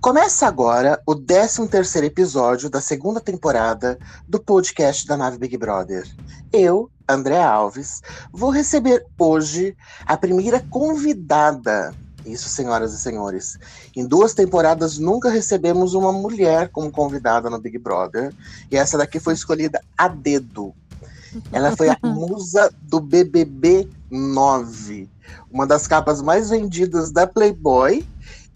[0.00, 6.06] Começa agora o 13º episódio da segunda temporada do podcast da Nave Big Brother.
[6.52, 8.00] Eu, André Alves,
[8.32, 9.76] vou receber hoje
[10.06, 11.92] a primeira convidada.
[12.24, 13.58] Isso, senhoras e senhores.
[13.96, 18.32] Em duas temporadas nunca recebemos uma mulher como convidada no Big Brother,
[18.70, 20.72] e essa daqui foi escolhida a dedo.
[21.50, 25.08] Ela foi a musa do BBB 9,
[25.50, 28.06] uma das capas mais vendidas da Playboy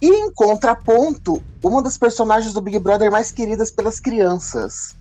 [0.03, 4.97] e em contraponto, uma das personagens do Big Brother mais queridas pelas crianças.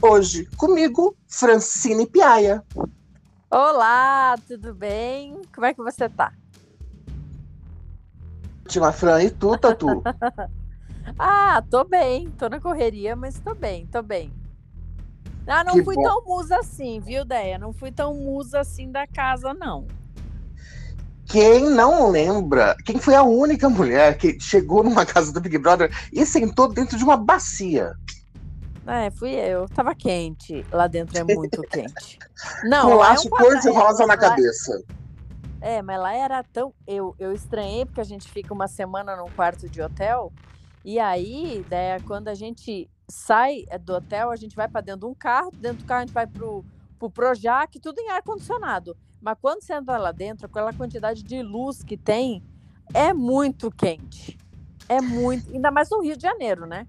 [0.00, 2.64] Hoje, comigo, Francine Piaia.
[3.50, 5.42] Olá, tudo bem?
[5.54, 6.32] Como é que você tá?
[8.64, 9.24] Ótima, Fran.
[9.24, 10.02] E tu, Tatu?
[11.18, 12.30] ah, tô bem.
[12.30, 14.32] Tô na correria, mas tô bem, tô bem.
[15.46, 16.02] Ah, não Que fui bom.
[16.02, 17.58] tão musa assim, viu, Deia?
[17.58, 19.86] Não fui tão musa assim da casa, não.
[21.26, 25.90] Quem não lembra, quem foi a única mulher que chegou numa casa do Big Brother
[26.12, 27.94] e sentou dentro de uma bacia?
[28.86, 29.68] É, fui eu.
[29.68, 30.64] Tava quente.
[30.70, 32.18] Lá dentro é muito quente.
[32.64, 34.84] Não, lá é laço um cor de quadra- rosa é, na cabeça.
[35.60, 36.72] É, mas lá era tão.
[36.86, 40.32] Eu, eu estranhei porque a gente fica uma semana num quarto de hotel.
[40.84, 45.00] E aí, né, quando a gente sai é, do hotel, a gente vai para dentro
[45.00, 45.50] de um carro.
[45.58, 46.64] Dentro do carro, a gente vai pro,
[46.96, 48.96] pro Projac, tudo em ar-condicionado.
[49.20, 52.42] Mas quando você entra lá dentro, aquela quantidade de luz que tem,
[52.94, 54.38] é muito quente.
[54.88, 55.52] É muito.
[55.52, 56.86] Ainda mais no Rio de Janeiro, né?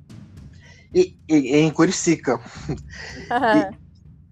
[0.94, 2.40] E, e- e em Curicica.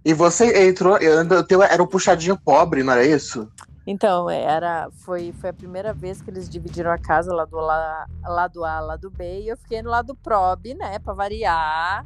[0.08, 3.52] E você entrou, o teu era o puxadinho pobre, não era isso?
[3.88, 8.06] Então, era, foi, foi a primeira vez que eles dividiram a casa lá do lá,
[8.24, 12.06] lado A, lado B, e eu fiquei no lado prob, né, para variar.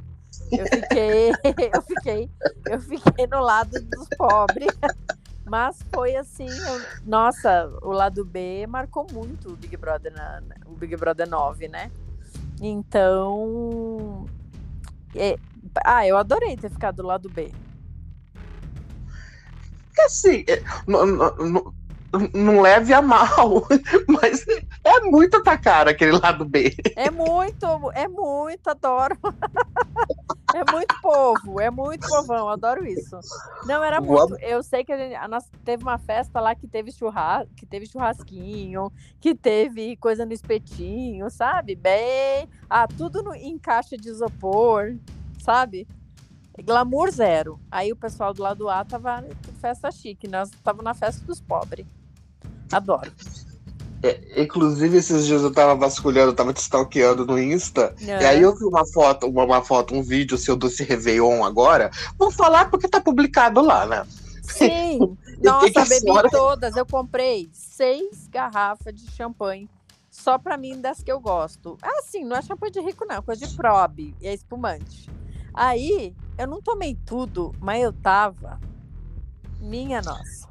[0.51, 1.31] Eu fiquei,
[1.73, 2.29] eu fiquei,
[2.65, 4.73] eu fiquei no lado dos pobres.
[5.49, 10.75] Mas foi assim, eu- nossa, o lado B marcou muito o Big Brother, na, o
[10.75, 11.91] Big Brother 9, né?
[12.61, 14.27] Então,
[15.15, 15.37] é,
[15.83, 17.51] ah, eu adorei ter ficado do lado B.
[20.05, 21.73] Assim, é, não, não-
[22.33, 23.67] não- leve a mal,
[24.07, 24.45] mas
[24.83, 26.75] é muito a tua cara aquele lado B.
[26.95, 29.17] É muito, é muito, adoro.
[30.51, 33.19] É muito povo, é muito povão, adoro isso.
[33.65, 34.35] Não, era muito.
[34.39, 37.85] Eu sei que a gente, a teve uma festa lá que teve churras, que teve
[37.85, 41.75] churrasquinho, que teve coisa no espetinho, sabe?
[41.75, 42.49] Bem.
[42.67, 44.95] Ah, tudo no, em caixa de isopor,
[45.39, 45.87] sabe?
[46.63, 47.59] Glamour zero.
[47.71, 49.23] Aí o pessoal do lado A tava
[49.61, 51.85] festa chique, nós tava na festa dos pobres.
[52.71, 53.11] Adoro.
[54.01, 58.41] É, inclusive, esses dias eu tava vasculhando, eu tava te stalkeando no Insta, e aí
[58.41, 61.91] eu vi uma foto, uma, uma foto, um vídeo seu doce Réveillon agora.
[62.17, 64.07] Vou falar porque tá publicado lá, né?
[64.41, 66.77] Sim, que nossa, bebi senhora- todas.
[66.77, 69.69] Eu comprei seis garrafas de champanhe.
[70.09, 71.77] Só pra mim, das que eu gosto.
[71.81, 73.17] Ah, sim, não é champanhe de rico, não.
[73.17, 74.15] é Coisa de probe.
[74.19, 75.09] E é espumante.
[75.53, 78.59] Aí, eu não tomei tudo, mas eu tava.
[79.61, 80.48] Minha nossa.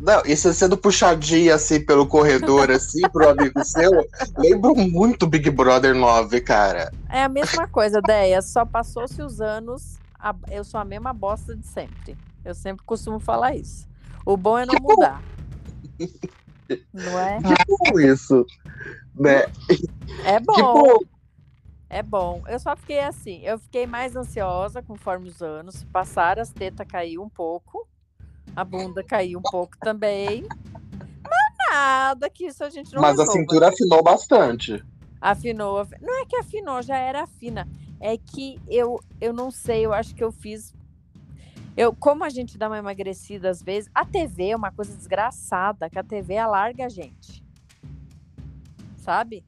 [0.00, 3.90] Não, e você sendo puxadinha assim pelo corredor, assim, pro amigo seu,
[4.38, 6.90] lembra muito Big Brother 9, cara.
[7.08, 8.40] É a mesma coisa, Deia.
[8.40, 9.98] Só passou-se os anos.
[10.18, 12.16] a- Eu sou a mesma bosta de sempre.
[12.44, 13.86] Eu sempre costumo falar isso.
[14.24, 14.94] O bom é não Que bom.
[14.94, 15.22] mudar.
[16.94, 17.38] Não é?
[17.66, 18.46] Como isso?
[19.14, 19.44] Né?
[20.24, 20.54] É bom.
[20.74, 20.98] Bom.
[21.88, 22.42] É bom.
[22.46, 27.22] Eu só fiquei assim, eu fiquei mais ansiosa conforme os anos passaram, as tetas caiu
[27.22, 27.86] um pouco,
[28.56, 30.44] a bunda caiu um pouco também.
[31.22, 33.32] Mas nada que isso a gente não Mas a resolva.
[33.40, 34.82] cintura afinou bastante.
[35.20, 35.78] afinou.
[35.78, 37.68] afi- Não é que afinou, já era fina.
[38.00, 40.74] É que eu, eu não sei, eu acho que eu fiz.
[41.76, 45.88] Eu, como a gente dá uma emagrecida às vezes, a TV é uma coisa desgraçada,
[45.88, 47.42] que a TV alarga a gente.
[48.96, 49.44] Sabe?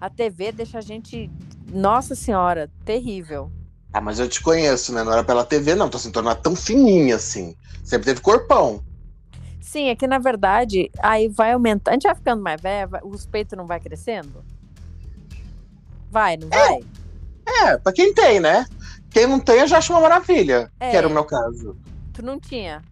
[0.00, 1.28] A TV deixa a gente,
[1.72, 3.50] nossa senhora, terrível.
[3.92, 5.02] Ah, mas eu te conheço, né?
[5.02, 5.88] Não era pela TV, não.
[5.88, 7.56] Tô assim, não é tão fininha assim.
[7.84, 8.82] Sempre teve corpão.
[9.60, 11.90] Sim, é que na verdade, aí vai aumentando.
[11.90, 14.44] A gente vai ficando mais velha, os peitos não vai crescendo?
[16.10, 16.80] Vai, não vai?
[17.64, 18.66] É, pra quem tem, né?
[19.10, 20.70] Quem não tem, eu já acho uma maravilha.
[20.78, 20.90] É.
[20.90, 21.76] Que era o meu caso.
[22.12, 22.82] Tu não tinha?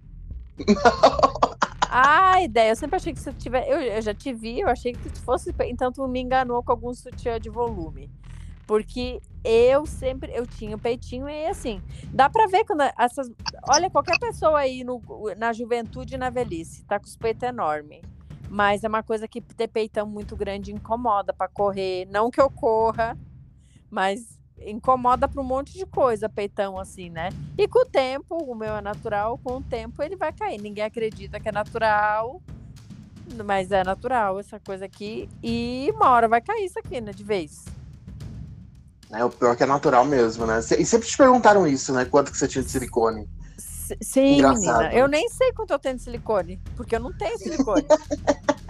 [1.89, 2.73] Ah, ideia.
[2.73, 3.71] Eu sempre achei que você tivesse.
[3.71, 5.55] Eu, eu já te vi, eu achei que tu fosse.
[5.65, 8.11] Então tu me enganou com algum sutiã de volume.
[8.67, 10.33] Porque eu sempre.
[10.35, 11.81] Eu tinha o peitinho e assim.
[12.13, 13.31] Dá pra ver quando essas.
[13.69, 15.01] Olha, qualquer pessoa aí no,
[15.37, 18.01] na juventude e na velhice tá com os peitos enormes.
[18.49, 22.07] Mas é uma coisa que ter peitão muito grande incomoda pra correr.
[22.11, 23.17] Não que eu corra,
[23.91, 27.29] mas incomoda pra um monte de coisa, peitão assim, né?
[27.59, 30.61] E com o tempo, o meu é natural, com o tempo ele vai cair.
[30.61, 32.41] Ninguém acredita que é natural.
[33.45, 35.29] Mas é natural essa coisa aqui.
[35.43, 37.11] E uma hora vai cair isso aqui, né?
[37.13, 37.65] De vez.
[39.13, 40.59] É, o pior que é natural mesmo, né?
[40.79, 42.05] E sempre te perguntaram isso, né?
[42.05, 43.29] Quanto que você tinha de silicone?
[44.01, 44.95] Sim, Engraçado, menina.
[44.95, 45.19] Eu né?
[45.19, 47.87] nem sei quanto eu tenho de silicone, porque eu não tenho silicone.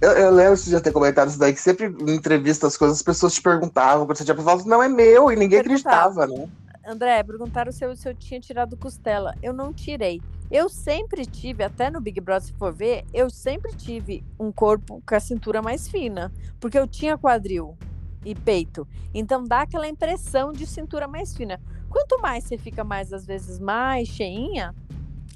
[0.00, 2.98] Eu, eu lembro de já ter comentado isso daí, que sempre em entrevista as coisas,
[2.98, 6.48] as pessoas te perguntavam, você tinha falado, não é meu, e ninguém acreditava, né?
[6.86, 9.34] André, perguntaram se eu, se eu tinha tirado costela.
[9.42, 10.20] Eu não tirei.
[10.50, 15.02] Eu sempre tive, até no Big Brother, se for ver, eu sempre tive um corpo
[15.04, 16.30] com a cintura mais fina.
[16.60, 17.76] Porque eu tinha quadril
[18.26, 18.86] e peito.
[19.14, 21.60] Então dá aquela impressão de cintura mais fina.
[21.88, 24.74] Quanto mais você fica mais, às vezes, mais cheinha,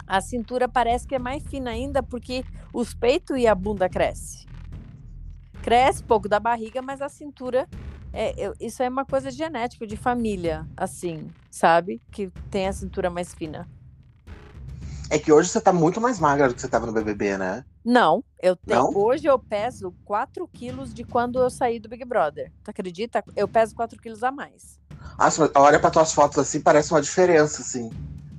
[0.07, 2.45] a cintura parece que é mais fina ainda, porque
[2.75, 4.47] os peitos e a bunda cresce.
[5.63, 7.69] Cresce pouco da barriga, mas a cintura
[8.13, 12.01] é, eu- isso é uma coisa genética, de família, assim, sabe?
[12.11, 13.69] Que tem a cintura mais fina.
[15.09, 17.65] É que hoje você tá muito mais magra do que você tava no BBB, né?
[17.85, 18.83] Não, eu tenho.
[18.83, 18.97] Não?
[18.97, 22.53] Hoje eu peso 4 quilos de quando eu saí do Big Brother.
[22.63, 23.25] Tu acredita?
[23.35, 24.79] Eu peso 4 quilos a mais.
[25.19, 27.91] Nossa, mas olha pra tuas fotos assim, parece uma diferença, assim.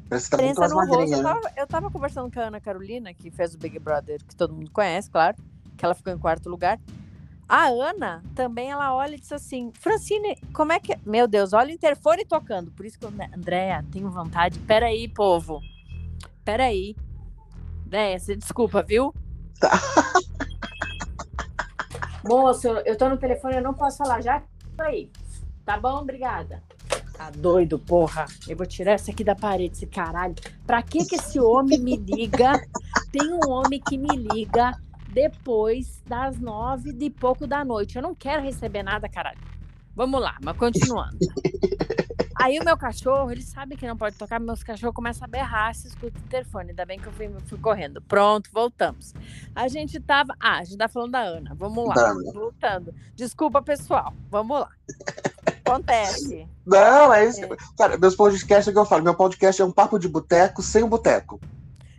[0.08, 0.92] Parece que tá muito mais no rosto.
[0.92, 1.18] magrinha.
[1.18, 1.30] Eu né?
[1.30, 4.54] tava, eu tava conversando com a Ana Carolina, que fez o Big Brother, que todo
[4.54, 5.38] mundo conhece, claro,
[5.78, 6.80] que ela ficou em quarto lugar.
[7.48, 10.98] A Ana também, ela olha e diz assim: Francine, como é que.
[11.06, 12.72] Meu Deus, olha o interfone tocando.
[12.72, 13.12] Por isso que eu.
[13.36, 14.60] Andréia, tenho vontade.
[14.60, 15.60] Peraí, povo.
[16.46, 16.96] Peraí.
[17.86, 19.14] Andréia, você desculpa, viu?
[19.62, 19.80] Tá.
[22.24, 24.22] Moço, eu- tô no telefone, eu não posso falar.
[24.22, 24.42] Já
[24.78, 25.10] tô aí.
[25.66, 26.00] Tá bom?
[26.00, 26.62] Obrigada.
[27.16, 28.26] Tá doido, porra.
[28.48, 30.36] Eu vou tirar essa aqui da parede, esse caralho.
[30.66, 32.60] Pra que que esse homem me liga?
[33.12, 34.72] Tem um homem que me liga
[35.10, 37.96] depois das nove de pouco da noite.
[37.96, 39.38] Eu não quero receber nada, caralho.
[39.96, 41.18] Vamos lá, mas continuando.
[42.42, 45.76] Aí o meu cachorro, ele sabe que não pode tocar, meus cachorros começam a berrar
[45.76, 46.70] se escuta o interfone.
[46.70, 48.02] Ainda bem que eu fui, fui correndo.
[48.02, 49.14] Pronto, voltamos.
[49.56, 50.36] A gente tava.
[50.40, 51.54] Ah, a gente tá falando da Ana.
[51.56, 51.94] Vamos lá.
[51.94, 52.32] Da Ana.
[52.34, 52.94] Voltando.
[53.16, 54.14] Desculpa, pessoal.
[54.30, 54.70] Vamos lá.
[55.66, 56.48] Acontece.
[56.66, 57.44] Não, é isso.
[57.44, 57.50] É.
[57.78, 59.04] Cara, meus podcasts é o que eu falo.
[59.04, 61.40] Meu podcast é um papo de boteco sem o boteco.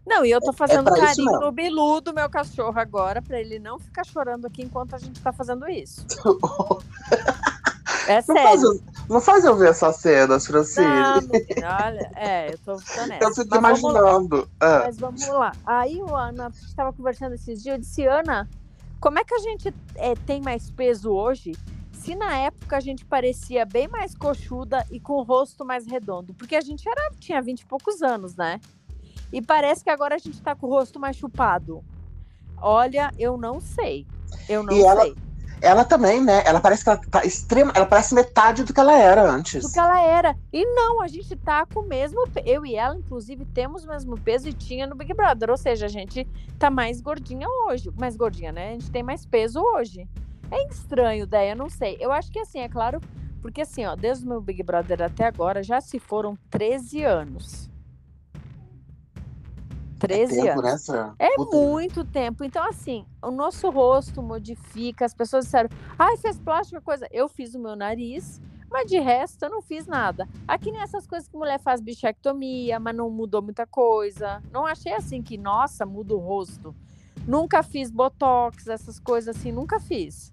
[0.05, 3.41] Não, e eu tô fazendo pra isso carinho no Bilu do meu cachorro agora, pra
[3.41, 6.05] ele não ficar chorando aqui enquanto a gente tá fazendo isso.
[8.09, 8.43] É Não sério.
[8.43, 10.87] faz, eu- não faz eu ver essas cenas, Francine.
[10.87, 12.73] Não, menina, olha, é, eu tô,
[13.07, 13.25] nessa.
[13.25, 14.49] eu fico imaginando.
[14.61, 15.53] Ah, Mas vamos lá.
[15.65, 18.49] Aí o Ana, a gente estava conversando esses dias, eu disse, Ana,
[19.01, 21.53] como é que a gente é, tem mais peso hoje?
[21.93, 26.35] Se na época a gente parecia bem mais coxuda e com o rosto mais redondo,
[26.35, 28.61] porque a gente era, tinha 20 e poucos anos, né?
[29.33, 31.83] E parece que agora a gente tá com o rosto mais chupado.
[32.61, 34.07] Olha, eu não sei.
[34.49, 34.87] Eu não E sei.
[34.87, 35.15] ela
[35.85, 36.43] também, né?
[36.45, 37.73] Ela parece que ela tá extrema.
[37.75, 39.63] Ela parece metade do que ela era antes.
[39.63, 40.37] do que ela era.
[40.53, 42.25] E não, a gente tá com o mesmo.
[42.45, 45.51] Eu e ela, inclusive, temos o mesmo peso e tinha no Big Brother.
[45.51, 46.27] Ou seja, a gente
[46.59, 47.91] tá mais gordinha hoje.
[47.99, 48.71] Mais gordinha, né?
[48.71, 50.09] A gente tem mais peso hoje.
[50.51, 51.97] É estranho, daí, eu não sei.
[51.99, 53.01] Eu acho que assim, é claro,
[53.41, 57.72] porque assim, ó, desde o meu Big Brother até agora já se foram 13 anos.
[60.03, 60.63] 13 Tempo, anos.
[60.65, 61.15] né, Fran?
[61.17, 62.43] É Puta, muito tempo.
[62.43, 65.05] Então, assim, o nosso rosto modifica.
[65.05, 67.07] As pessoas disseram, ai, fez plástica, coisa.
[67.13, 70.29] Eu fiz o meu nariz, mas de resto eu não fiz nada.
[70.49, 74.43] Aqui nem essas coisas que mulher faz bichectomia, mas não mudou muita coisa.
[74.51, 76.75] Não achei assim que, nossa, muda o rosto.
[77.25, 80.33] Nunca fiz botox, essas coisas assim, nunca fiz.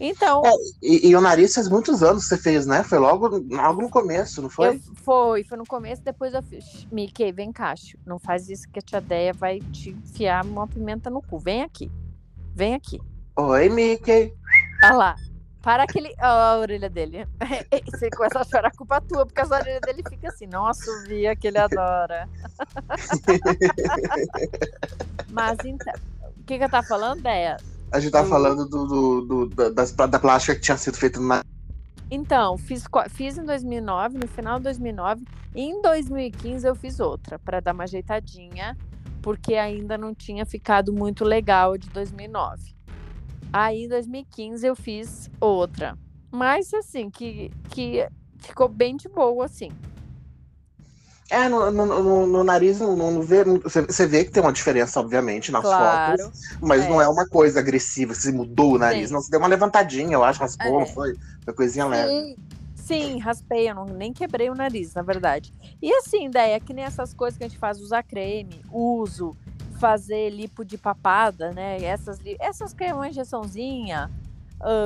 [0.00, 0.50] Então, É,
[0.82, 2.82] E, e o nariz faz muitos anos que você fez, né?
[2.84, 4.76] Foi logo, logo no começo, não foi?
[4.76, 6.86] eu, foi, foi no começo, depois eu fiz.
[6.90, 7.74] Mickey, vem cá,
[8.06, 11.38] não faz isso que a tia Deia vai te enfiar uma pimenta no cu.
[11.38, 11.90] Vem aqui.
[12.54, 13.00] Vem aqui.
[13.36, 14.32] Oi, Mickey.
[14.82, 15.16] Olha lá.
[15.62, 16.14] Para aquele.
[16.20, 17.26] Ó, a orelha dele.
[17.92, 20.46] Você começa a chorar, culpa tua, porque as orelhas dele ficam assim.
[20.46, 22.28] Nossa, Via que ele adora.
[25.30, 25.92] Mas então.
[26.36, 27.56] O que, que eu tava falando, Deia?
[27.90, 30.96] A gente tá Do- falando do, do- do- da, das- da plástica que tinha sido
[30.96, 31.42] feita na.
[32.10, 35.24] Então, fiz, fiz em 2009, no final de 2009.
[35.54, 38.76] E em 2015 eu fiz outra, para dar uma ajeitadinha,
[39.22, 42.74] porque ainda não tinha ficado muito legal de 2009.
[43.52, 45.96] Aí em 2015 eu fiz outra.
[46.30, 48.06] Mas assim, que, que
[48.38, 49.70] ficou bem de boa, assim.
[51.30, 53.44] É, no, no- no- no nariz não, não vê.
[53.44, 56.22] Você, vê que tem uma diferença, obviamente, nas Claro.
[56.22, 56.40] fotos.
[56.60, 56.88] Mas é.
[56.88, 59.08] não é uma coisa agressiva, se mudou o nariz.
[59.08, 59.14] Sim.
[59.14, 60.80] Não, você deu uma levantadinha, eu acho, raspou, É.
[60.80, 61.14] não foi?
[61.46, 62.08] Uma coisinha leve.
[62.08, 62.36] Sim,
[62.74, 65.52] sim, raspei, eu não, nem quebrei o nariz, na verdade.
[65.82, 69.36] E assim, ideia é que nem essas coisas que a gente faz, usar creme, uso,
[69.78, 71.76] fazer lipo de papada, né?
[71.82, 74.10] Essas, essas que é uma injeçãozinha,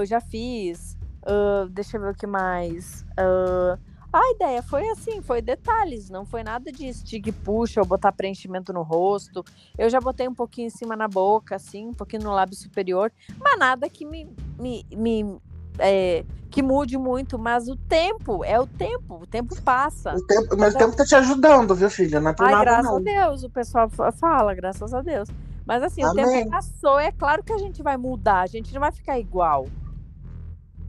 [0.01, 0.97] eu já fiz.
[1.25, 3.05] ah, deixa eu ver o que mais.
[3.17, 3.79] Ah,
[4.13, 8.71] A ideia foi assim, foi detalhes, não foi nada de stick puxa ou botar preenchimento
[8.73, 9.43] no rosto.
[9.79, 13.11] Eu já botei um pouquinho em cima na boca, assim, um pouquinho no lábio superior,
[13.41, 14.29] mas nada que me,
[14.59, 15.39] me, me
[15.79, 20.15] é, que mude muito, mas o tempo, é o tempo, o tempo passa.
[20.15, 22.21] O tempo, mas o tempo tá te ajudando, viu, filha?
[22.21, 22.97] Não é por Ai, nada, graças não.
[22.97, 25.31] a Deus, o pessoal fa- fala, graças a Deus.
[25.65, 26.27] Mas assim, o Amém.
[26.27, 29.67] tempo passou, é claro que a gente vai mudar, a gente não vai ficar igual,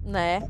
[0.03, 0.45] né?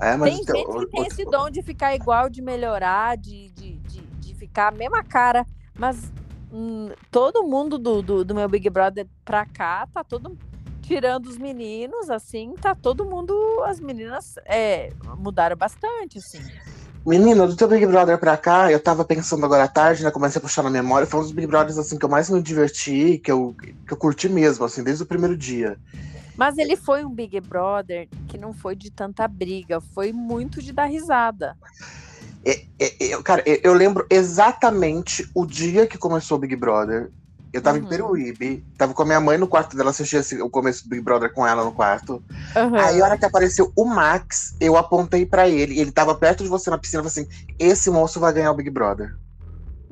[0.00, 3.16] É, mas Tem o teu- gente que tem esse dom de ficar igual, de melhorar,
[3.16, 5.46] de, de, de, de ficar a mesma cara,
[5.78, 6.10] mas
[6.52, 10.36] hum, todo mundo do, do, do meu Big Brother pra cá, tá todo
[10.82, 13.32] tirando os meninos, assim, tá todo mundo,
[13.66, 16.40] as meninas é, mudaram bastante, assim.
[17.06, 20.10] Menina, do teu Big Brother pra cá, eu tava pensando agora à tarde, né?
[20.10, 21.06] Comecei a puxar na memória.
[21.06, 23.54] Foi um dos Big Brothers assim, que eu mais me diverti, que eu,
[23.86, 25.78] que eu curti mesmo, assim, desde o primeiro dia.
[26.36, 30.72] Mas ele foi um Big Brother que não foi de tanta briga, foi muito de
[30.72, 31.56] dar risada.
[32.44, 37.10] É, é, eu- cara, eu, lembro exatamente o dia que começou o Big Brother.
[37.52, 37.84] Eu tava Uhum.
[37.84, 40.90] em Peruíbe, tava com a minha mãe no quarto dela, assistia esse- o começo do
[40.90, 42.20] Big Brother com ela no quarto.
[42.56, 42.76] Aham.
[42.76, 46.48] Aí, a hora que apareceu o Max, eu apontei pra ele, ele tava perto de
[46.50, 49.14] você na piscina, eu falei assim: esse moço vai ganhar o Big Brother.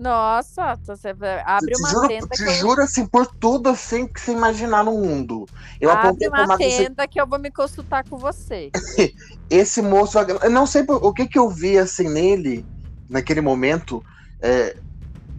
[0.03, 4.21] Nossa, você vai- abre uma juro, tenda te eu juro assim, por tudo assim que
[4.21, 5.49] você imaginar no mundo.
[5.81, 8.75] Eu abre uma tenda que eu vou me consultar com você.
[9.51, 10.19] esse moço.
[10.19, 12.67] Eu não sei por- o que que eu vi assim nele,
[13.09, 14.03] naquele momento,
[14.43, 14.77] é,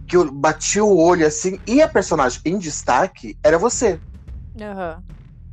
[0.08, 4.00] que eu bati o olho assim, e a personagem em destaque era você.
[4.60, 5.04] Aham.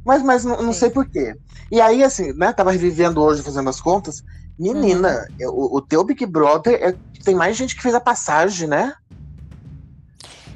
[0.06, 1.36] Mas, mas não, não sei por quê.
[1.72, 4.24] E aí, assim, né, tava revivendo hoje, fazendo as contas.
[4.58, 5.25] Menina, Uhum.
[5.50, 8.94] o, o teu Big Brother é- tem mais gente que fez a passagem, né?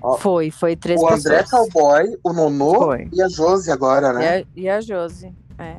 [0.02, 1.72] Ó, Foi, foi três o André pessoas.
[1.72, 3.10] Cowboy, o Nonô Foi.
[3.12, 4.38] e a Josi agora, E né?
[4.38, 5.78] a, e a Josi, é.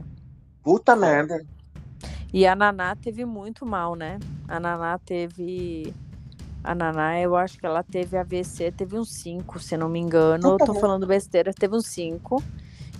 [0.62, 1.44] Puta merda.
[2.32, 4.18] E a Naná teve muito mal, né?
[4.48, 5.94] A Naná teve.
[6.64, 10.48] A Naná, eu acho que ela teve AVC, teve uns 5, se não me engano.
[10.50, 12.42] Eu tô falando besteira, teve uns 5.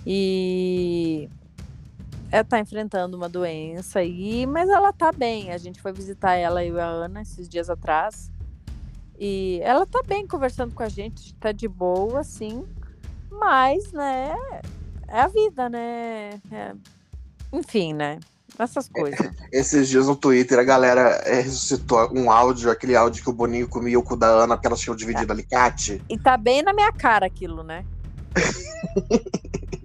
[0.05, 1.29] E
[2.31, 5.51] ela tá enfrentando uma doença aí, mas ela tá bem.
[5.51, 8.31] A gente foi visitar ela e a Ana esses dias atrás.
[9.19, 12.65] E ela tá bem conversando com a gente, tá de boa, assim.
[13.31, 14.35] Mas, né,
[15.07, 16.39] é a vida, né?
[16.51, 16.73] É-
[17.51, 18.19] Enfim, né?
[18.59, 19.19] Essas coisas.
[19.51, 23.67] Esses dias no Twitter a galera é, ressuscitou um áudio, aquele áudio que o Boninho
[23.67, 26.01] comia o cu da Ana porque elas tinham dividido alicate.
[26.09, 27.85] E tá bem na minha cara aquilo, né?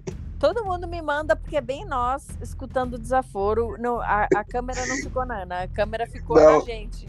[0.43, 3.77] Todo mundo me manda, porque é bem nós escutando o desaforo.
[3.79, 6.59] Não, a, a câmera não ficou na Ana, a câmera ficou Não.
[6.59, 7.07] na gente.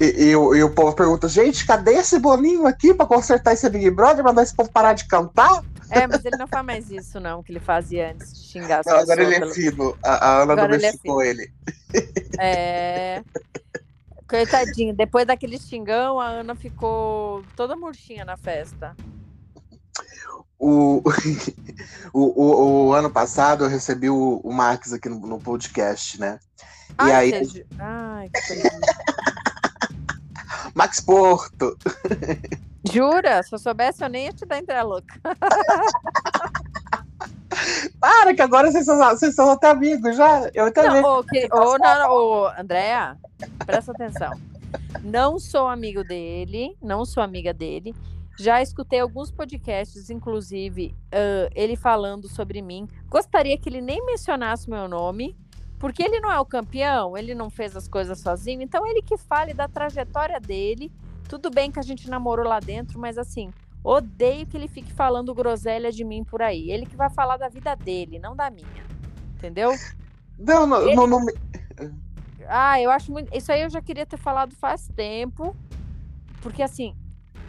[0.00, 3.70] E, e o- e o povo pergunta, gente, cadê esse Boninho aqui pra consertar esse
[3.70, 5.62] Big Brother, mandar esse povo parar de cantar?
[5.88, 8.86] É, mas ele não faz mais isso, não, que ele fazia antes de xingar as
[8.86, 9.96] Não, agora ele é fino.
[10.02, 11.52] A, a Ana Agora ele é domesticou ele.
[12.40, 13.22] É.
[14.28, 18.96] Coitadinho, depois daquele xingão, a Ana ficou toda murchinha na festa.
[20.58, 21.02] O,
[22.12, 26.40] o, o, o ano passado eu recebi o, o Max aqui no, no podcast, né?
[26.90, 28.62] E Ai, aí, seja- Ai, que.
[30.74, 31.76] Max Porto.
[32.92, 33.42] Jura?
[33.42, 35.14] Se eu soubesse, eu nem ia te dar entre a louca.
[38.00, 40.48] Para, que agora vocês são, vocês são até amigos já.
[40.54, 41.02] Eu também.
[41.02, 43.16] Não, ô, que, ô, não, Andréa,
[43.66, 44.38] presta atenção.
[45.02, 47.94] Não sou amigo dele, não sou amiga dele.
[48.38, 52.86] Já escutei alguns podcasts, inclusive ãh, ele falando sobre mim.
[53.08, 55.36] Gostaria que ele nem mencionasse meu nome,
[55.78, 58.62] porque ele não é o campeão, ele não fez as coisas sozinho.
[58.62, 60.92] Então ele que fale da trajetória dele.
[61.28, 63.52] Tudo bem que a gente namorou lá dentro, mas assim,
[63.82, 66.70] odeio que ele fique falando groselha de mim por aí.
[66.70, 68.84] Ele que vai falar da vida dele, não da minha.
[69.36, 69.72] Entendeu?
[70.38, 71.34] Não, não, Ele- não, não me-
[72.48, 73.36] Ah, eu acho muito.
[73.36, 75.54] Isso aí eu já queria ter falado faz tempo.
[76.40, 76.94] Porque assim,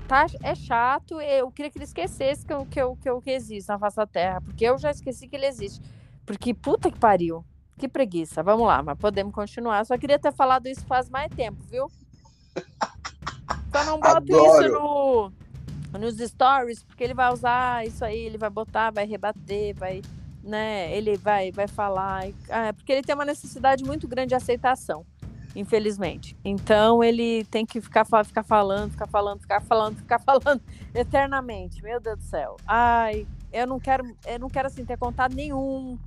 [0.09, 1.21] tá, é chato.
[1.21, 3.95] Eu queria que ele esquecesse que eu, que, eu, que eu que existo na face
[3.95, 4.41] da Terra.
[4.41, 5.79] Porque eu já esqueci que ele existe.
[6.25, 7.45] Porque puta que pariu.
[7.77, 8.41] Que preguiça.
[8.41, 9.85] Vamos lá, mas podemos continuar.
[9.85, 11.87] Só queria ter falado isso faz mais tempo, viu?
[13.71, 15.31] Só não boto isso no,
[15.99, 20.01] nos stories, porque ele vai usar isso aí, ele vai botar, vai rebater, vai
[20.43, 20.91] né?
[20.95, 22.27] Ele vai, vai falar.
[22.49, 25.05] Ah, porque ele tem uma necessidade muito grande de aceitação,
[25.55, 26.37] infelizmente.
[26.43, 30.61] Então ele tem que ficar, ficar falando, ficar falando, ficar falando, ficar falando
[30.93, 31.81] eternamente.
[31.83, 32.57] Meu Deus do céu.
[32.67, 35.97] Ai, eu não quero, eu não quero assim ter contato nenhum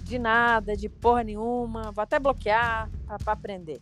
[0.00, 1.92] de nada, de porra nenhuma.
[1.92, 2.90] Vou até bloquear
[3.22, 3.80] pra aprender.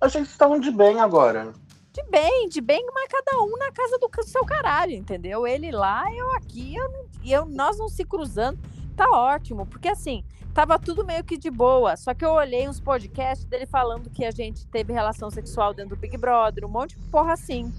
[0.00, 1.52] Achei que estavam de bem agora.
[1.92, 5.46] De bem, de bem, mas cada um na casa do seu caralho, entendeu?
[5.46, 8.58] Ele lá, eu aqui, eu, eu, nós não se cruzando.
[8.98, 11.96] Tá ótimo, porque assim, tava tudo meio que de boa.
[11.96, 15.94] Só que eu olhei uns podcasts dele falando que a gente teve relação sexual dentro
[15.94, 17.72] do Big Brother, um monte de porra assim.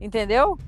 [0.00, 0.58] Entendeu?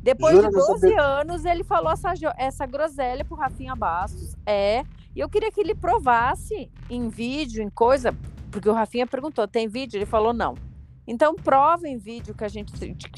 [0.00, 4.36] Depois Jura de 12 anos, ele falou essa, essa groselha pro Rafinha Bastos.
[4.46, 4.84] É.
[5.16, 8.14] E eu queria que ele provasse em vídeo, em coisa,
[8.50, 9.98] porque o Rafinha perguntou: tem vídeo?
[9.98, 10.54] Ele falou não.
[11.06, 12.72] Então, prova em vídeo que a gente,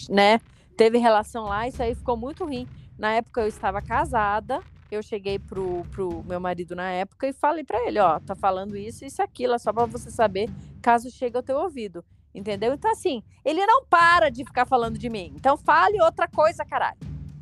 [0.08, 0.40] né,
[0.76, 1.68] teve relação lá.
[1.68, 2.66] Isso aí ficou muito ruim.
[2.98, 4.62] Na época eu estava casada,
[4.94, 8.76] eu cheguei pro, pro meu marido na época e falei para ele, ó, tá falando
[8.76, 10.48] isso, isso, aquilo, é só para você saber,
[10.80, 12.04] caso chegue ao teu ouvido.
[12.34, 12.74] Entendeu?
[12.74, 15.32] Então, assim, ele não para de ficar falando de mim.
[15.34, 16.98] Então, fale outra coisa, caralho.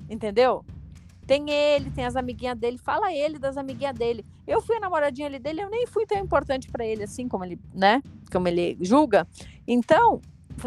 [0.09, 0.65] Entendeu?
[1.27, 4.25] Tem ele, tem as amiguinhas dele, fala ele das amiguinhas dele.
[4.47, 7.59] Eu fui a namoradinha dele, eu nem fui tão importante para ele assim como ele,
[7.75, 8.03] né?
[8.31, 9.27] Como ele julga.
[9.67, 10.21] Então,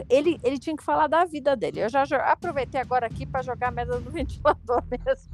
[0.09, 1.81] ele, ele tinha que falar da vida dele.
[1.81, 5.29] Eu já, aproveitei agora aqui para jogar a merda no ventilador mesmo.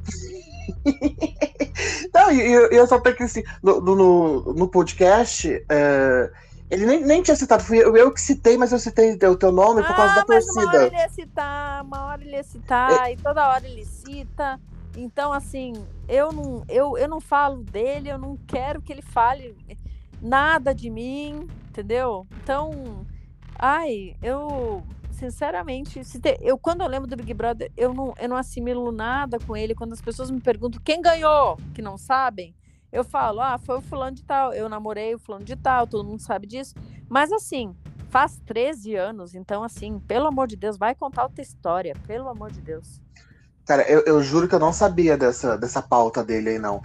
[2.13, 6.31] Não, eu, eu só tenho que assim, no, no, no podcast, é,
[6.69, 9.51] ele nem, nem tinha citado, fui eu, eu que citei, mas eu citei o teu
[9.51, 10.61] nome ah, por causa da ah, torcida.
[10.61, 13.13] Uma hora ele ia citar, uma hora ele ia citar, é...
[13.13, 14.59] e toda hora ele cita.
[14.95, 15.73] Então, assim,
[16.07, 19.55] eu não, eu, eu não falo dele, eu não quero que ele fale
[20.21, 22.27] nada de mim, entendeu?
[22.43, 23.05] Então,
[23.63, 28.35] ai, eu sinceramente, te, eu quando eu lembro do Big Brother, eu não, eu não
[28.35, 29.73] assimilo nada com ele.
[29.73, 32.53] Quando as pessoas me perguntam quem ganhou, que não sabem,
[32.91, 36.05] eu falo, ah, foi o fulano de tal, eu namorei o fulano de tal, todo
[36.05, 36.75] mundo sabe disso.
[37.07, 37.73] Mas assim,
[38.09, 42.51] faz 13 anos, então assim, pelo amor de Deus, vai contar outra história, pelo amor
[42.51, 43.01] de Deus.
[43.65, 46.81] Cara, eu, eu juro que eu não sabia dessa, dessa pauta dele aí, não.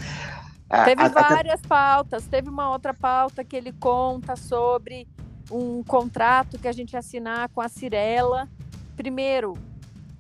[0.85, 1.69] Teve a, várias até...
[1.69, 2.27] pautas.
[2.29, 5.09] Teve uma outra pauta que ele conta sobre
[5.51, 8.49] um contrato que a gente assinar com a Cirela.
[8.97, 9.57] Primeiro,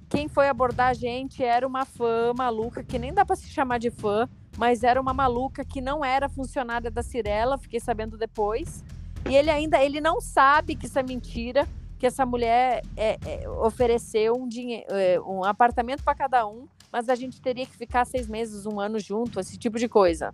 [0.08, 3.78] quem foi abordar a gente era uma fã maluca, que nem dá para se chamar
[3.78, 8.84] de fã, mas era uma maluca que não era funcionária da Cirela, fiquei sabendo depois.
[9.28, 11.68] E ele ainda ele não sabe que isso é mentira
[11.98, 17.08] que essa mulher é, é, ofereceu um, dinheiro, é, um apartamento para cada um, mas
[17.08, 20.32] a gente teria que ficar seis meses, um ano junto, esse tipo de coisa.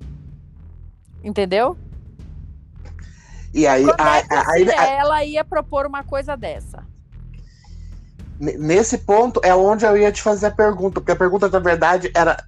[1.23, 1.76] Entendeu?
[3.54, 6.82] E aí, a, é a, a, ela ia propor uma coisa dessa?
[8.38, 12.10] Nesse ponto é onde eu ia te fazer a pergunta, porque a pergunta, na verdade,
[12.14, 12.45] era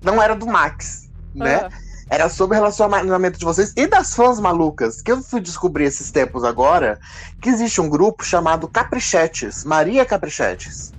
[0.00, 1.64] não era do Max, né?
[1.64, 1.68] Uhum.
[2.08, 5.02] Era sobre o relacionamento de vocês e das fãs malucas.
[5.02, 7.00] Que eu fui descobrir esses tempos agora
[7.40, 10.92] que existe um grupo chamado Caprichetes, Maria Caprichetes.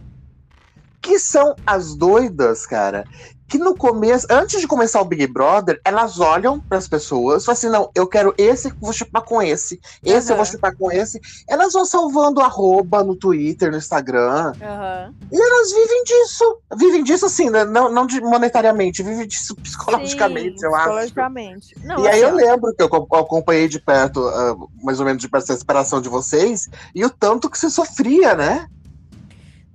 [1.02, 3.06] Que são as doidas, cara,
[3.48, 7.58] que no começo, antes de começar o Big Brother, elas olham para as pessoas, falam
[7.58, 10.34] assim: não, eu quero esse, vou chupar com esse, esse uhum.
[10.34, 11.20] eu vou chupar com esse.
[11.48, 14.54] Elas vão salvando arroba no Twitter, no Instagram.
[14.54, 15.14] Uhum.
[15.32, 16.58] E elas vivem disso.
[16.76, 17.64] Vivem disso assim, né?
[17.66, 21.76] não, não monetariamente, vivem disso psicologicamente, Sim, eu psicologicamente.
[21.78, 21.88] acho.
[21.88, 25.22] Não, e aí eu assim, lembro que eu acompanhei de perto, uh, mais ou menos
[25.22, 28.68] de perto, a separação de vocês, e o tanto que você sofria, né?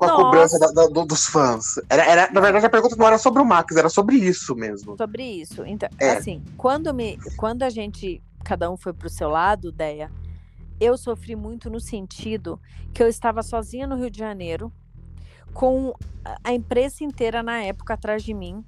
[0.06, 1.76] Com a cobrança da, da, dos fãs.
[1.88, 4.96] Era, era, na verdade, a pergunta não era sobre o Max, era sobre isso mesmo.
[4.96, 5.64] Sobre isso.
[5.64, 6.12] Então, é.
[6.12, 10.10] assim, quando, me, quando a gente, cada um foi pro seu lado, Deia,
[10.80, 12.60] eu sofri muito no sentido
[12.92, 14.72] que eu estava sozinha no Rio de Janeiro,
[15.52, 15.94] com
[16.42, 18.64] a empresa inteira na época atrás de mim,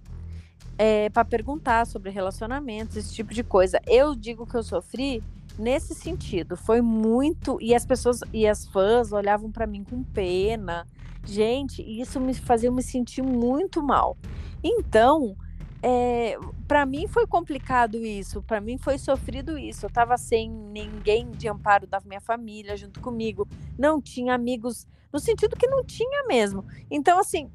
[0.76, 3.80] é, para perguntar sobre relacionamentos, esse tipo de coisa.
[3.86, 5.22] Eu digo que eu sofri
[5.58, 6.56] nesse sentido.
[6.56, 7.58] Foi muito.
[7.60, 10.86] E as pessoas e as fãs olhavam para mim com pena.
[11.24, 14.16] Gente, isso me fazia me sentir muito mal.
[14.62, 15.36] Então,
[15.82, 19.84] é, para mim foi complicado isso, para mim foi sofrido isso.
[19.84, 23.46] Eu estava sem ninguém de amparo da minha família junto comigo,
[23.78, 26.64] não tinha amigos, no sentido que não tinha mesmo.
[26.90, 27.50] Então, assim,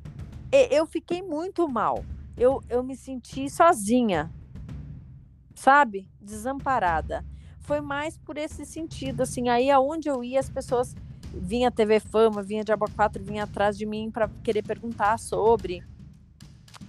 [0.51, 2.03] eu fiquei muito mal.
[2.37, 4.31] Eu, eu me senti sozinha,
[5.55, 6.09] sabe?
[6.21, 7.25] Desamparada.
[7.59, 9.49] Foi mais por esse sentido, assim.
[9.49, 10.95] Aí, aonde eu ia, as pessoas
[11.33, 15.83] vinha TV Fama, vinha Diabo 4, vinha atrás de mim para querer perguntar sobre.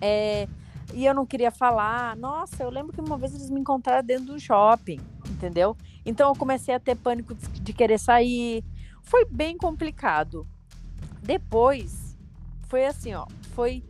[0.00, 0.48] É,
[0.94, 2.16] e eu não queria falar.
[2.16, 5.76] Nossa, eu lembro que uma vez eles me encontraram dentro do shopping, entendeu?
[6.04, 8.64] Então eu comecei a ter pânico de, de querer sair.
[9.02, 10.46] Foi bem complicado.
[11.22, 12.16] Depois,
[12.68, 13.84] foi assim, ó, foi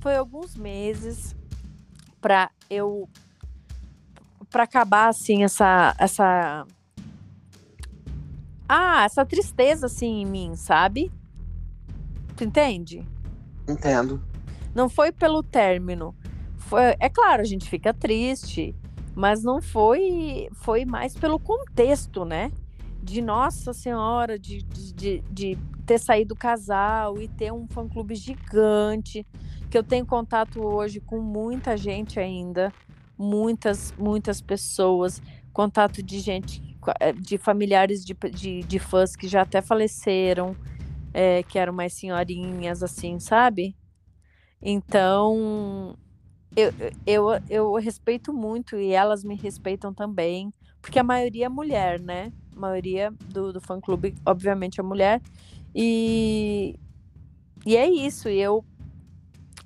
[0.00, 1.34] foi alguns meses
[2.20, 3.08] para eu
[4.50, 6.64] para acabar assim essa essa
[8.68, 11.10] ah, essa tristeza assim em mim, sabe?
[12.36, 13.06] Tu entende?
[13.68, 14.22] Entendo.
[14.74, 16.14] Não foi pelo término.
[16.56, 18.74] Foi, é claro, a gente fica triste,
[19.14, 22.50] mas não foi foi mais pelo contexto, né?
[23.02, 29.24] De Nossa Senhora, de, de, de ter saído do casal e ter um fã-clube gigante,
[29.70, 32.72] que eu tenho contato hoje com muita gente ainda,
[33.16, 36.60] muitas, muitas pessoas, contato de gente,
[37.20, 40.56] de familiares de, de, de fãs que já até faleceram,
[41.12, 43.76] é, que eram mais senhorinhas, assim, sabe?
[44.60, 45.96] Então,
[46.56, 46.72] eu,
[47.06, 52.32] eu, eu respeito muito e elas me respeitam também, porque a maioria é mulher, né?
[52.54, 55.20] A maioria do, do fã-clube, obviamente, é mulher.
[55.74, 56.78] E,
[57.64, 58.64] e é isso, eu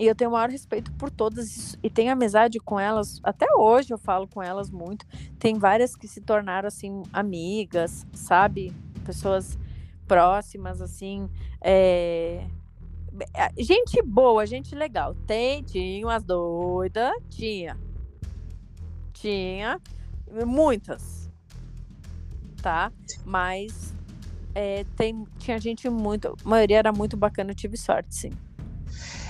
[0.00, 3.20] e eu tenho o maior respeito por todas e tenho amizade com elas.
[3.22, 5.06] Até hoje eu falo com elas muito.
[5.38, 8.74] Tem várias que se tornaram assim amigas, sabe?
[9.04, 9.58] Pessoas
[10.08, 11.28] próximas, assim.
[11.60, 12.46] É...
[13.58, 15.14] Gente boa, gente legal.
[15.26, 17.76] Tem, tinha umas doidas, tinha.
[19.12, 19.78] Tinha
[20.46, 21.30] muitas.
[22.62, 22.90] Tá?
[23.26, 23.94] Mas
[24.54, 26.34] é, tem, tinha gente muito.
[26.42, 28.30] A maioria era muito bacana, eu tive sorte, sim.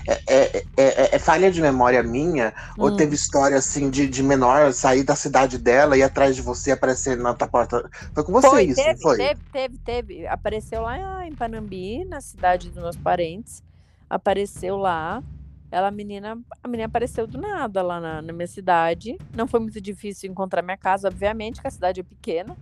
[0.06, 2.52] É, é, é, é, falha de memória minha?
[2.78, 2.84] Hum.
[2.84, 6.72] Ou teve história assim de, de menor sair da cidade dela e atrás de você
[6.72, 7.88] aparecer na tua porta?
[8.14, 9.16] Foi com você foi, isso, teve, foi?
[9.16, 10.26] Teve, teve, teve.
[10.26, 13.62] Apareceu lá em Panambi, na cidade dos meus parentes.
[14.08, 15.22] Apareceu lá.
[15.70, 19.16] Ela, a menina, a menina apareceu do nada lá na, na minha cidade.
[19.36, 22.56] Não foi muito difícil encontrar minha casa, obviamente, que a cidade é pequena.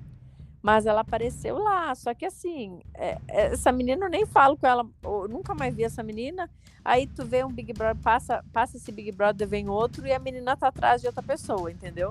[0.62, 1.94] Mas ela apareceu lá.
[1.94, 5.84] Só que assim, é, essa menina eu nem falo com ela, eu nunca mais vi
[5.84, 6.50] essa menina.
[6.84, 10.18] Aí tu vê um Big Brother, passa, passa esse Big Brother, vem outro e a
[10.18, 12.10] menina tá atrás de outra pessoa, entendeu?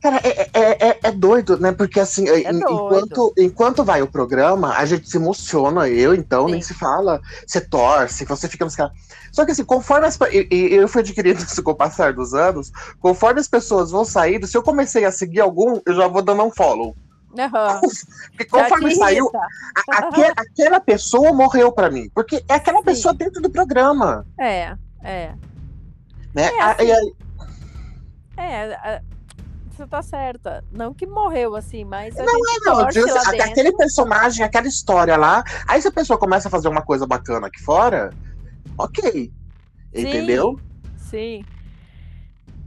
[0.00, 1.72] Cara, é, é, é, é, doido, né?
[1.72, 6.52] Porque assim, é enquanto, enquanto vai o programa, a gente se emociona, eu então, Sim.
[6.52, 8.76] nem se fala, você torce, você fica nos
[9.32, 12.34] Só que assim, conforme as, e, e, eu fui adquirindo isso com o passar dos
[12.34, 16.22] anos, conforme as pessoas vão saindo, se eu comecei a seguir algum, eu já vou
[16.22, 16.94] dando um follow.
[17.32, 17.80] Uhum.
[18.36, 22.10] Porque conforme saiu, a, aquela, aquela pessoa morreu para mim.
[22.14, 22.84] Porque é aquela Sim.
[22.84, 24.26] pessoa dentro do programa.
[24.38, 25.32] É, é.
[26.34, 26.50] Né?
[26.54, 26.90] É, assim,
[28.36, 29.02] é,
[29.76, 30.64] você tá certa.
[30.72, 32.14] Não que morreu assim, mas.
[32.14, 32.88] não, é, não.
[32.88, 35.44] Diz, aquele personagem, aquela história lá.
[35.68, 38.10] Aí se a pessoa começa a fazer uma coisa bacana aqui fora,
[38.78, 39.32] ok.
[39.94, 40.58] Sim, entendeu?
[40.96, 41.44] Sim.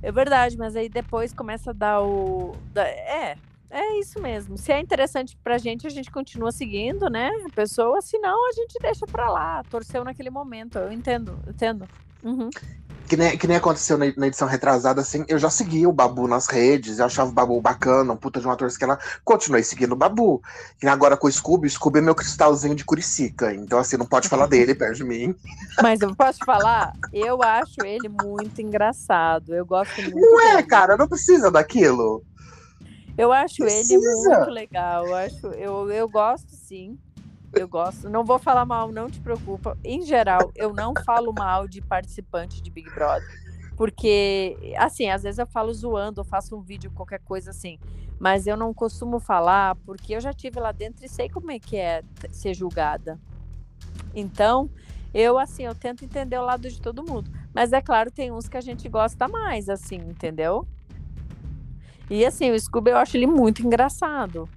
[0.01, 2.55] É verdade, mas aí depois começa a dar o.
[2.75, 3.35] É,
[3.69, 4.57] é isso mesmo.
[4.57, 7.29] Se é interessante pra gente, a gente continua seguindo, né?
[7.45, 9.63] A pessoa, se não, a gente deixa pra lá.
[9.69, 10.77] Torceu naquele momento.
[10.77, 11.87] Eu entendo, entendo.
[12.23, 12.49] Uhum
[13.09, 16.27] que nem, que nem aconteceu na, na, edição retrasada, assim, eu já seguia o Babu
[16.27, 19.63] nas redes, eu achava o Babu bacana, um puta de um ator que ela continuei
[19.63, 20.39] seguindo o Babu.
[20.81, 24.05] E agora com o Scooby, o Scooby é meu cristalzinho de Curicica, então assim, não
[24.05, 25.33] pode falar dele perto de mim.
[25.81, 30.67] Mas eu posso falar, eu acho ele muito engraçado, eu gosto muito Não é, dele.
[30.67, 32.23] cara, não precisa daquilo.
[33.17, 33.95] Eu acho precisa.
[33.95, 36.97] ele muito legal, eu acho, eu, eu gosto sim.
[37.53, 38.09] Eu gosto.
[38.09, 39.77] Não vou falar mal, não te preocupa.
[39.83, 43.27] Em geral, eu não falo mal de participante de Big Brother.
[43.75, 47.79] Porque, assim, às vezes eu falo zoando, eu faço um vídeo, qualquer coisa assim.
[48.19, 51.59] Mas eu não costumo falar, porque eu já tive lá dentro e sei como é
[51.59, 53.17] que é ser julgada.
[54.13, 54.69] Então,
[55.13, 57.31] eu, assim, eu tento entender o lado de todo mundo.
[57.53, 60.67] Mas é claro, tem uns que a gente gosta mais, assim, entendeu?
[62.09, 64.49] E assim, o Scooby eu acho ele muito engraçado.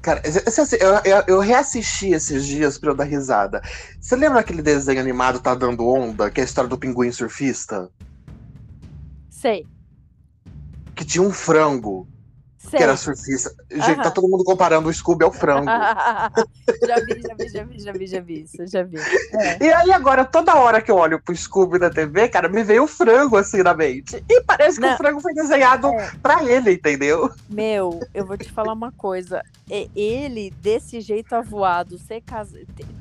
[0.00, 3.60] Cara, assim, eu, eu, eu, reassisti esses dias pra eu dar risada.
[4.00, 7.90] Você lembra aquele desenho animado Tá Dando Onda, que é a história do pinguim surfista?
[9.28, 9.66] Sei.
[10.94, 12.06] Que tinha um frango.
[12.68, 12.78] Sei.
[12.78, 13.50] Que era surfista.
[13.70, 15.66] Gente, tá todo mundo comparando o Scooby ao frango.
[16.86, 18.98] já vi, já vi, já vi, já vi, já vi isso, já vi.
[19.32, 19.64] É.
[19.64, 22.84] E aí agora, toda hora que eu olho pro Scooby na TV, cara, me veio
[22.84, 24.22] o frango assim na mente.
[24.28, 24.94] E parece que Não.
[24.94, 26.10] o frango foi desenhado é.
[26.22, 27.30] pra ele, entendeu?
[27.48, 29.42] Meu, eu vou te falar uma coisa.
[29.70, 32.52] Ele, desse jeito avoado, cas...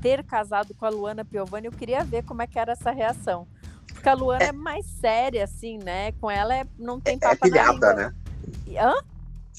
[0.02, 3.48] ter casado com a Luana Piovani, eu queria ver como é que era essa reação.
[3.94, 6.12] Porque a Luana é, é mais séria, assim, né?
[6.14, 6.66] Com ela é...
[6.78, 8.14] não tem papo é, é pilhada, né?
[8.80, 8.94] Hã?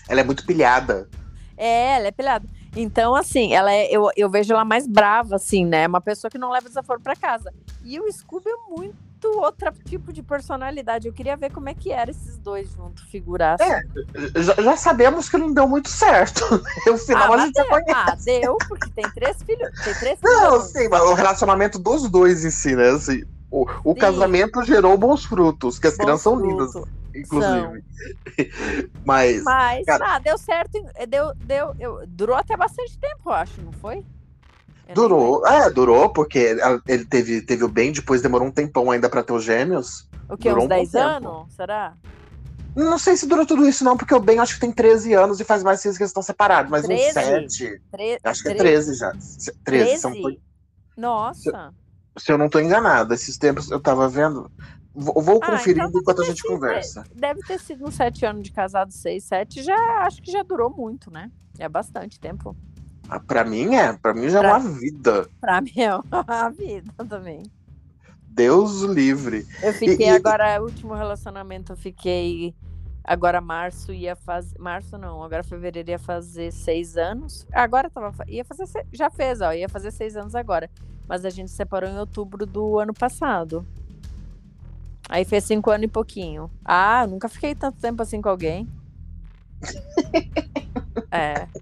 [0.09, 1.09] Ela é muito pilhada.
[1.57, 2.47] É, ela é pilhada.
[2.77, 5.87] Então, assim, ela é, eu, eu vejo ela mais brava, assim, né?
[5.87, 7.53] Uma pessoa que não leva desaforo para casa.
[7.83, 11.09] E o Scooby é muito outro tipo de personalidade.
[11.09, 13.65] Eu queria ver como é que era esses dois juntos, figuraço.
[13.65, 13.83] É,
[14.37, 16.45] já, já, sabemos que não deu muito certo.
[16.89, 17.93] O final ah, a gente deu, já conhece.
[17.93, 19.71] Ah, deu, porque tem três filhos.
[19.83, 20.67] Tem três não, filhos.
[20.71, 22.91] sim, mas o relacionamento dos dois em si, né?
[22.91, 26.73] Assim, o, o casamento gerou bons frutos, que as bons crianças são lindas
[27.19, 27.85] inclusive.
[29.05, 29.43] Mas.
[29.43, 30.15] Mas, cara...
[30.15, 30.81] ah, deu certo.
[31.09, 34.05] Deu, deu, eu, durou até bastante tempo, eu acho, não foi?
[34.89, 36.57] Eu durou, é, durou, porque
[36.87, 40.09] ele teve, teve o bem, depois demorou um tempão ainda para ter os gêmeos.
[40.29, 41.55] O que, uns um 10 anos?
[41.55, 41.95] Será?
[42.75, 45.41] Não sei se durou tudo isso, não, porque o Ben acho que tem 13 anos
[45.41, 47.05] e faz mais seis que eles estão separados, mas 13?
[47.05, 47.83] uns 7.
[47.91, 48.61] Tre acho que 13?
[48.61, 49.11] é 13 já.
[49.11, 49.97] 13, 13?
[49.99, 50.13] São...
[50.97, 51.75] Nossa.
[52.19, 54.51] Se, eu não tô enganado, esses tempos eu tava vendo
[54.95, 57.05] Vou, vou Ah, conferindo então enquanto a gente ter- conversa.
[57.15, 59.63] Deve ter sido uns sete anos de casado, seis, sete.
[59.63, 61.31] Já acho que já durou muito, né?
[61.57, 62.57] É bastante tempo.
[63.09, 65.29] Ah, Pra mim é, pra mim já é Pra- uma vida.
[65.41, 66.03] Pra mim é uma
[66.51, 67.45] vida também.
[68.29, 69.47] Deus livre.
[69.63, 72.55] Eu fiquei e- agora, o último relacionamento, eu fiquei.
[73.05, 74.59] Agora março ia fazer.
[74.59, 77.47] Março não, agora fevereiro ia fazer seis anos.
[77.53, 78.13] Agora tava.
[78.27, 78.67] Ia fazer.
[78.67, 79.53] se- Já fez, ó.
[79.53, 80.69] Ia fazer seis anos agora.
[81.09, 83.67] Mas a gente separou em outubro do ano passado.
[85.09, 86.51] Aí fez cinco anos e pouquinho.
[86.65, 88.69] Ah, nunca fiquei tanto tempo assim com alguém.
[91.11, 91.49] É.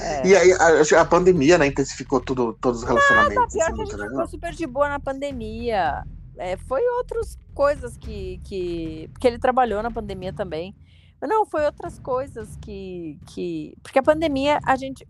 [0.00, 0.26] É.
[0.26, 3.52] E aí, a, a pandemia, né, intensificou tudo, todos os relacionamentos.
[3.52, 4.08] Pior assim, que a gente né?
[4.08, 6.04] ficou super de boa na pandemia.
[6.36, 9.08] É, foi outras coisas que, que.
[9.12, 10.74] Porque ele trabalhou na pandemia também.
[11.20, 13.20] Não, foi outras coisas que.
[13.26, 15.06] que porque a pandemia, a gente.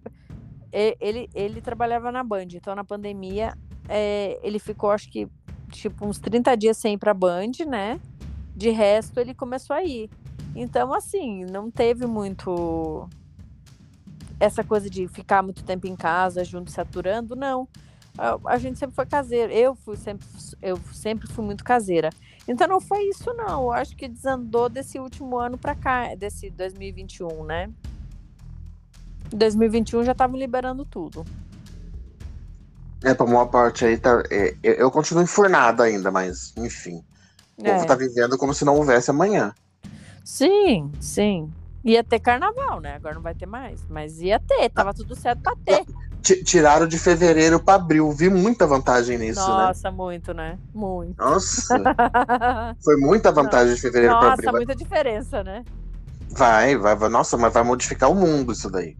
[0.72, 3.54] Ele, ele trabalhava na Band, então na pandemia
[3.88, 5.28] é, ele ficou, acho que,
[5.70, 8.00] tipo, uns 30 dias sem ir pra Band, né?
[8.56, 10.08] De resto, ele começou a ir.
[10.54, 13.08] Então, assim, não teve muito
[14.40, 17.68] essa coisa de ficar muito tempo em casa, junto, se aturando, não.
[18.18, 19.52] A, a gente sempre foi caseiro.
[19.52, 20.26] Eu fui sempre,
[20.60, 22.10] eu sempre fui muito caseira.
[22.46, 23.62] Então não foi isso, não.
[23.62, 27.70] Eu acho que desandou desse último ano pra cá, desse 2021, né?
[29.32, 31.24] Em 2021 já estavam liberando tudo.
[33.02, 37.02] É, pra uma parte aí, tá, é, eu, eu continuo enfurnado ainda, mas, enfim.
[37.58, 37.84] O povo É.
[37.86, 39.52] tá vivendo como se não houvesse amanhã.
[40.24, 41.50] Sim, sim.
[41.84, 42.94] Ia ter carnaval, né?
[42.94, 43.80] Agora não vai ter mais.
[43.90, 45.84] Mas ia ter, tava tudo certo pra ter.
[46.22, 48.12] Ti- Tiraram de fevereiro pra abril.
[48.12, 49.64] Vi muita vantagem nisso, né?
[49.66, 50.56] Nossa, muito, né?
[50.72, 51.18] Muito.
[51.18, 51.82] Nossa,
[52.84, 54.52] foi muita vantagem de fevereiro pra Nossa, abril.
[54.52, 55.64] muita diferença, né?
[56.30, 57.08] Vai, vai, vai.
[57.08, 58.96] Nossa, mas vai modificar o mundo isso daí.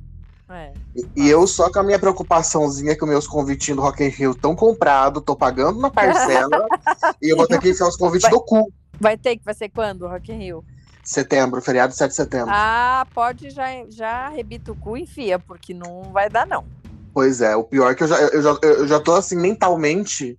[0.52, 0.72] É.
[0.94, 4.08] E, e eu só com a minha preocupaçãozinha que os meus convitinhos do Rock in
[4.08, 6.66] Rio estão comprados, tô pagando na parcela,
[7.22, 8.32] e eu vou ter que enfiar os convites Vai.
[8.32, 8.72] do cu.
[9.00, 10.64] Vai ter que vai ser quando, Rock in Rio?
[11.02, 12.50] Setembro, feriado 7 de setembro.
[12.50, 16.64] Ah, pode já, já arrebita o cu e enfia, porque não vai dar, não.
[17.12, 20.36] Pois é, o pior é que eu já, eu, já, eu já tô assim, mentalmente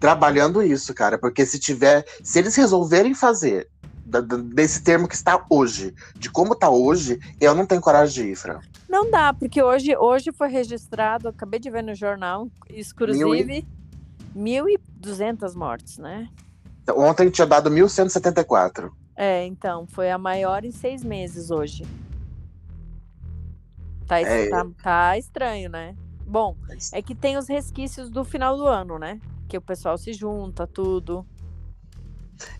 [0.00, 1.18] trabalhando isso, cara.
[1.18, 2.04] Porque se tiver.
[2.22, 3.68] Se eles resolverem fazer
[4.52, 8.36] desse termo que está hoje, de como tá hoje, eu não tenho coragem de ir,
[8.36, 8.58] Fran.
[8.90, 13.64] Não dá, porque hoje, hoje foi registrado, acabei de ver no jornal, exclusive,
[14.34, 16.28] 1.200 mortes, né?
[16.82, 18.92] Então, Ontem tinha dado 1174.
[19.14, 21.86] É, então, foi a maior em seis meses hoje.
[24.08, 24.48] Tá, É.
[24.48, 25.94] tá, tá estranho, né?
[26.26, 26.56] Bom,
[26.92, 29.20] é que tem os resquícios do final do ano, né?
[29.48, 31.24] Que o pessoal se junta, tudo.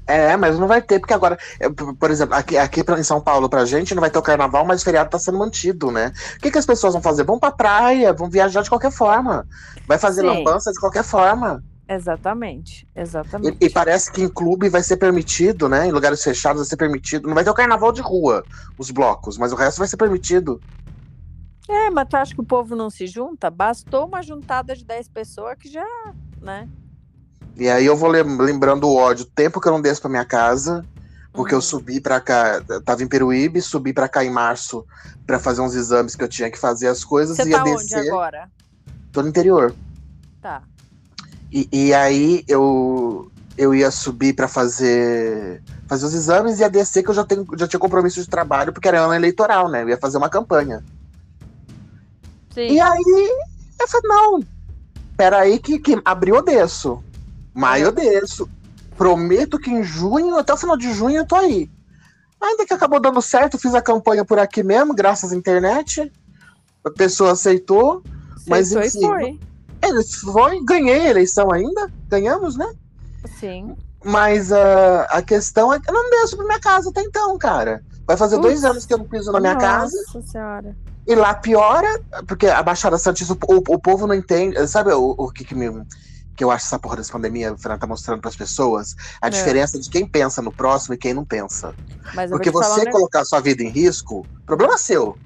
[0.06, 3.48] É, mas não vai ter, porque agora, é, por exemplo, aqui, aqui em São Paulo
[3.48, 6.12] pra gente não vai ter o carnaval, mas o feriado tá sendo mantido, né?
[6.36, 7.24] O que, que as pessoas vão fazer?
[7.24, 9.46] Vão pra praia, vão viajar de qualquer forma.
[9.86, 10.26] Vai fazer Sim.
[10.26, 11.62] lambança de qualquer forma.
[11.88, 13.58] Exatamente, E, exatamente.
[13.60, 15.86] e parece que em clube vai ser permitido, né?
[15.86, 17.26] Em lugares fechados vai ser permitido.
[17.26, 18.44] Não vai ter o carnaval de rua,
[18.78, 20.62] os blocos, mas o resto vai ser permitido.
[21.68, 23.50] É, mas tu acha que o povo não se junta?
[23.50, 25.86] Bastou uma juntada de 10 pessoas que já,
[26.40, 26.68] né?
[27.60, 30.08] E aí eu vou lem- lembrando o ódio, o tempo que eu não desço pra
[30.10, 30.82] minha casa,
[31.30, 31.62] porque eu Uhum.
[31.62, 34.82] subi pra cá, tava em Peruíbe, subi pra cá em março
[35.26, 37.76] pra fazer uns exames que eu tinha que fazer as coisas, Você ia tá onde
[37.84, 38.08] descer.
[38.08, 38.48] agora?
[39.12, 39.74] Tô no interior.
[40.40, 40.62] Tá.
[41.52, 47.02] E, e aí eu eu ia subir pra fazer fazer os exames e ia descer
[47.02, 49.82] que eu já tenho já tinha compromisso de trabalho porque era ano eleitoral, né?
[49.82, 50.82] Eu ia fazer uma campanha.
[52.54, 52.68] Sim.
[52.68, 53.30] E aí
[53.78, 54.40] eu falei, não,
[55.14, 57.04] peraí que, que abril eu desço.
[57.54, 58.48] Maio eu desço.
[58.96, 61.70] Prometo que em junho, até o final de junho, eu tô aí.
[62.40, 66.10] Ainda que acabou dando certo, fiz a campanha por aqui mesmo, graças à internet.
[66.84, 68.02] A pessoa aceitou.
[68.46, 69.40] mas foi, enfim, foi.
[69.82, 71.90] Ele foi, ganhei a eleição ainda.
[72.08, 72.72] Ganhamos, né?
[73.38, 73.76] Sim.
[74.04, 77.82] Mas ah, a questão é que eu não desço pra minha casa até então, cara.
[78.06, 78.48] Vai fazer Putz.
[78.48, 79.96] dois anos que eu não piso na minha casa.
[80.06, 80.76] Nossa senhora.
[81.06, 84.66] E lá piora, porque a Baixada Santista, o, o povo não entende.
[84.66, 85.68] Sabe o, o que, que, me,
[86.36, 88.94] que eu acho essa porra dessa pandemia, tá mostrando pras pessoas?
[89.20, 89.30] A É.
[89.30, 91.74] diferença de quem pensa no próximo e quem não pensa.
[92.14, 95.18] Mas eu Porque você um colocar a sua vida em risco, problema seu.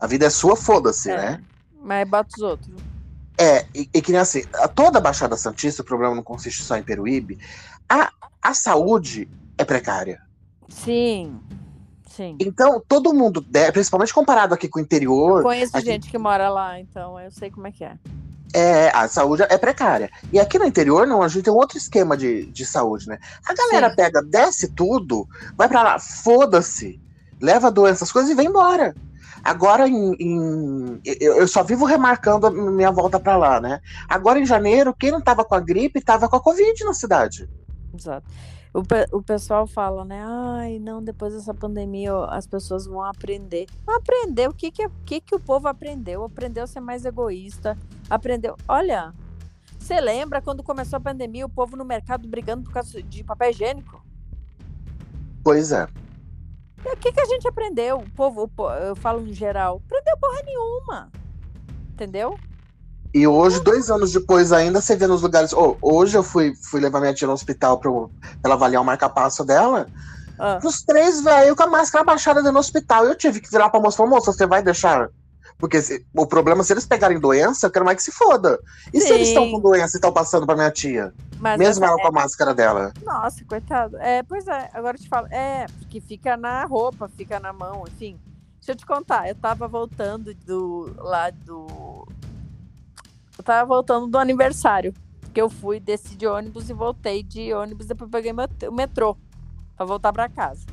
[0.00, 1.16] A vida é sua, foda-se, É.
[1.16, 1.44] né?
[1.82, 2.74] Mas bota os outros.
[3.40, 4.42] É, e, e que nem assim,
[4.74, 7.38] toda a Baixada Santista, o problema não consiste só em Peruíbe,
[7.88, 8.10] a,
[8.42, 10.20] a saúde é precária.
[10.68, 11.38] Sim.
[12.10, 12.36] Sim.
[12.40, 16.50] Então, todo mundo, de- principalmente comparado aqui com o interior, Conheço aqui- gente que mora
[16.50, 17.96] lá, então eu sei como é que é.
[18.54, 20.10] É, a saúde é precária.
[20.32, 23.18] E aqui no interior, não, a gente tem outro esquema de, de saúde, né?
[23.46, 23.96] A galera Sim.
[23.96, 26.98] pega, desce tudo, vai pra lá, foda-se,
[27.40, 28.94] leva doenças, coisas e vem embora.
[29.44, 33.80] Agora, em, em- eu, eu só vivo remarcando a minha volta pra lá, né?
[34.08, 37.48] Agora, em janeiro, quem não tava com a gripe, tava com a Covid na cidade.
[37.96, 38.26] Exato.
[38.72, 40.22] O, pe- o pessoal fala, né?
[40.24, 43.66] Ai, não, depois dessa pandemia as pessoas vão aprender.
[43.86, 44.48] Aprender?
[44.48, 46.22] O que que, é- o que que o povo aprendeu?
[46.24, 47.76] Aprendeu a ser mais egoísta.
[48.10, 48.56] Aprendeu.
[48.68, 49.12] Olha,
[49.78, 53.50] você lembra quando começou a pandemia, o povo no mercado brigando por causa de papel
[53.50, 54.04] higiênico?
[55.42, 55.88] Pois é.
[56.84, 57.98] E O que que a gente aprendeu?
[57.98, 58.50] O povo,
[58.86, 61.10] eu falo no geral, aprendeu porra nenhuma.
[61.92, 62.38] Entendeu?
[63.14, 65.52] E hoje, dois anos depois ainda, você vê nos lugares.
[65.52, 68.08] Ô, hoje eu fui, fui levar minha tia no hospital pra, pra
[68.44, 69.86] ela avaliar o marca-passo dela.
[70.38, 73.04] Ah, Os três velho com a máscara baixada dentro do hospital.
[73.04, 75.08] Eu tive que virar pra moça e falar, moça, você vai deixar?
[75.58, 78.60] Porque se- o problema, se eles pegarem doença, eu quero mais que se foda.
[78.94, 79.50] E se eles estão Sim.
[79.52, 81.12] com doença e estão passando pra minha tia?
[81.40, 82.92] mas Mesmo essa- ela com a máscara dela.
[83.04, 83.96] Nossa, coitado.
[83.98, 85.26] É, pois é, agora eu te falo.
[85.30, 88.16] É, porque fica na roupa, fica na mão, enfim.
[88.60, 92.06] Deixa eu te contar, eu tava voltando do lá do.
[93.38, 94.92] Eu tava voltando do aniversário.
[95.32, 99.16] Que eu fui, desci de ônibus e voltei de ônibus, depois peguei o metrô
[99.76, 100.66] pra voltar pra casa.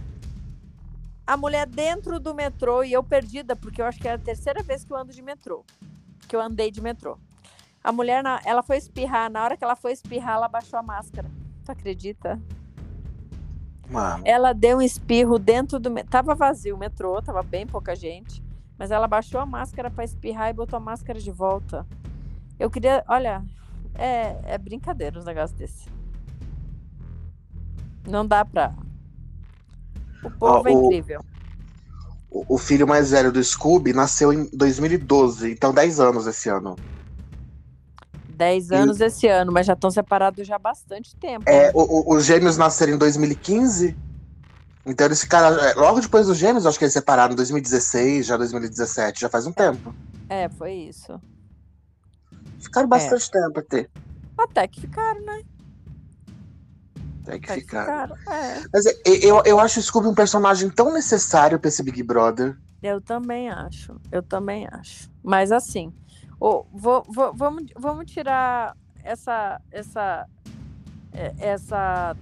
[1.28, 4.64] A mulher dentro do metrô e eu perdida, porque eu acho que é a terceira
[4.64, 5.64] vez que eu ando de metrô.
[6.28, 7.18] Que eu andei de metrô.
[7.84, 9.30] A mulher, ela foi espirrar.
[9.30, 11.30] Na hora que ela foi espirrar, ela baixou a máscara.
[11.64, 12.42] Tu acredita?
[13.90, 14.24] Mano.
[14.26, 15.92] Ela deu um espirro dentro do.
[16.06, 18.44] Tava vazio o metrô, tava bem pouca gente.
[18.78, 21.86] Mas ela baixou a máscara pra espirrar e botou a máscara de volta.
[22.60, 23.04] Eu queria.
[23.08, 23.44] Olha,
[23.96, 25.86] é, é brincadeira os negócios desse.
[28.08, 28.74] Não dá pra.
[30.24, 31.22] O povo é incrível.
[32.30, 36.76] O, o filho mais velho do Scooby nasceu em 2012, então 10 anos esse ano.
[38.30, 41.48] 10 anos esse ano, mas já estão separados já há bastante tempo.
[41.50, 41.72] É, né?
[41.74, 43.96] o- o- os gêmeos nasceram em 2015.
[44.86, 45.58] Então eles ficaram.
[45.58, 49.48] é, Logo depois dos gêmeos, acho que eles separaram em 2016, já 2017, já faz
[49.48, 49.94] um tempo.
[50.30, 51.20] É, foi isso.
[52.66, 53.88] Ficaram bastante tempo até.
[54.38, 55.42] Até que ficaram, né?
[57.24, 58.16] Até que Até ficaram.
[58.16, 58.38] ficaram.
[58.38, 58.64] É.
[58.74, 62.58] Mas é, eu, eu acho o Scooby um personagem tão necessário pra esse Big Brother.
[62.84, 65.10] Eu também acho, eu também acho.
[65.24, 65.92] Mas assim,
[66.40, 70.28] ô, vou- vou- vamos, vamos tirar essa, essa,
[71.14, 72.16] é, essa,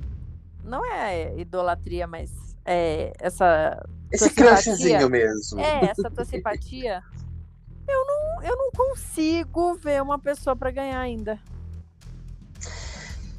[0.63, 2.31] não é idolatria, mas
[2.63, 5.59] é essa, Esse crushzinho mesmo.
[5.59, 7.01] é essa tua simpatia.
[7.85, 11.39] Eu não, eu não consigo ver uma pessoa para ganhar ainda.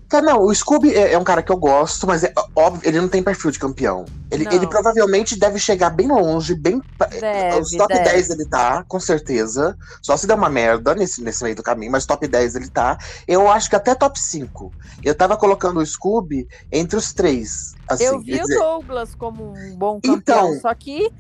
[0.09, 3.01] Tá, não, o Scooby é, é um cara que eu gosto, mas é óbvio, ele
[3.01, 4.05] não tem perfil de campeão.
[4.31, 4.53] Ele, Não.
[4.53, 6.81] ele provavelmente deve chegar bem longe, bem.
[7.21, 8.05] Deve, os top deve.
[8.11, 9.77] 10 ele tá, com certeza.
[10.03, 12.97] Só se der uma merda nesse, nesse meio do caminho, mas top 10 ele tá.
[13.27, 14.73] Eu acho que até top 5.
[15.03, 17.75] Eu tava colocando o Scooby entre os três.
[17.89, 21.11] Assim, eu vi o dizer, Douglas como um bom campeão, Então- só que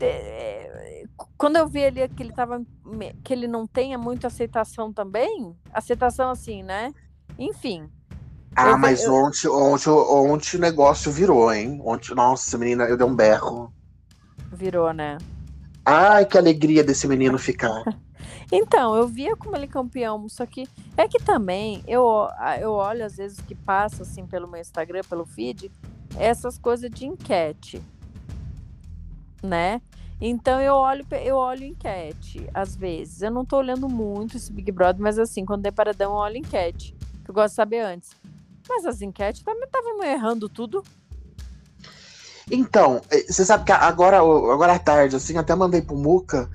[0.00, 1.04] é,
[1.36, 2.62] quando eu vi ele que ele tava
[3.22, 6.92] que ele não tenha muita aceitação também, aceitação assim, né?
[7.38, 7.88] Enfim,
[8.56, 11.80] Ah, eu- mas eu- ontem, ontem, ontem o negócio virou, hein?
[11.84, 13.72] Ontem, nossa, menina, eu dei um berro.
[14.52, 15.18] virou, né?
[15.84, 17.82] Ai, que alegria desse menino ficar.
[18.52, 22.28] Então, eu via como ele campeão, só que é que também eu,
[22.60, 25.70] eu olho às vezes que passa assim pelo meu Instagram, pelo feed,
[26.16, 27.82] essas coisas de enquete,
[29.42, 29.80] né?
[30.26, 33.20] Então eu olho, eu olho enquete, às vezes.
[33.20, 36.38] Eu não tô olhando muito esse Big Brother, mas assim, quando é paradão, eu olho
[36.38, 36.96] enquete.
[37.22, 38.12] Que eu gosto de saber antes.
[38.66, 40.82] Mas as enquetes também estavam errando tudo.
[42.50, 46.48] Então, eh, você sabe que agora, agora à tarde, assim, até mandei pro Muca.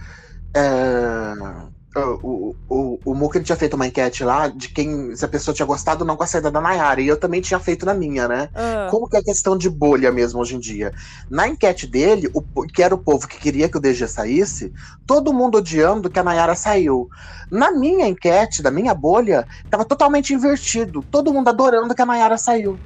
[0.56, 5.56] é, o, o, o Muca tinha feito uma enquete lá de quem se a pessoa
[5.56, 7.02] tinha gostado ou não com a saída da Nayara.
[7.02, 8.50] E eu também tinha feito na minha, né?
[8.54, 10.94] Ah, Como que é questão de bolha mesmo hoje em dia?
[11.30, 14.72] Na enquete dele, o, que era o povo que queria que o DG saísse,
[15.06, 17.10] todo mundo odiando que a Nayara saiu.
[17.50, 21.04] Na minha enquete, da minha bolha, tava totalmente invertido.
[21.10, 22.80] Todo mundo adorando que a Nayara saiu.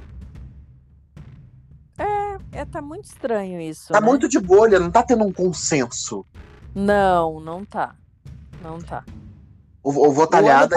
[2.52, 3.92] é, tá muito estranho isso.
[3.92, 4.06] Tá né?
[4.06, 6.24] muito de bolha, não tá tendo um consenso.
[6.74, 7.94] Não, não tá.
[8.64, 9.04] Não tá.
[9.82, 10.68] O, o O ano,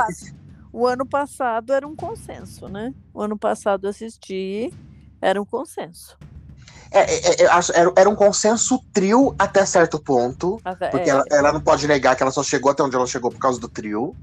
[0.73, 2.93] o ano passado era um consenso, né?
[3.13, 4.69] O ano passado assisti,
[5.21, 6.17] era um consenso.
[6.91, 10.60] É, é, é, era, era um consenso trio até certo ponto.
[10.65, 11.14] Até- Porque é.
[11.14, 13.57] ela, ela não pode negar que ela só chegou até onde ela chegou por causa
[13.59, 14.14] do trio.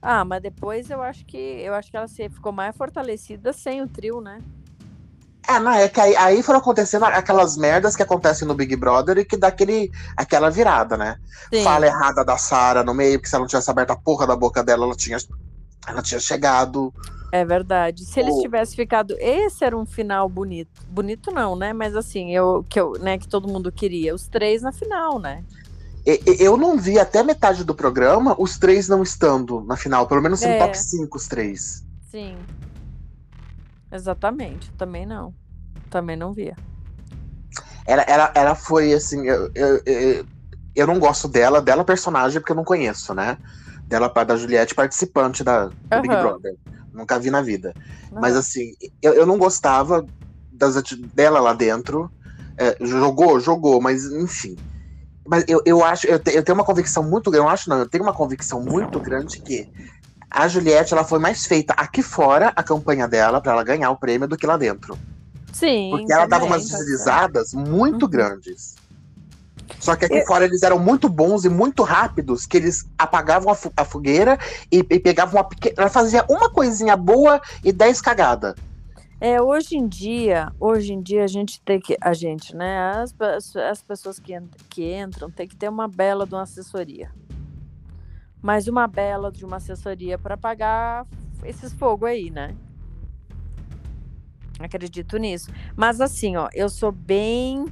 [0.00, 3.82] Ah, mas depois eu acho que eu acho que ela se ficou mais fortalecida sem
[3.82, 4.38] o trio, né?
[5.46, 9.18] É, não, é que aí, aí foram acontecendo aquelas merdas que acontecem no Big Brother
[9.18, 11.18] e que dá aquele, aquela virada, né?
[11.52, 11.62] Sim.
[11.62, 14.34] Fala errada da Sara no meio, porque se ela não tivesse aberto a porra da
[14.34, 15.18] boca dela, ela tinha,
[15.86, 16.92] ela tinha chegado.
[17.30, 18.04] É verdade.
[18.04, 20.82] Se eles tivessem ficado, esse era um final bonito.
[20.88, 21.72] Bonito não, né?
[21.72, 25.42] Mas assim, eu que eu, né, que todo mundo queria, os três na final, né?
[26.38, 30.42] Eu não vi até metade do programa os três não estando na final, pelo menos
[30.42, 30.52] É.
[30.52, 31.82] no top 5 os três.
[32.10, 32.36] Sim.
[33.94, 35.32] Exatamente, também não.
[35.88, 36.56] Também não via.
[37.86, 39.24] Ela, ela, ela foi assim.
[39.28, 40.26] Eu, eu, eu,
[40.74, 43.38] eu não gosto dela, dela personagem, porque eu não conheço, né?
[43.86, 46.02] Dela, da Juliette, participante da, do uhum.
[46.02, 46.56] Big Brother.
[46.92, 47.72] Nunca vi na vida.
[48.10, 48.20] Uhum.
[48.20, 50.04] Mas assim, eu, eu não gostava
[50.50, 50.74] das,
[51.14, 52.10] dela lá dentro.
[52.58, 54.56] É, jogou, jogou, mas enfim.
[55.26, 57.78] Mas eu, eu acho, eu, te, eu tenho uma convicção muito grande, eu acho não,
[57.78, 59.66] eu tenho uma convicção muito grande que
[60.34, 63.96] a Juliette ela foi mais feita aqui fora, a campanha dela, para ela ganhar o
[63.96, 64.98] prêmio, do que lá dentro.
[65.52, 65.90] Sim.
[65.90, 68.10] Porque ela dava umas deslizadas muito uhum.
[68.10, 68.74] grandes.
[69.78, 70.26] Só que aqui eu...
[70.26, 74.36] fora eles eram muito bons e muito rápidos, que eles apagavam a, a fogueira
[74.72, 75.76] e, e, pegavam uma pequena.
[75.78, 78.56] Ela fazia uma coisinha boa e dez cagada.
[79.20, 81.96] É, hoje em dia, hoje em dia a gente tem que.
[82.00, 82.92] A gente, né?
[82.96, 83.14] As,
[83.56, 84.36] as pessoas que,
[84.68, 87.10] que entram tem que ter uma bela de uma assessoria.
[88.44, 91.06] Mas uma bela de uma assessoria para pagar
[91.44, 92.54] esses fogo aí, né?
[94.60, 95.50] Acredito nisso.
[95.74, 97.64] Mas assim, ó, eu sou bem.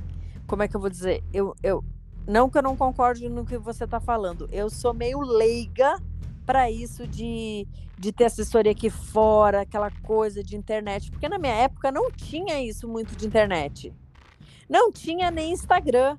[0.47, 1.23] Como é que eu vou dizer?
[1.31, 1.85] Eu, eu,
[2.27, 4.49] não que eu não concorde no que você está falando.
[4.51, 6.01] Eu sou meio leiga
[6.47, 7.69] para isso de,
[7.99, 11.11] de ter assessoria aqui fora, aquela coisa de internet.
[11.11, 13.93] Porque na minha época não tinha isso muito de internet.
[14.71, 16.17] Não tinha nem Instagram.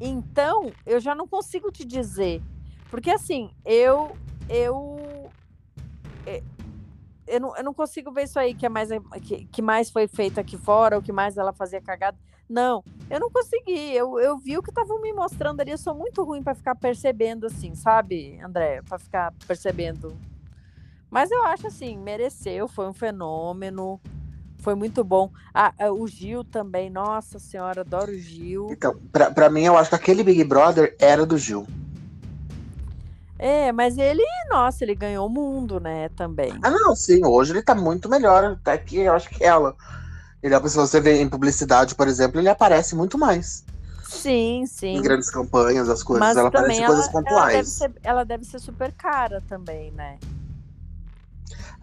[0.00, 2.42] Então, eu já não consigo te dizer.
[2.92, 4.14] Porque assim, eu.
[4.50, 5.30] Eu.
[6.26, 6.42] Eh,
[7.26, 8.90] eu não, eu não consigo ver isso aí que é mais
[9.22, 12.18] que, que mais foi feito aqui fora, o que mais ela fazia cagada.
[12.46, 13.94] Não, eu não consegui.
[13.94, 15.70] Eu, eu vi o que estavam me mostrando ali.
[15.70, 18.82] Eu sou muito ruim para ficar percebendo assim, sabe, André?
[18.82, 20.14] Para ficar percebendo.
[21.10, 23.98] Mas eu acho assim, mereceu, foi um fenômeno.
[24.58, 25.30] Foi muito bom.
[25.54, 28.68] Ah, o Gil também, nossa senhora, adoro o Gil.
[28.70, 31.66] Então, pra mim, eu acho que aquele Big Brother era do Gil.
[33.42, 36.52] É, mas ele, nossa, ele ganhou o mundo, né, também.
[36.62, 39.74] Ah, não, sim, hoje ele tá muito melhor, até que eu acho que ela.
[40.40, 43.64] Ele, se você vê em publicidade, por exemplo, ele aparece muito mais.
[44.04, 44.96] Sim, sim.
[44.96, 46.20] Em grandes campanhas, as coisas.
[46.20, 47.52] Mas ela aparece em coisas pontuais.
[47.54, 50.18] Ela deve, ser, ela deve ser super cara também, né?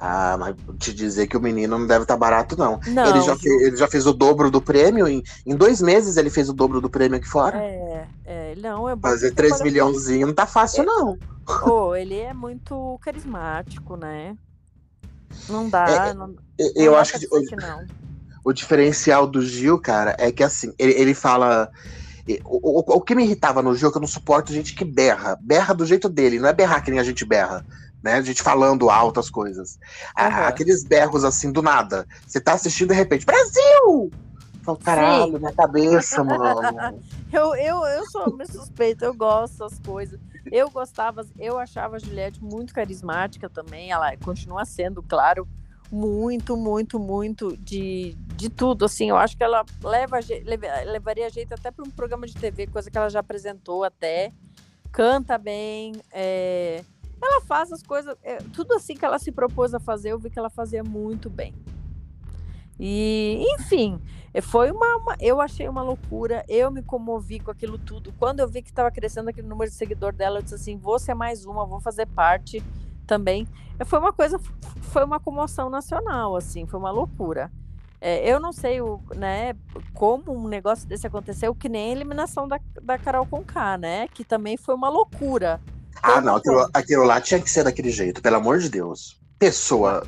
[0.01, 2.79] Ah, mas te dizer que o menino não deve estar tá barato, não.
[2.87, 5.05] não ele, já fez, ele já fez o dobro do prêmio.
[5.05, 7.57] Em, em dois meses ele fez o dobro do prêmio aqui fora.
[7.57, 9.09] É, é não, é bom.
[9.09, 11.17] Fazer 3 milhãozinho não tá fácil, é, não.
[11.65, 14.37] Oh, ele é muito carismático, né?
[15.49, 15.89] Não dá.
[15.89, 17.55] É, não, eu não acho que, o, que
[18.45, 21.69] o, diferencial do Gil, cara, é que assim, ele, ele fala.
[22.45, 24.85] O, o, o, que me irritava no Gil é que eu não suporto gente que
[24.85, 25.37] berra.
[25.41, 27.65] Berra do jeito dele, não é berrar que nem a gente berra
[28.03, 28.13] né?
[28.13, 29.79] A gente falando alto as coisas.
[30.17, 30.25] Uhum.
[30.47, 32.07] Aqueles berros assim do nada.
[32.25, 34.11] Você tá assistindo de repente, Brasil!
[34.61, 35.39] Falo, caralho, Sim.
[35.39, 36.99] minha cabeça, mano.
[37.31, 40.19] eu, eu, eu sou meio suspeita, eu gosto das coisas.
[40.51, 43.91] Eu gostava, eu achava a Juliette muito carismática também.
[43.91, 45.47] Ela continua sendo, claro,
[45.91, 48.85] muito, muito, muito de, de tudo.
[48.85, 50.19] Assim, eu acho que ela leva,
[50.85, 54.31] levaria jeito até para um programa de TV, coisa que ela já apresentou até.
[54.91, 56.83] Canta bem, é,
[57.21, 60.29] ela faz as coisas, é, tudo assim que ela se propôs a fazer, eu vi
[60.29, 61.53] que ela fazia muito bem.
[62.79, 64.01] E, enfim,
[64.33, 68.13] é, foi uma, uma, Eu achei uma loucura, eu me comovi com aquilo tudo.
[68.17, 70.97] Quando eu vi que estava crescendo aquele número de seguidor dela, eu disse assim: vou
[70.97, 72.63] ser mais uma, vou fazer parte
[73.05, 73.45] também.
[73.77, 74.39] É, foi uma coisa,
[74.81, 77.51] foi uma comoção nacional, assim, foi uma loucura.
[78.01, 79.53] É, eu não sei o, né,
[79.93, 84.07] como um negócio desse aconteceu, que nem a eliminação da, da Carol Conká, né?
[84.07, 85.59] Que também foi uma loucura.
[86.01, 89.19] Ah, não, aquilo, aquilo lá tinha que ser daquele jeito, pelo amor de Deus.
[89.37, 90.05] Pessoa.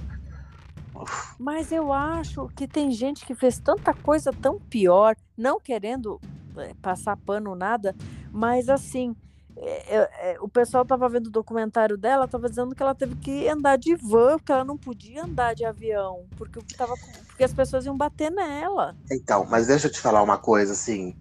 [1.39, 6.19] Mas eu acho que tem gente que fez tanta coisa tão pior, não querendo
[6.57, 7.95] é, passar pano nada,
[8.31, 9.15] mas assim,
[9.57, 13.15] é, é, é, o pessoal tava vendo o documentário dela, tava dizendo que ela teve
[13.15, 16.95] que andar de van, porque ela não podia andar de avião, porque, tava,
[17.27, 18.95] porque as pessoas iam bater nela.
[19.11, 21.15] Então, mas deixa eu te falar uma coisa, assim.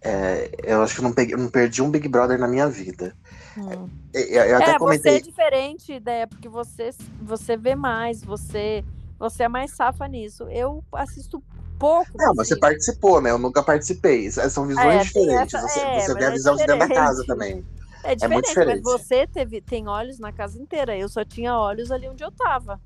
[0.00, 3.16] É, eu acho que não, peguei, não perdi um Big Brother na minha vida.
[3.58, 3.88] Hum.
[4.12, 5.12] Eu, eu até é, comentei...
[5.12, 6.90] você é diferente, ideia, porque você,
[7.20, 8.84] você vê mais, você,
[9.18, 10.44] você é mais safa nisso.
[10.44, 11.42] Eu assisto
[11.78, 12.10] pouco.
[12.16, 13.30] Não, você participou, né?
[13.30, 14.30] Eu nunca participei.
[14.30, 15.54] São visões é, diferentes.
[15.54, 17.64] Essa, você, é, você vê a visão de dentro da casa também.
[18.04, 18.82] É diferente, é muito diferente.
[18.84, 20.96] mas você teve, tem olhos na casa inteira.
[20.96, 22.80] Eu só tinha olhos ali onde eu tava.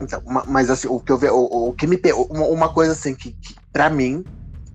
[0.00, 3.14] Então, mas assim, o que eu vejo, o, o, que me uma, uma coisa assim
[3.14, 4.24] que, que para mim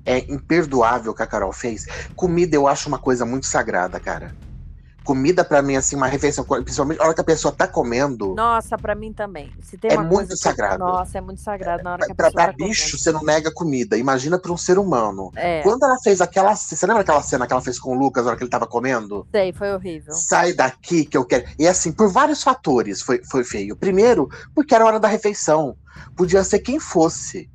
[0.06, 1.86] é imperdoável que a Carol fez.
[2.16, 4.36] Comida eu acho uma coisa muito sagrada, cara.
[5.04, 8.34] Comida pra mim, assim, uma refeição, principalmente a hora que a pessoa tá comendo.
[8.36, 9.52] Nossa, pra mim também.
[9.62, 10.80] Se tem É muito coisa que- sagrado.
[10.84, 12.98] Nossa, é muito sagrado na hora que a Pra, pessoa pra tá bicho, comendo.
[13.00, 13.98] você não nega comida.
[13.98, 15.32] Imagina pra um ser humano.
[15.36, 16.56] É, Quando ela fez aquela.
[16.56, 18.66] Você lembra aquela cena que ela fez com o Lucas na hora que ele tava
[18.68, 19.28] comendo?
[19.32, 20.14] sei, foi horrível.
[20.14, 21.46] Sai daqui que eu quero.
[21.60, 23.76] E assim, por vários fatores foi, foi feio.
[23.76, 25.76] Primeiro, porque era hora da refeição.
[26.16, 27.50] Podia ser quem fosse.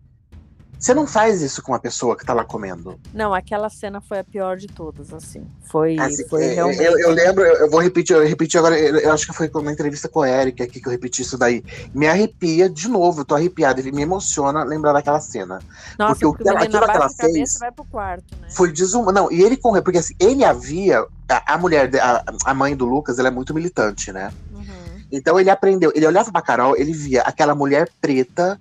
[0.79, 2.99] Você não faz isso com uma pessoa que tá lá comendo.
[3.13, 5.45] Não, aquela cena foi a pior de todas, assim.
[5.65, 6.81] Foi, Assim, foi é, realmente.
[6.83, 9.73] eu, eu lembro, eu, vou repetir, eu repeti agora, eu, eu acho que foi na
[9.73, 11.65] entrevista com o Eric aqui que eu repeti isso daí.
[11.93, 15.59] Me arrepia de novo, eu tô arrepiado, ele me emociona lembrar daquela cena.
[15.99, 18.37] Nossa, porque o porque que o ela- menino aquilo que ela fez vai pro quarto,
[18.41, 18.49] né?
[18.51, 19.13] Foi desumano.
[19.13, 21.05] Não, e ele correu, porque assim, ele havia.
[21.29, 24.33] A, a mulher, a, a mãe do Lucas, ela é muito militante, né?
[24.55, 24.65] Uhum.
[25.11, 28.59] Então ele aprendeu, ele olhava pra Carol, ele via aquela mulher preta,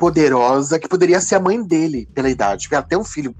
[0.00, 3.36] poderosa, que poderia ser a mãe dele pela idade, ela tem um filho,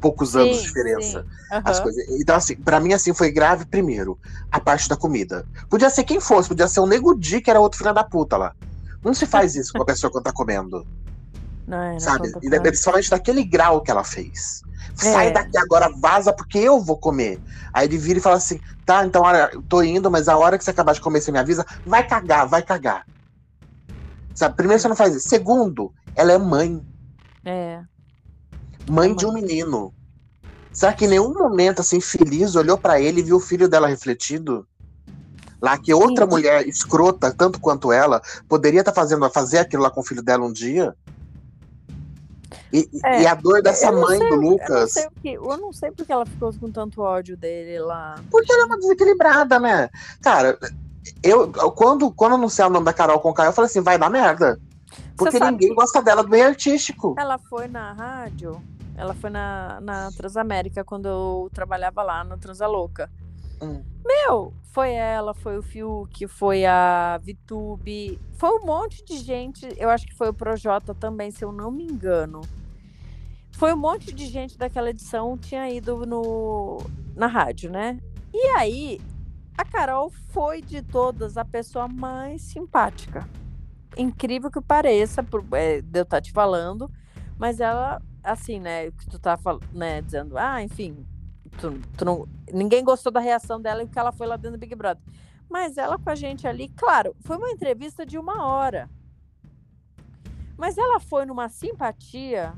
[0.00, 1.20] poucos anos de Sim, diferença.
[1.20, 1.28] sim.
[1.64, 2.04] As coisas.
[2.20, 4.18] Então, assim, pra mim, assim, foi grave primeiro,
[4.50, 5.46] a parte da comida.
[5.70, 8.36] Podia ser quem fosse, podia ser o Nego Di, que era outro filho da puta
[8.36, 8.52] lá.
[9.04, 10.84] Não se faz isso com a pessoa quando tá comendo,
[11.66, 12.28] Não, não sabe?
[12.42, 14.64] E principalmente daquele grau que ela fez.
[14.94, 15.32] Sai É.
[15.32, 17.40] daqui agora, vaza, porque eu vou comer.
[17.72, 20.58] Aí ele vira e fala assim: tá, então olha, eu tô indo, mas a hora
[20.58, 23.04] que você acabar de comer, você me avisa, vai cagar, vai cagar.
[24.34, 24.56] Sabe?
[24.56, 25.28] Primeiro, você não faz isso.
[25.28, 26.84] Segundo, ela é mãe.
[27.44, 27.82] É.
[28.88, 29.94] Mãe de um menino.
[30.72, 33.86] Será que em nenhum momento, assim, feliz, olhou pra ele e viu o filho dela
[33.86, 34.66] refletido?
[35.60, 36.30] Lá que outra Sim.
[36.30, 40.44] mulher escrota, tanto quanto ela, poderia estar fazendo fazer aquilo lá com o filho dela
[40.44, 40.94] um dia?
[42.72, 44.92] E, É, e a dor dessa eu não mãe sei do Eu não Lucas.
[44.92, 45.32] sei o que.
[45.34, 48.18] Eu não sei porque ela ficou com tanto ódio dele lá.
[48.30, 49.90] Porque ela é uma desequilibrada, né?
[50.22, 50.58] Cara,
[51.22, 54.10] eu quando, quando anunciaram o nome da Carol com Caio, eu falei assim, vai dar
[54.10, 54.60] merda.
[55.16, 57.14] Porque ninguém gosta dela do meio artístico.
[57.18, 58.60] Ela foi na rádio,
[58.96, 63.10] ela foi na, na Transamérica quando eu trabalhava lá no Transalouca.
[63.60, 63.82] Hum.
[64.04, 69.68] Meu, foi ela, foi o Fiuk, foi a Vitube, foi um monte de gente.
[69.76, 72.40] Eu acho que foi o Projota também, se eu não me engano.
[73.52, 76.78] Foi um monte de gente daquela edição tinha ido no,
[77.14, 78.00] na rádio, né?
[78.34, 79.00] E aí,
[79.56, 83.28] a Carol foi de todas a pessoa mais simpática.
[83.96, 86.90] Incrível que pareça, por, é, de eu estar te falando,
[87.38, 89.38] mas ela, assim, né, que tu tá
[89.72, 91.06] né, dizendo, ah, enfim,
[91.58, 94.60] tu, tu não, ninguém gostou da reação dela e que ela foi lá dentro do
[94.60, 95.02] Big Brother.
[95.48, 98.88] Mas ela com a gente ali, claro, foi uma entrevista de uma hora.
[100.56, 102.54] Mas ela foi numa simpatia.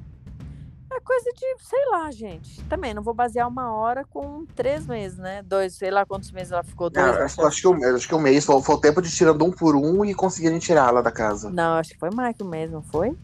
[0.96, 2.62] É coisa de, sei lá, gente.
[2.64, 5.42] Também não vou basear uma hora com três meses, né?
[5.42, 6.88] Dois, sei lá quantos meses ela ficou.
[6.88, 9.10] Dois, Ah, acho, acho que um, acho que um mês, foi, foi o tempo de
[9.10, 11.50] tirando um por um e conseguirem tirá-la da casa.
[11.50, 13.16] Não, acho que foi Michael mesmo, foi?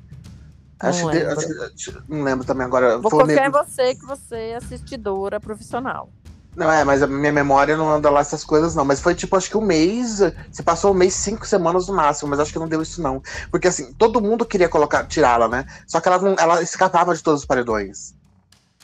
[0.81, 1.39] Acho Não que- lembro.
[1.39, 2.99] acho que- acho- não lembro também agora.
[2.99, 6.11] Vou foi confiar em você que você é assistidora profissional.
[6.57, 8.84] Não, é, mas a minha memória não anda lá essas coisas, não.
[8.84, 10.18] Mas foi tipo, acho que um mês.
[10.51, 13.22] Se passou um mês, cinco semanas no máximo, mas acho que não deu isso, não.
[13.51, 15.64] Porque assim, todo mundo queria colocar, tirá-la, né?
[15.86, 18.14] Só que ela, não, ela escapava de todos os paredões.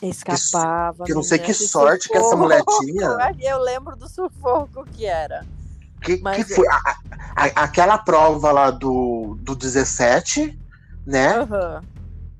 [0.00, 1.04] Escapava.
[1.04, 2.84] que não sei que sorte que essa mulher sufoco.
[2.84, 3.32] tinha.
[3.40, 5.44] Eu lembro do sufoco que era.
[6.02, 6.68] Que, Mas que foi?
[6.68, 6.96] A-
[7.34, 10.58] a- aquela prova lá do, do 17,
[11.06, 11.38] né?
[11.38, 11.82] Aham.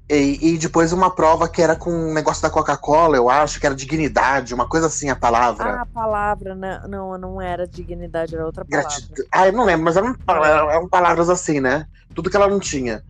[0.09, 3.67] E, e depois uma prova que era com um negócio da Coca-Cola, eu acho, que
[3.67, 5.79] era dignidade, uma coisa assim, a palavra.
[5.79, 6.81] Ah, a palavra, né?
[6.89, 9.19] não, não era dignidade, era outra palavra.
[9.33, 11.87] Ah, eu não lembro, mas eram, eram- eram palavras assim, né?
[12.15, 13.03] Tudo que ela não tinha.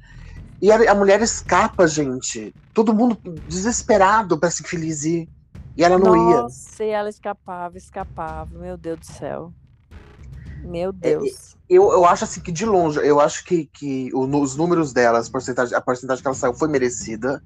[0.62, 2.54] E a, a mulher escapa, gente.
[2.74, 5.30] Todo mundo desesperado pra se feliz ir.
[5.76, 6.44] E ela não ia.
[6.44, 8.58] Nossa, ela escapava, escapava.
[8.58, 9.54] Meu Deus do céu.
[10.66, 11.56] Meu É, Deus.
[11.68, 15.28] Eu, eu acho assim que de longe, eu acho que, que os números dela, as
[15.28, 17.42] porcentagem, a porcentagem que ela saiu foi merecida.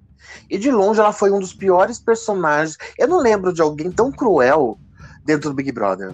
[0.48, 2.76] E de longe ela foi um dos piores personagens.
[2.98, 4.78] Eu não lembro de alguém tão cruel
[5.24, 6.12] dentro do Big Brother.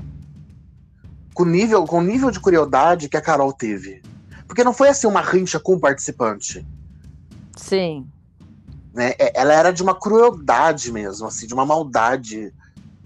[1.34, 4.02] Com nível, com o nível de crueldade que a Carol teve.
[4.46, 6.64] Porque não foi assim uma rincha com o participante.
[7.56, 8.06] Sim.
[8.94, 9.14] né?
[9.18, 12.54] É- Ela era de uma crueldade mesmo, assim, de uma maldade.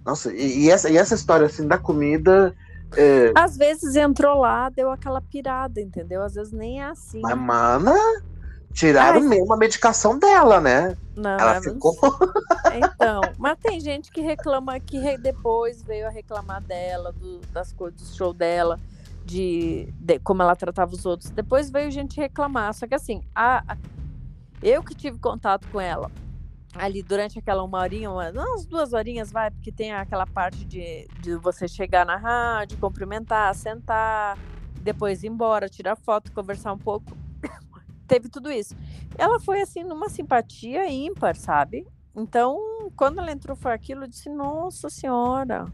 [0.04, 2.54] Nossa, e, e essa, e essa história assim da comida.
[2.96, 6.22] É, Às vezes entrou lá, deu aquela pirada, entendeu?
[6.22, 7.20] Às vezes nem é assim.
[7.20, 7.94] Mas, mana,
[8.72, 9.26] tiraram Ai.
[9.28, 10.96] mesmo a medicação dela, né?
[11.16, 11.94] Não, Ela mas- ficou.
[12.72, 18.00] Então, mas tem gente que reclama, que depois veio a reclamar dela, do- das coisas
[18.00, 18.78] do show dela,
[19.24, 21.30] de, de como ela tratava os outros.
[21.30, 22.72] Depois veio gente reclamar.
[22.74, 23.76] Só que assim, a, a-
[24.62, 26.10] eu que tive contato com ela
[26.74, 31.08] ali durante aquela uma horinha, uma, umas duas horinhas, vai, porque tem aquela parte de,
[31.20, 34.38] de você chegar na rádio, cumprimentar, sentar,
[34.80, 37.16] depois ir embora, tirar foto, conversar um pouco.
[38.06, 38.74] Teve tudo isso.
[39.18, 41.86] Ela foi assim numa simpatia ímpar, sabe?
[42.14, 45.66] Então, quando ela entrou foi aquilo, eu disse, nossa senhora.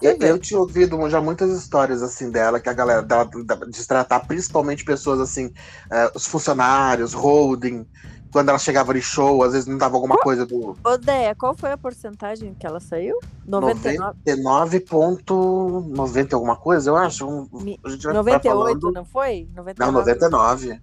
[0.00, 3.28] Eu, eu, tinha ouvido já muitas histórias assim dela, que a galera dela,
[3.68, 7.86] de tratar principalmente pessoas assim, uh, os funcionários, holding,
[8.32, 10.78] quando ela chegava de show, às vezes não dava alguma coisa do.
[10.84, 13.18] Odeia, qual foi a porcentagem que ela saiu?
[13.48, 17.48] 99,90 alguma coisa, eu acho.
[17.84, 19.48] A gente vai 98, não foi?
[19.54, 19.74] 99.
[19.78, 20.80] Não, 99.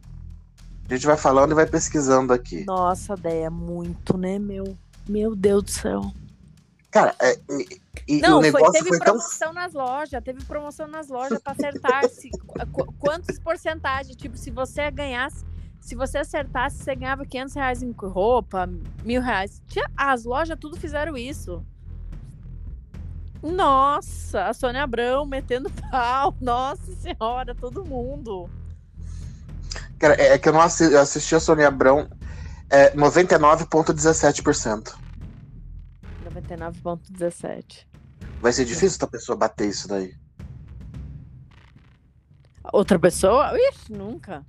[0.89, 2.64] A gente vai falando e vai pesquisando aqui.
[2.66, 4.78] Nossa, Deia, muito, né, meu?
[5.08, 6.12] Meu Deus do céu.
[6.89, 7.38] Cara, é,
[8.08, 9.54] e, não, foi, teve foi promoção tão...
[9.54, 12.30] nas lojas, teve promoção nas lojas para acertar se,
[12.98, 15.43] quantos porcentagem, tipo, se você ganhasse,
[15.80, 18.69] se você acertasse, você ganhava 500 reais em roupa,
[19.03, 19.61] mil reais.
[19.95, 21.65] As lojas tudo fizeram isso.
[23.41, 28.49] Nossa, a Sônia Abrão metendo pau, nossa senhora, todo mundo.
[29.99, 32.07] Cara, é, é que eu não assisti, eu assisti a Sônia Abrão
[32.69, 34.95] é 99,17%.
[36.25, 37.86] 99,17%.
[38.41, 40.13] Vai ser difícil outra pessoa bater isso daí.
[42.71, 43.51] Outra pessoa?
[43.55, 44.45] Ixi, nunca.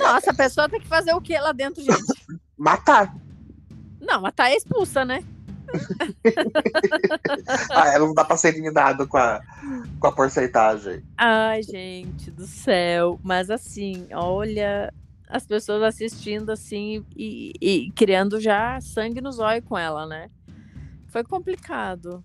[0.00, 2.02] Nossa, a pessoa tem que fazer o que lá dentro, gente?
[2.56, 3.14] Matar.
[4.00, 5.22] Não, matar é expulsa, né?
[7.70, 9.40] ah, ela não dá pra ser eliminado com a,
[10.00, 11.02] com a porcentagem.
[11.16, 13.18] Ai, gente do céu.
[13.22, 14.92] Mas assim, olha,
[15.28, 20.28] as pessoas assistindo assim e, e criando já sangue nos olhos com ela, né?
[21.08, 22.22] Foi complicado.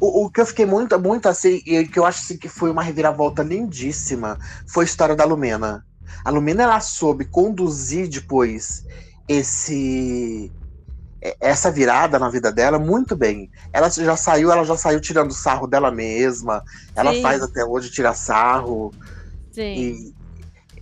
[0.00, 2.70] O, o, que eu fiquei muito, muito assim, e que eu acho assim, que foi
[2.70, 4.38] uma reviravolta lindíssima,
[4.68, 5.84] foi a história da Lumena.
[6.24, 8.84] A Lumena ela soube conduzir depois
[9.28, 10.52] esse
[11.40, 13.50] essa virada na vida dela muito bem.
[13.72, 16.62] Ela já saiu, ela já saiu tirando sarro dela mesma.
[16.94, 17.22] Ela Sim.
[17.22, 18.92] faz até hoje tirar sarro.
[19.50, 19.74] Sim.
[19.74, 20.14] E,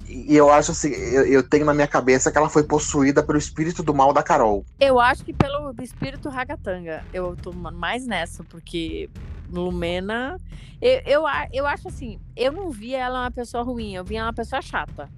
[0.08, 3.38] e eu acho assim, eu, eu, tenho na minha cabeça que ela foi possuída pelo
[3.38, 4.64] espírito do mal da Carol.
[4.80, 7.04] Eu acho que pelo espírito Ragatanga.
[7.12, 9.08] Eu tô mais nessa, porque
[9.52, 10.38] Lumena.
[10.80, 11.22] Eu, eu,
[11.52, 14.60] eu acho assim, eu não via ela uma pessoa ruim, eu via ela uma pessoa
[14.60, 15.08] chata.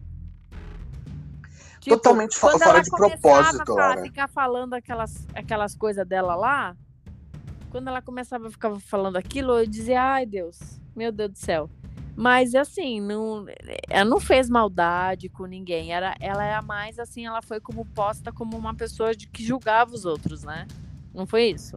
[1.81, 3.79] Tipo, Totalmente fora de propósito.
[3.79, 6.77] A ficar falando aquelas, aquelas coisas dela lá,
[7.71, 11.69] quando ela começava a ficar falando aquilo, eu dizia, ai Deus, meu Deus do céu.
[12.17, 13.45] Mas assim, não,
[13.91, 15.93] ela não fez maldade com ninguém.
[15.93, 19.93] Era, ela era mais assim, ela foi como posta como uma pessoa de, que julgava
[19.93, 20.67] os outros, né?
[21.15, 21.77] Não foi isso?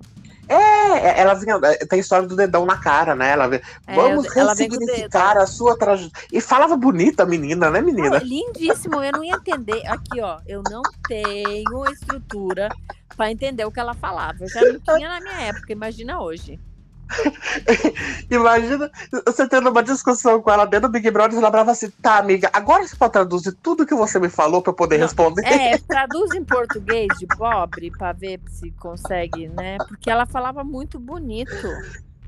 [0.49, 1.59] É, é ela vinha.
[1.63, 3.31] É, tem a história do dedão na cara, né?
[3.31, 6.27] Ela vem, é, vamos ela ressignificar a sua trajetória.
[6.31, 8.19] E falava bonita menina, né, menina?
[8.19, 9.85] Não, lindíssimo, eu não ia entender.
[9.87, 12.69] Aqui, ó, eu não tenho estrutura
[13.15, 14.37] para entender o que ela falava.
[14.41, 16.59] Eu já não tinha na minha época, imagina hoje.
[18.29, 18.91] Imagina
[19.25, 22.17] você tendo uma discussão com ela dentro do Big Brother e ela brava assim, tá,
[22.17, 25.45] amiga, agora você pode traduzir tudo que você me falou pra eu poder Não, responder.
[25.45, 29.77] É, traduz em português de pobre pra ver se consegue, né?
[29.87, 31.67] Porque ela falava muito bonito.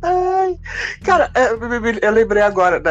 [0.01, 0.57] Ai,
[1.03, 2.81] cara, é, eu lembrei agora,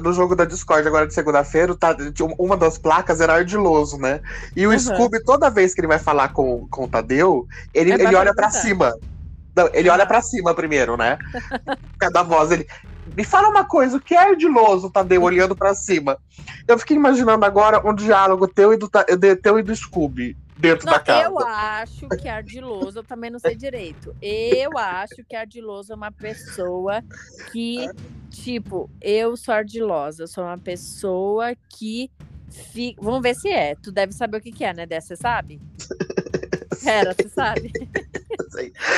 [0.00, 1.96] no jogo da Discord, agora de segunda-feira, tá,
[2.38, 4.20] uma das placas era ardiloso, né?
[4.54, 4.78] E o uhum.
[4.78, 8.32] Scooby, toda vez que ele vai falar com, com o Tadeu, ele, é ele olha
[8.32, 8.94] para cima.
[9.54, 11.18] Não, ele olha para cima primeiro, né?
[11.98, 12.66] Cada voz, ele.
[13.16, 16.18] Me fala uma coisa, o que é ardiloso, Tadeu, olhando para cima?
[16.66, 18.90] Eu fiquei imaginando agora um diálogo teu e do,
[19.40, 21.28] teu e do Scooby dentro não, da casa.
[21.28, 24.16] Eu acho que ardiloso, eu também não sei direito.
[24.20, 27.02] Eu acho que ardiloso é uma pessoa
[27.52, 27.88] que,
[28.30, 32.10] tipo, eu sou ardilosa, eu sou uma pessoa que.
[32.72, 33.02] Fica...
[33.02, 33.74] Vamos ver se é.
[33.74, 34.86] Tu deve saber o que, que é, né?
[34.86, 35.60] Dessa, você sabe?
[36.84, 37.72] Pera, você sabe?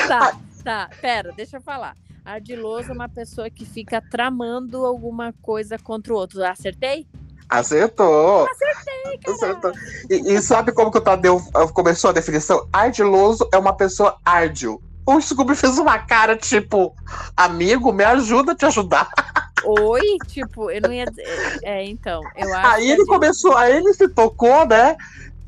[0.07, 1.95] tá, tá, pera, deixa eu falar.
[2.25, 6.43] Ardiloso é uma pessoa que fica tramando alguma coisa contra o outro.
[6.43, 7.07] Acertei?
[7.47, 8.45] Acertou!
[8.45, 9.37] Acertei, cara!
[9.37, 9.71] Acertou.
[10.09, 11.41] E, e, sabe como que o Tadeu
[11.73, 12.67] começou a definição?
[12.73, 14.83] Ardiloso é uma pessoa árdil.
[15.05, 16.93] O Scooby fez uma cara tipo,
[17.37, 19.09] amigo, me ajuda a te ajudar.
[19.63, 20.17] Oi?
[20.27, 21.05] Tipo, eu não ia.
[21.63, 22.67] É, então, eu acho.
[22.67, 24.97] Aí ele começou, aí ele se tocou, né?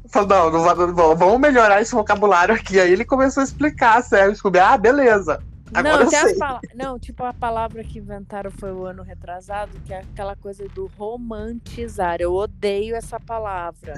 [0.09, 2.79] Falou, não, não, não, vamos melhorar esse vocabulário aqui.
[2.79, 4.31] Aí ele começou a explicar, sério.
[4.31, 5.41] Descobri, ah, beleza.
[5.73, 9.99] Agora não, eu não, tipo, a palavra que inventaram foi o ano retrasado, que é
[9.99, 12.17] aquela coisa do romantizar.
[12.19, 13.93] Eu odeio essa palavra.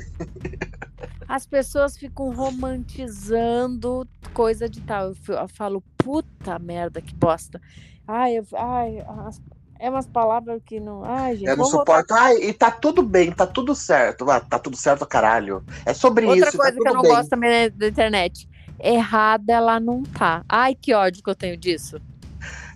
[1.29, 5.07] As pessoas ficam romantizando coisa de tal.
[5.07, 7.61] Eu, eu falo, puta merda, que bosta.
[8.05, 9.41] Ai, eu, ai, as,
[9.81, 11.03] é umas palavras que não.
[11.03, 11.47] Ai, gente.
[11.47, 12.09] Eu não suporto.
[12.09, 12.25] Voltar...
[12.25, 14.29] Ai, e tá tudo bem, tá tudo certo.
[14.29, 15.63] Ah, tá tudo certo, caralho.
[15.83, 16.57] É sobre Outra isso.
[16.57, 17.11] Outra tá coisa tá que eu não bem.
[17.11, 18.47] gosto também da internet.
[18.79, 20.43] Errada ela não tá.
[20.47, 21.99] Ai, que ódio que eu tenho disso.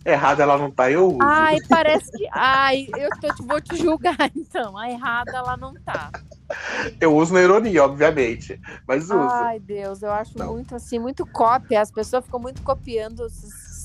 [0.03, 1.17] Errada ela não tá, eu uso.
[1.21, 2.27] Ai, parece que.
[2.31, 4.75] Ai, eu tô, vou te julgar então.
[4.75, 6.09] A errada ela não tá.
[6.99, 8.59] Eu uso na ironia, obviamente.
[8.87, 9.19] Mas uso.
[9.19, 10.53] Ai, Deus, eu acho não.
[10.53, 11.81] muito assim, muito cópia.
[11.81, 13.27] As pessoas ficam muito copiando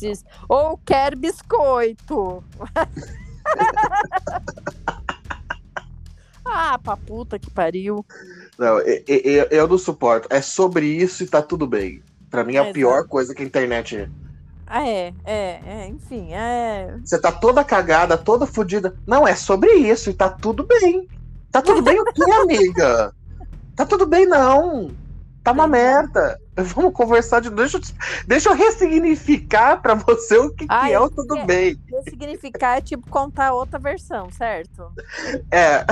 [0.00, 2.42] doces ou quer biscoito.
[6.44, 8.04] ah, pra puta que pariu.
[8.58, 10.26] Não, eu, eu, eu não suporto.
[10.30, 12.02] É sobre isso e tá tudo bem.
[12.30, 13.08] Pra mim é a É, pior exato.
[13.08, 14.08] coisa que a internet é.
[14.66, 16.96] Ah, é, é, é, enfim, é.
[17.04, 18.94] Você tá toda cagada, toda fodida.
[19.04, 21.08] Não, é sobre isso e tá tudo bem.
[21.50, 23.12] Tá tudo bem o quê, amiga?
[23.74, 24.92] Tá tudo bem, não.
[25.42, 26.38] Tá uma merda.
[26.74, 27.50] Vamos conversar de.
[27.50, 27.82] Deixa, eu-
[28.26, 31.80] deixa eu ressignificar pra você o que, que é o tudo é- bem.
[32.04, 34.92] Ressignificar é tipo contar outra versão, certo?
[35.50, 35.84] É,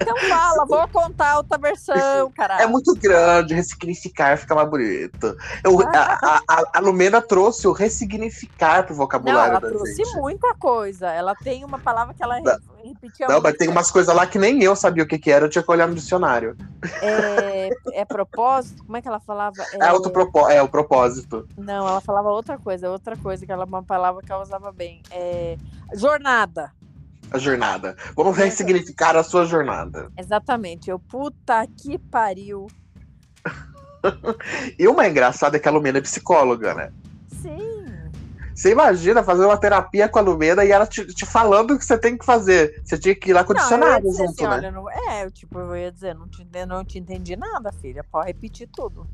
[0.00, 2.62] Então fala, vou contar outra versão, caralho.
[2.62, 5.36] é muito grande, ressignificar fica mais bonito.
[5.62, 9.94] Eu, a, a, a- a Lumena trouxe o ressignificar pro Não, vocabulário ela da trouxe
[9.96, 10.16] gente.
[10.16, 11.10] muita coisa.
[11.10, 12.58] Ela tem uma palavra que ela Não.
[12.88, 13.44] Repetia Não, muito.
[13.44, 15.62] mas tem umas coisas lá que nem eu sabia o que, que era, eu tinha
[15.62, 16.56] que olhar no dicionário.
[17.00, 18.84] É, é propósito?
[18.84, 19.64] Como é que ela falava?
[19.72, 21.48] É, outro propó é o propósito.
[21.56, 25.02] Não, ela falava outra coisa, outra coisa, que ela uma palavra que ela usava bem.
[25.10, 25.56] É...
[25.94, 26.72] Jornada.
[27.30, 27.96] A jornada.
[28.14, 30.10] Vamos ressignificar a sua jornada.
[30.16, 30.90] Exatamente.
[30.90, 32.66] Eu, puta que pariu.
[34.78, 36.92] E uma engraçada é que a Lumena é psicóloga, né?
[37.40, 37.83] Sim.
[38.54, 41.84] Você imagina fazer uma terapia com a Lumena e ela te, te falando o que
[41.84, 42.80] você tem que fazer.
[42.84, 44.56] Você tinha que ir lá com o Não, eu ia dicionário dizer junto, assim, né?
[44.56, 48.04] olha, não- é, tipo, eu ia dizer, não te, não te entendi nada, filha.
[48.04, 49.06] Pode repetir tudo.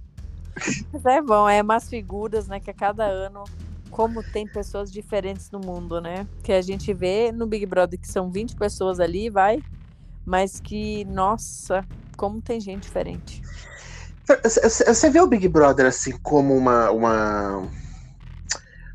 [0.93, 3.45] Mas é bom, é umas figuras, né, que a cada ano,
[3.91, 6.27] como tem pessoas diferentes no mundo, né?
[6.43, 9.63] Que a gente vê no Big Brother que são 20 pessoas ali, vai,
[10.27, 11.85] mas que, nossa,
[12.17, 13.43] como tem gente diferente.
[14.87, 17.69] Você vê o Big Brother assim como uma, uma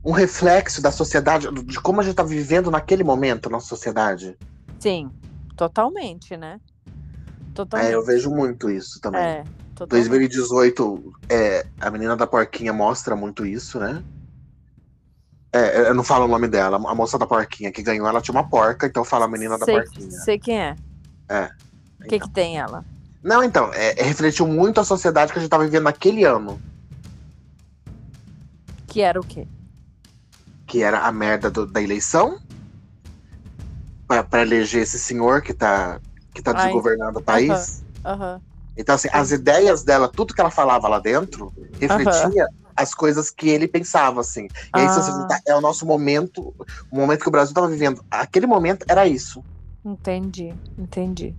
[0.05, 4.37] um reflexo da sociedade, de como a gente tá vivendo naquele momento na sociedade?
[4.79, 5.09] Sim,
[5.57, 6.61] totalmente, né?
[7.55, 7.89] Totalmente.
[7.89, 9.19] É, eu vejo muito isso também.
[9.21, 9.43] É,
[9.73, 10.07] totalmente.
[10.07, 14.03] 2018, é, a menina da porquinha mostra muito isso, né?
[15.51, 18.35] É, eu não falo o nome dela, a moça da porquinha que ganhou, ela tinha
[18.35, 20.11] uma porca, então fala a menina da sei, porquinha.
[20.11, 20.75] sei quem é.
[21.29, 21.49] É,
[22.01, 22.85] O que, que tem ela?
[23.23, 26.61] Não, então, é, é, refletiu muito a sociedade que a gente tava vivendo naquele ano,
[28.87, 29.47] Que era o quê?
[30.75, 32.37] Que era a merda do- da eleição,
[34.05, 36.01] pra, pra eleger esse senhor que tá,
[36.33, 37.81] que tá Ai, desgovernando o país.
[38.75, 42.45] Então, assim, as ideias dela, tudo que ela falava lá dentro, refletia
[42.75, 44.47] as coisas que ele pensava, assim.
[44.75, 44.99] E aí, Ah.
[45.01, 46.53] juntar, é o nosso momento,
[46.91, 48.03] o momento que o Brasil tava vivendo.
[48.11, 49.41] Aquele momento era isso.
[49.85, 51.33] Entendi, entendi.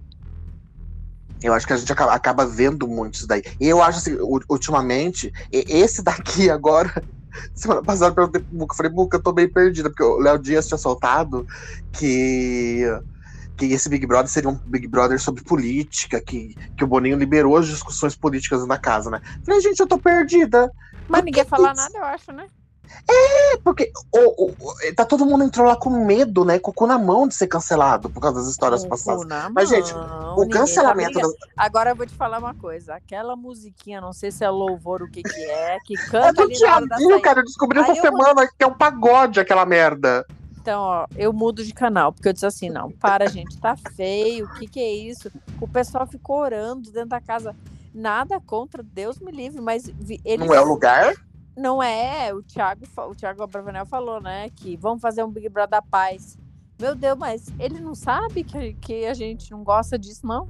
[1.43, 3.43] Eu acho que a gente acaba, acaba vendo muito isso daí.
[3.61, 4.16] E eu acho assim,
[4.49, 6.91] ultimamente, esse daqui agora.
[7.55, 10.18] Semana passada eu perguntei pro Buca, eu falei, Buca, eu tô meio perdida, porque o
[10.18, 11.47] Léo Dias tinha soltado
[11.93, 12.82] que,
[13.57, 17.57] que esse Big Brother seria um Big Brother sobre política, que, que o Boninho liberou
[17.57, 19.20] as discussões políticas na casa, né?
[19.45, 20.70] Falei, gente, eu tô perdida.
[21.09, 22.47] Mas Por ninguém que fala que- nada, eu acho, né?
[23.09, 26.59] É porque o, o- o- tá todo mundo entrou lá com medo, né?
[26.59, 29.22] Com o cu na mão de ser cancelado por causa das histórias Com o passadas.
[29.22, 32.39] cu na Mas, gente, mão, O ninguém tá cancelamento das, Agora eu vou te falar
[32.39, 32.95] uma coisa.
[32.95, 36.53] Aquela musiquinha, não sei se é louvor o que que é, que É canta do
[36.64, 37.41] hora da Thiaguinho, cara.
[37.41, 40.24] Eu descobri Aí essa eu- semana que é um pagode aquela merda.
[40.61, 44.47] Então, ó, eu mudo de canal, porque eu disse assim, não, para, gente, tá feio,
[44.47, 45.30] o que que é isso?
[45.61, 47.55] O pessoal ficou orando dentro da casa.
[47.95, 50.45] Nada contra, Deus me livre, mas vi- eles...
[50.47, 51.14] Não é o lugar?
[51.57, 55.71] Não é, o Thiago, o Thiago Abravanel falou, né, que vamos fazer um Big Brother
[55.71, 56.37] da paz.
[56.79, 60.49] Meu Deus, mas ele não sabe que, que a gente não gosta disso, não?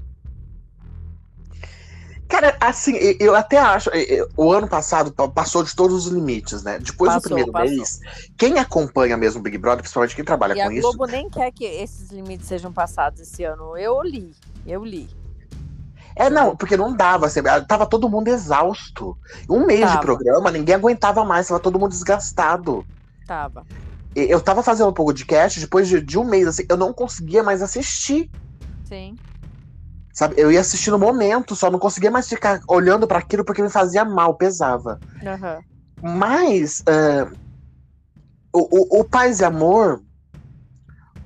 [2.28, 3.88] Cara, assim, eu até acho.
[4.36, 6.80] O ano passado pa- passou de todos os limites, né?
[6.80, 7.70] Depois do Passou, primeiro passou.
[7.76, 8.00] mês,
[8.36, 11.30] quem acompanha mesmo o Big Brother, principalmente quem trabalha e a com isso, Globo nem
[11.30, 13.76] quer que esses limites sejam passados esse ano.
[13.76, 14.34] Eu li,
[14.66, 15.08] eu li.
[16.16, 19.16] É, não, porque não dava, assim, tava todo mundo exausto.
[19.48, 19.98] Um mês de Tava.
[19.98, 22.86] programa, ninguém aguentava mais, tava todo mundo desgastado.
[23.26, 23.66] Tava.
[24.16, 27.62] Eu tava fazendo um podcast, depois de, de um mês, assim, eu não conseguia mais
[27.62, 28.28] assistir,
[28.82, 29.20] Sim.
[30.12, 30.34] sabe?
[30.38, 33.70] Eu ia assistir no momento, só não conseguia mais ficar olhando pra aquilo porque me
[33.70, 35.00] fazia mal, pesava.
[35.26, 35.64] Aham.
[36.00, 37.26] Mas, é,
[38.52, 40.02] o, o, o Paz e Amor,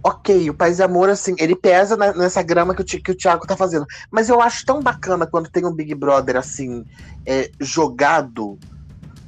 [0.03, 3.15] ok, o Paz e Amor, assim, ele pesa na- nessa grama que o, que o
[3.15, 3.85] Thiago tá fazendo.
[4.11, 6.85] Mas eu acho tão bacana quando tem um Big Brother, assim,
[7.27, 8.59] é, jogado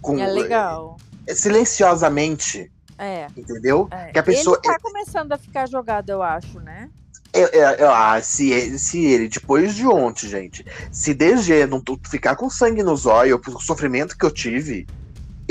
[0.00, 0.96] com, É legal.
[1.26, 3.26] é, silenciosamente, É.
[3.36, 3.88] entendeu?
[3.90, 4.12] é.
[4.12, 4.58] Que a pessoa.
[4.64, 6.88] Ele tá começando a ficar jogado, eu acho, né?
[7.34, 11.82] Eu, eu- eu- ah, se, ele- se ele, depois de ontem, gente, se DG não
[12.10, 14.86] ficar com sangue nos olhos, o sofrimento que eu tive,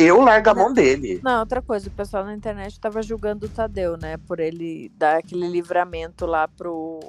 [0.01, 1.19] eu largo a mão dele.
[1.23, 4.17] Não, outra coisa, o pessoal na internet tava julgando o Tadeu, né?
[4.17, 6.99] Por ele dar aquele livramento lá pro.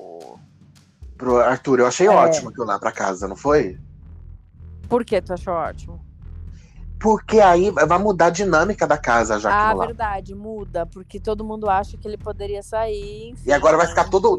[1.16, 2.10] Pro Arthur, eu achei É.
[2.10, 3.78] ótimo aquilo lá pra casa, não foi?
[4.88, 6.00] Por que tu achou ótimo?
[7.02, 9.86] Porque aí vai mudar a dinâmica da casa já Ah, lá.
[9.86, 13.28] verdade, muda, porque todo mundo acha que ele poderia sair.
[13.30, 13.88] enfim, E agora vai né?
[13.88, 14.36] ficar todo.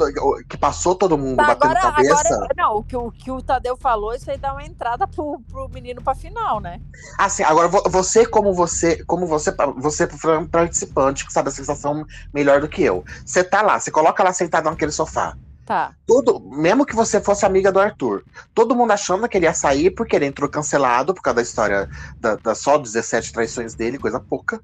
[0.49, 2.33] Que passou todo mundo Tá, batendo agora, cabeça.
[2.35, 5.41] agora, não, o que, o que o Tadeu falou, isso aí dá uma entrada pro,
[5.49, 6.79] pro menino pra final, né?
[7.17, 11.51] Assim, agora vo- você, como você, como você, você foi um participante que sabe a
[11.51, 13.03] sensação melhor do que eu.
[13.25, 15.35] Você tá lá, você coloca lá sentado naquele sofá.
[15.65, 15.95] Tá.
[16.05, 19.91] Todo, mesmo que você fosse amiga do Arthur, todo mundo achando que ele ia sair
[19.91, 21.89] porque ele entrou cancelado por causa da história
[22.19, 24.61] da, da só 17 traições dele, coisa pouca.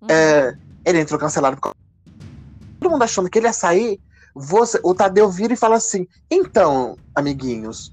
[0.00, 0.08] Uhum.
[0.10, 1.76] É, ele entrou cancelado por causa...
[2.80, 4.00] Todo mundo achando que ele ia sair.
[4.34, 7.92] Você, o Tadeu vira e fala assim: então, amiguinhos,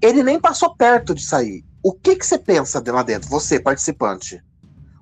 [0.00, 1.64] ele nem passou perto de sair.
[1.82, 4.42] O que que você pensa de lá dentro, você, participante?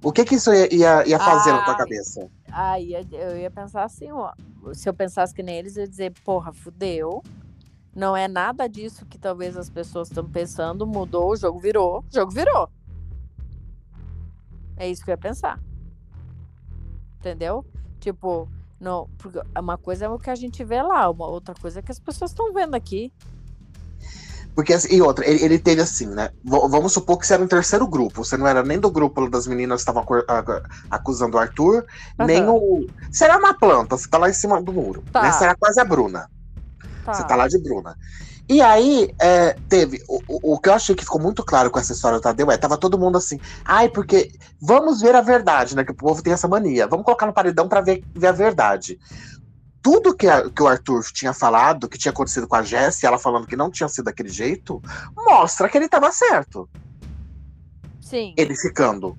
[0.02, 2.28] O que que isso ia, ia, ia fazer na tua cabeça?
[2.58, 4.32] Aí eu ia pensar assim, ó.
[4.72, 7.22] Se eu pensasse que nem eles, eu ia dizer, porra, fudeu.
[7.94, 10.86] Não é nada disso que talvez as pessoas estão pensando.
[10.86, 11.98] Mudou, o jogo virou.
[11.98, 12.70] O jogo virou.
[14.74, 15.60] É isso que eu ia pensar.
[17.18, 17.62] Entendeu?
[18.00, 18.48] Tipo,
[18.80, 21.82] não, porque uma coisa é o que a gente vê lá, uma outra coisa é
[21.82, 23.12] que as pessoas estão vendo aqui.
[24.56, 26.30] Porque, assim, e outra, ele, ele teve assim, né?
[26.44, 28.24] V- vamos supor que você era um terceiro grupo.
[28.24, 30.04] Você não era nem do grupo das meninas que estavam
[30.90, 31.84] acusando o Arthur,
[32.18, 32.52] nem Aham.
[32.52, 32.88] o.
[33.12, 35.04] Você era uma planta, você tá lá em cima do muro.
[35.12, 35.22] Tá.
[35.22, 35.32] Né?
[35.32, 36.28] Você era quase a Bruna.
[37.04, 37.12] Tá.
[37.12, 37.96] Você tá lá de Bruna.
[38.48, 39.98] E aí, é, teve.
[40.08, 42.50] O, o, o que eu achei que ficou muito claro com essa história do Tadeu
[42.50, 43.38] é: tava todo mundo assim.
[43.64, 44.30] Ai, porque.
[44.60, 45.84] Vamos ver a verdade, né?
[45.84, 46.86] Que o povo tem essa mania.
[46.88, 48.98] Vamos colocar no paredão pra ver, ver a verdade.
[49.86, 53.20] Tudo que, a- que o Arthur tinha falado, que tinha acontecido com a Jessie, ela
[53.20, 54.82] falando que não tinha sido daquele jeito,
[55.16, 56.68] mostra que ele tava certo.
[58.00, 59.16] Sim, Ele ficando.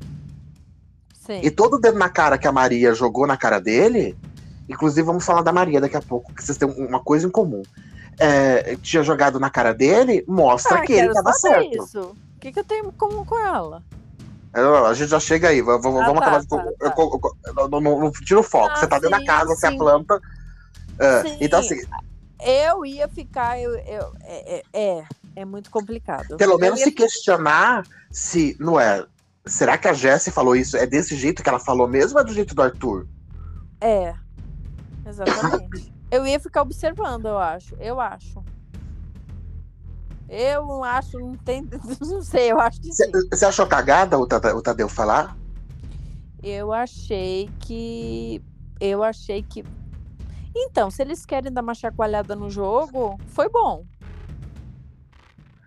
[1.25, 1.39] sim.
[1.41, 4.17] E todo o dedo na cara que a Maria jogou na cara dele,
[4.67, 7.63] inclusive vamos falar da Maria daqui a pouco, que vocês têm uma coisa em comum.
[8.19, 11.83] É, tinha jogado na cara dele, mostra Ah, que ele quero tava saber certo.
[11.85, 12.01] Isso.
[12.01, 13.81] O que, que eu tenho em comum com ela?
[14.53, 16.47] É, A gente já chega aí, vamos, vamos Ah, tá, acabar de.
[16.47, 16.95] tá, eu- tá.
[16.97, 17.21] eu-
[17.63, 18.67] eu- Não, não- não tira o foco.
[18.73, 19.77] Ah, você tá dentro da sim, casa, você é a sim.
[19.77, 20.21] planta.
[20.99, 21.37] É, Sim.
[21.41, 21.79] então, assim,
[22.39, 23.59] Eu ia ficar.
[23.59, 26.37] Eu, eu- é, é, é, é muito complicado.
[26.37, 29.05] pelo Eu menos ia se questionar se, não é.
[29.45, 30.75] Será que a Jessie falou isso?
[30.77, 33.07] É desse jeito que ela falou mesmo ou é do jeito do Arthur?
[33.79, 34.13] É,
[35.07, 35.91] exatamente.
[36.11, 37.75] eu ia ficar observando, eu acho.
[37.79, 38.43] Eu acho.
[40.29, 41.67] Eu não acho, não tem.
[42.01, 43.09] Não sei, eu acho que sim.
[43.31, 44.27] Você achou cagada o
[44.61, 45.37] Tadeu falar?
[46.43, 48.41] Eu achei que.
[48.79, 49.63] Eu achei que.
[50.59, 53.85] Então, se eles querem dar uma chacoalhada no jogo, foi bom.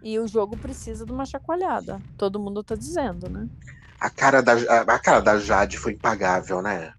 [0.02, 2.00] E o jogo precisa de uma chacoalhada.
[2.16, 3.48] Todo mundo tá dizendo, né?
[4.00, 6.92] A cara da, a, a cara da Jade foi impagável, né?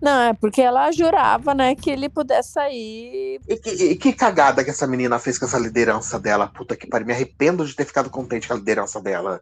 [0.00, 3.40] Não, é porque ela jurava, né, que ele pudesse sair.
[3.48, 6.46] E que, e que cagada que essa menina fez com essa liderança dela.
[6.46, 7.04] Puta que pariu.
[7.06, 9.40] Me arrependo de ter ficado contente com a liderança dela.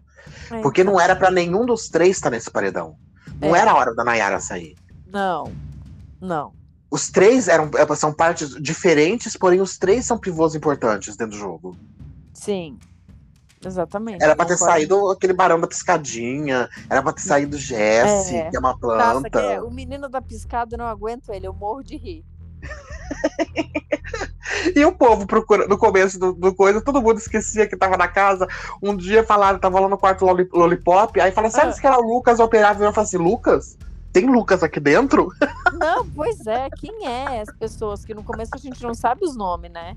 [0.50, 2.96] É, Porque não era pra nenhum dos três estar nesse paredão.
[3.38, 3.60] Não É.
[3.60, 4.74] era a hora da Nayara sair.
[5.06, 5.52] Não,
[6.20, 6.54] não.
[6.96, 11.38] Os três eram, é, são partes diferentes, porém os três são pivôs importantes dentro do
[11.38, 11.76] jogo.
[12.32, 12.78] Sim.
[13.62, 14.22] Exatamente.
[14.24, 14.72] Era pra ter concordo.
[14.72, 16.70] saído aquele barão da piscadinha.
[16.88, 18.48] Era pra ter saído Jesse, É.
[18.50, 19.28] que é uma Nossa, planta.
[19.30, 22.24] que é- o menino da piscada, não aguento ele, eu morro de rir.
[24.74, 28.08] E o povo procura no começo do, do coisa, todo mundo esquecia que tava na
[28.08, 28.46] casa.
[28.82, 31.80] Um dia falaram, tava lá no quarto Lollipop, aí falaram, sabe Ah.
[31.80, 32.86] que era o Lucas operável?
[32.86, 33.76] Eu falei assim, Lucas?
[34.16, 35.28] Tem Lucas aqui dentro?
[35.78, 39.36] Não, pois é, quem é as pessoas que no começo a gente não sabe os
[39.36, 39.94] nomes, né?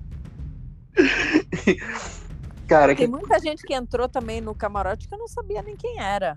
[2.68, 5.78] Cara, Tem que muita gente que entrou também no camarote que eu não sabia nem
[5.78, 6.36] quem era.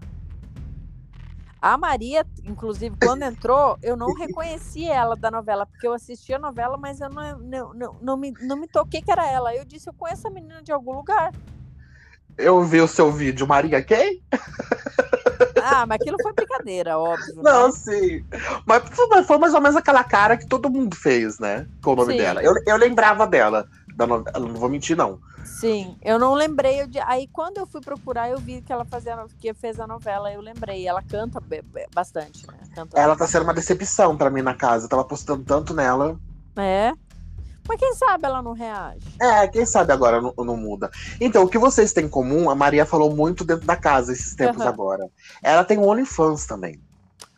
[1.61, 6.39] A Maria, inclusive, quando entrou, eu não reconheci ela da novela, porque eu assisti a
[6.39, 9.57] novela, mas eu não, não, não, não, me, não me toquei que era ela.
[9.57, 11.33] Eu disse, eu conheço a menina de algum lugar.
[12.39, 14.23] eu vi o seu vídeo, Maria quem?
[15.65, 17.43] Ah, mas aquilo foi brincadeira, óbvio.
[17.43, 17.73] Não, né?
[17.73, 18.25] sim.
[18.67, 18.83] Mas
[19.27, 21.67] foi- mais ou menos aquela cara que todo mundo fez, né?
[21.83, 22.19] Com o nome Sim.
[22.19, 22.43] dela.
[22.43, 25.19] Eu, eu lembrava dela, da novela, não vou mentir, não.
[25.45, 26.87] Sim, eu não lembrei.
[26.87, 29.87] de- Aí quando eu fui procurar, eu vi que ela fazia, no- que fez a
[29.87, 30.87] novela, eu lembrei.
[30.87, 31.41] Ela canta
[31.95, 32.59] bastante, né?
[32.75, 34.87] Canta Ela tá sendo uma decepção pra mim na casa.
[34.87, 36.17] Eu tava postando tanto nela.
[36.57, 36.93] É.
[37.73, 39.01] Mas quem sabe ela não reage?
[39.19, 40.91] É, quem sabe agora não, não muda.
[41.19, 44.35] Então, o que vocês têm em comum, a Maria falou muito dentro da casa esses
[44.35, 44.69] tempos Aham.
[44.69, 45.11] agora.
[45.43, 46.79] Ela tem um OnlyFans também.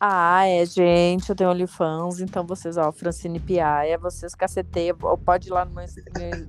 [0.01, 5.49] Ah, é, gente, eu tenho OnlyFans, então vocês, ó, Francine Piaia, vocês caceteiam, ou pode
[5.49, 5.85] ir lá no meu,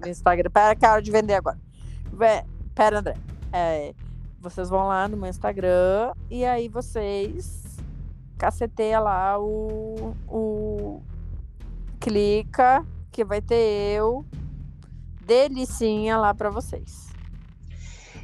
[0.01, 0.49] no- Instagram.
[0.49, 1.59] Pera, cara de vender agora.
[2.73, 3.15] Pera, André.
[3.53, 3.93] É,
[4.41, 7.77] vocês vão lá no meu Instagram e aí vocês
[8.35, 11.01] caceteiam lá o, o.
[11.99, 12.83] Clica,
[13.15, 14.25] que vai ter eu.
[15.21, 17.07] Delicinha lá pra vocês.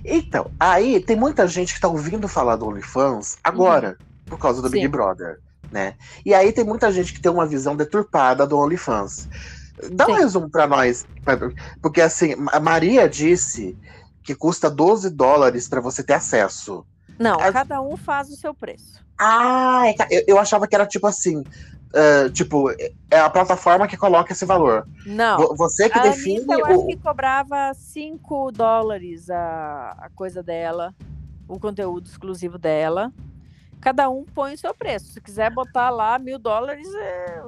[0.04, 4.26] Então, aí tem muita gente que tá ouvindo falar do OnlyFans agora, uhum.
[4.26, 4.74] por causa do Sim.
[4.74, 5.40] Big Brother,
[5.72, 5.96] né?
[6.26, 9.30] E aí tem muita gente que tem uma visão deturpada do OnlyFans.
[9.94, 10.12] Dá Sim.
[10.12, 11.08] um resumo para nós,
[11.82, 13.78] porque assim, a Maria disse
[14.22, 16.86] que custa 12 dólares para você ter acesso.
[17.18, 17.52] Não, a...
[17.54, 19.00] cada um faz o seu preço.
[19.18, 21.44] Ah, é eu, eu achava que era tipo assim,
[21.92, 24.88] Uh, tipo, é a plataforma que coloca esse valor.
[25.06, 25.56] Não.
[25.58, 26.38] Você que a define.
[26.38, 26.66] Anitta, eu o...
[26.66, 30.96] acho que cobrava 5 dólares a, a coisa dela,
[31.48, 33.12] o conteúdo exclusivo dela.
[33.82, 35.08] Cada um põe o seu preço.
[35.08, 37.44] Se quiser botar lá mil dólares, é...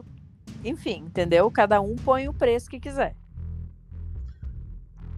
[0.65, 1.49] enfim, entendeu?
[1.49, 3.15] Cada um põe o preço que quiser.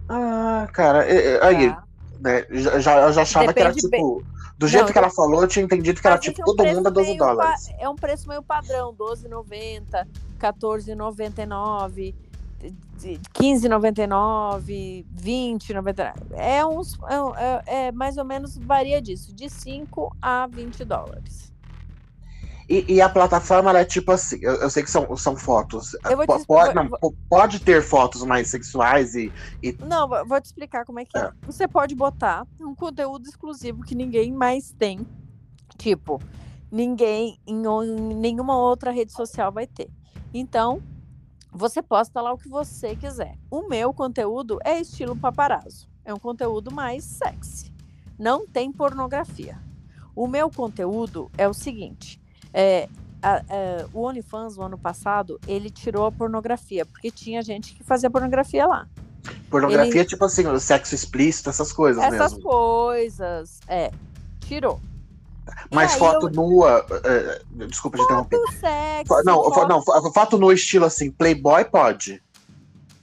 [0.07, 0.99] Ah, cara,
[1.41, 1.83] aí, tá.
[2.19, 4.21] né, já, eu já achava Depende que era tipo.
[4.21, 6.45] Bem do jeito não, que ela falou, eu tinha entendido que era tipo é um
[6.45, 7.69] todo mundo a 12 dólares.
[7.77, 10.07] É um preço meio padrão, 12,90,
[10.39, 12.15] 14,99,
[13.33, 16.13] 15,99, 20,99.
[16.31, 21.53] É, uns, é, é, é mais ou menos varia disso, de 5 a 20 dólares.
[22.67, 25.91] E, e, a plataforma é tipo assim, eu, eu, sei que são, são fotos.
[25.91, 26.89] Te, pode, não,
[27.29, 31.21] pode ter fotos mais sexuais e, e, Não, vou te explicar como é que é.
[31.21, 31.31] é.
[31.45, 35.05] Você pode botar um conteúdo exclusivo que ninguém mais tem.
[35.77, 36.19] Tipo,
[36.71, 39.89] ninguém em, em nenhuma outra rede social vai ter.
[40.33, 40.81] Então,
[41.51, 43.37] você posta lá o que você quiser.
[43.49, 45.87] O meu conteúdo é estilo paparazzo.
[46.03, 47.71] É um conteúdo mais sexy.
[48.17, 49.59] Não tem pornografia.
[50.15, 52.21] O meu conteúdo é o seguinte:
[52.55, 52.87] é,
[53.21, 53.41] a, a,
[53.93, 58.65] o OnlyFans, no ano passado, ele tirou a pornografia, porque tinha gente que fazia pornografia
[58.65, 58.87] lá.
[59.49, 60.05] Pornografia, ele...
[60.05, 62.25] tipo assim, sexo explícito, essas coisas essas mesmo.
[62.25, 63.91] Essas coisas, é.
[64.39, 64.79] Tirou.
[65.69, 66.31] Mas foto eu...
[66.31, 66.85] nua.
[66.85, 68.39] Uh, desculpa foto te interromper.
[68.57, 69.67] Sexo, não, foto...
[69.67, 72.23] não, foto nua estilo assim, Playboy pode.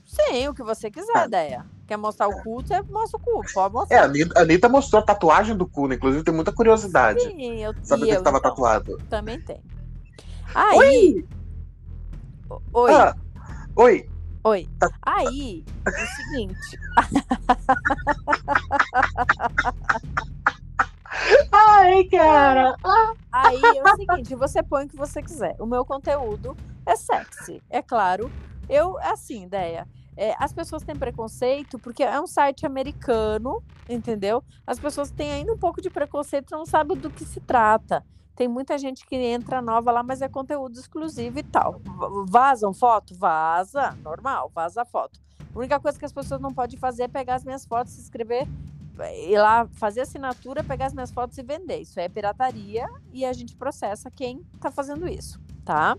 [0.07, 1.67] Sim, o que você quiser, ideia.
[1.93, 3.43] Quer mostrar o cu, você mostra o cu.
[3.53, 3.95] Pode mostrar.
[3.95, 5.97] É, a Anitta, a Anitta mostrou a tatuagem do cu, né?
[5.97, 7.21] Inclusive, tem muita curiosidade.
[7.21, 8.97] Sim, eu Sabe o que estava tatuado?
[9.11, 9.63] Também tem.
[10.55, 11.23] Aí.
[12.49, 12.61] Oi!
[12.73, 12.95] Oi.
[12.95, 13.15] Ah,
[13.77, 14.09] oi.
[14.43, 14.67] Oi.
[14.79, 14.91] Tá...
[15.03, 16.79] Aí, é o seguinte.
[21.53, 22.75] Ai, cara.
[23.31, 25.57] Aí é o seguinte, você põe o que você quiser.
[25.59, 28.33] O meu conteúdo é sexy, é claro.
[28.67, 29.87] Eu, assim, ideia.
[30.17, 34.43] É, as pessoas têm preconceito porque é um site americano, entendeu?
[34.67, 38.05] As pessoas têm ainda um pouco de preconceito, não sabem do que se trata.
[38.37, 41.81] Tem muita gente que entra nova lá, mas é conteúdo exclusivo e tal.
[42.27, 43.15] Vazam foto?
[43.15, 45.21] Vaza, normal, vaza foto.
[45.55, 48.01] A única coisa que as pessoas não podem fazer é pegar as minhas fotos, se
[48.01, 48.47] inscrever,
[49.29, 51.79] ir lá fazer assinatura, pegar as minhas fotos e vender.
[51.79, 55.97] Isso é pirataria e a gente processa quem está fazendo isso, tá?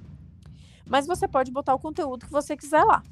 [0.88, 3.03] Mas você pode botar o conteúdo que você quiser lá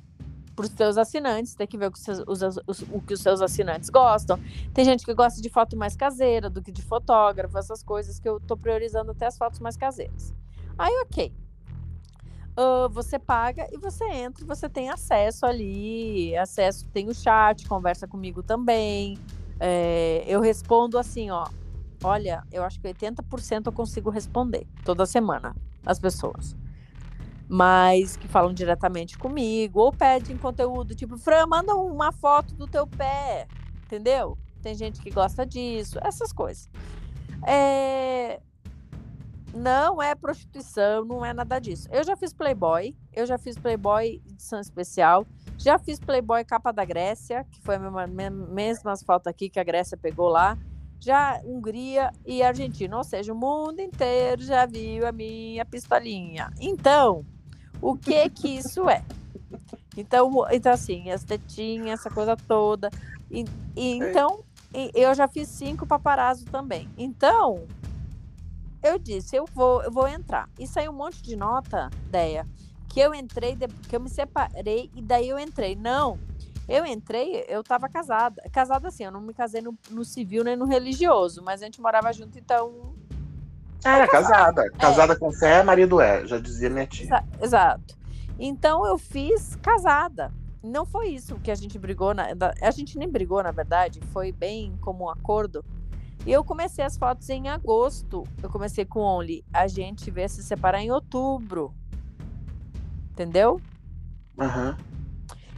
[0.55, 3.21] para os seus assinantes, tem que ver o que os, os, os, o que os
[3.21, 4.39] seus assinantes gostam.
[4.73, 8.27] Tem gente que gosta de foto mais caseira do que de fotógrafo, essas coisas que
[8.27, 10.33] eu estou priorizando até as fotos mais caseiras.
[10.77, 11.33] Aí, ok.
[12.51, 18.07] Uh, você paga e você entra, você tem acesso ali, acesso, tem o chat, conversa
[18.07, 19.17] comigo também.
[19.59, 21.47] É, eu respondo assim, ó.
[22.03, 26.55] Olha, eu acho que 80% eu consigo responder toda semana as pessoas
[27.53, 32.87] mas que falam diretamente comigo, ou pedem conteúdo, tipo, Fran, manda uma foto do teu
[32.87, 33.45] pé,
[33.83, 34.37] entendeu?
[34.61, 36.69] Tem gente que gosta disso, essas coisas.
[37.45, 38.39] É...
[39.53, 41.89] Não é prostituição, não é nada disso.
[41.91, 45.27] Eu já fiz Playboy, eu já fiz Playboy edição especial,
[45.57, 49.63] já fiz Playboy capa da Grécia, que foi a mesma, mesma foto aqui que a
[49.65, 50.57] Grécia pegou lá.
[51.01, 56.49] Já Hungria e Argentina, ou seja, o mundo inteiro já viu a minha pistolinha.
[56.61, 57.25] Então,
[57.81, 59.03] o que que isso é.
[59.97, 62.89] Então, então assim, as tetinhas, essa coisa toda.
[63.29, 64.43] E, e então,
[64.93, 66.87] eu já fiz cinco paparazzo também.
[66.97, 67.67] Então,
[68.81, 70.49] eu disse, eu vou, eu vou entrar.
[70.57, 72.47] E saiu um monte de nota, ideia,
[72.89, 73.57] que eu entrei,
[73.87, 75.75] que eu me separei e daí eu entrei.
[75.75, 76.17] Não,
[76.67, 78.41] eu entrei, eu tava casada.
[78.51, 81.81] Casada assim, eu não me casei no, no civil nem no religioso, mas a gente
[81.81, 82.95] morava junto, então
[83.83, 84.69] era casada.
[84.71, 85.15] Casada é.
[85.15, 87.23] com fé, marido é, já dizia minha tia.
[87.41, 87.97] Exato.
[88.39, 90.31] Então eu fiz casada.
[90.63, 92.13] Não foi isso que a gente brigou.
[92.13, 92.27] Na,
[92.61, 93.99] a gente nem brigou, na verdade.
[94.11, 95.65] Foi bem como um acordo.
[96.25, 98.23] E eu comecei as fotos em agosto.
[98.43, 99.43] Eu comecei com Only.
[99.51, 101.73] A gente veio se separar em outubro.
[103.11, 103.59] Entendeu?
[104.37, 104.75] Uhum.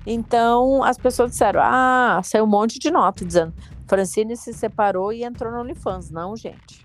[0.05, 3.53] Então as pessoas disseram: Ah, saiu um monte de nota dizendo.
[3.87, 6.09] Francine se separou e entrou no OnlyFans.
[6.09, 6.82] Não, gente.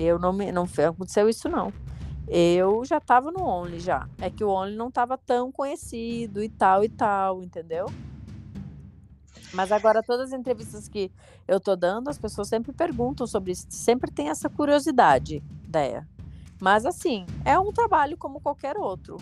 [0.00, 1.72] Eu não me, não aconteceu isso não.
[2.26, 4.08] Eu já tava no Only já.
[4.20, 7.86] É que o Only não tava tão conhecido e tal e tal, entendeu?
[9.52, 11.10] Mas agora, todas as entrevistas que
[11.46, 16.06] eu tô dando, as pessoas sempre perguntam sobre isso, sempre tem essa curiosidade, ideia.
[16.60, 19.16] Mas assim, é um trabalho como qualquer outro.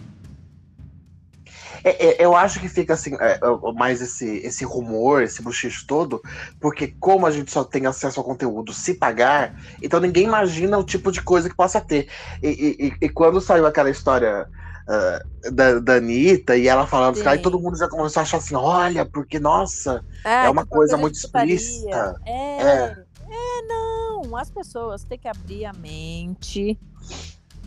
[1.83, 5.87] É, é, eu acho que fica assim, é, é, mais esse, esse rumor, esse buchicho
[5.87, 6.21] todo,
[6.61, 10.85] porque como a gente só tem acesso ao conteúdo se pagar, então ninguém imagina o
[10.85, 12.09] tipo de coisa que possa ter.
[12.43, 14.49] E, e, e quando saiu aquela história
[14.87, 18.55] uh, da, da Anitta e ela falando, aí todo mundo já começou a achar assim,
[18.55, 22.15] olha, porque, nossa, é, é uma coisa muito explícita.
[22.25, 22.97] É, é,
[23.29, 26.79] é, não, as pessoas têm que abrir a mente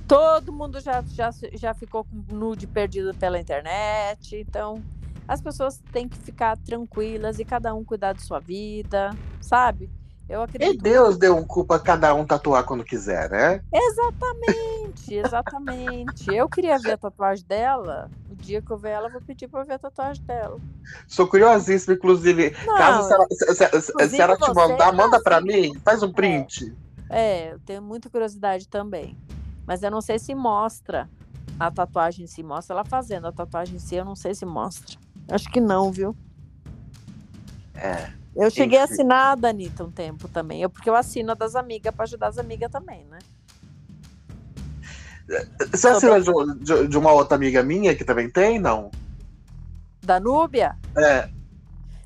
[0.10, 4.38] Todo mundo já, já, já ficou com nude perdido pela internet.
[4.38, 4.84] Então,
[5.28, 9.88] as pessoas têm que ficar tranquilas e cada um cuidar de sua vida, sabe?
[10.28, 10.74] Eu acredito.
[10.74, 13.62] E Deus deu um culpa a cada um tatuar quando quiser, né?
[13.72, 16.34] Exatamente, exatamente.
[16.34, 18.10] eu queria ver a tatuagem dela.
[18.32, 20.58] O dia que eu ver ela, eu vou pedir pra ver a tatuagem dela.
[21.08, 22.56] Sou curiosíssima, inclusive.
[22.66, 26.12] Não, caso se ela, se, se, se ela te mandar, manda pra mim, faz um
[26.12, 26.76] print.
[27.12, 29.16] É, é, eu tenho muita curiosidade também.
[29.70, 31.08] Mas eu não sei se mostra
[31.60, 32.42] a tatuagem em si.
[32.42, 33.28] Mostra ela fazendo.
[33.28, 34.98] A tatuagem em si, eu não sei se mostra.
[35.30, 36.18] Acho que não, viu?
[37.76, 38.12] É.
[38.36, 40.60] Eu cheguei a assinar a da Anitta um tempo também.
[40.60, 43.20] Eu, porque eu assino a das amigas para ajudar as amigas também, né?
[45.72, 48.90] Você assina de, de, uma outra amiga minha que também tem, não?
[50.02, 50.80] Da Núbia?
[50.98, 51.30] É.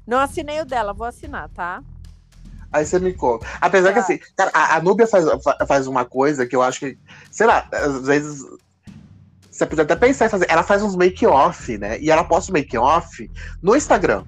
[0.05, 1.81] Não assinei o dela, vou assinar, tá?
[2.73, 3.45] Aí você me conta.
[3.61, 4.01] Apesar que tá.
[4.01, 5.25] assim, cara, a, a Núbia faz,
[5.67, 6.97] faz uma coisa que eu acho que,
[7.31, 8.43] sei lá, às vezes
[9.51, 10.47] você pode até pensar em fazer.
[10.49, 11.99] Ela faz uns make-off, né?
[11.99, 13.29] E ela posta o make-off
[13.61, 14.25] no Instagram.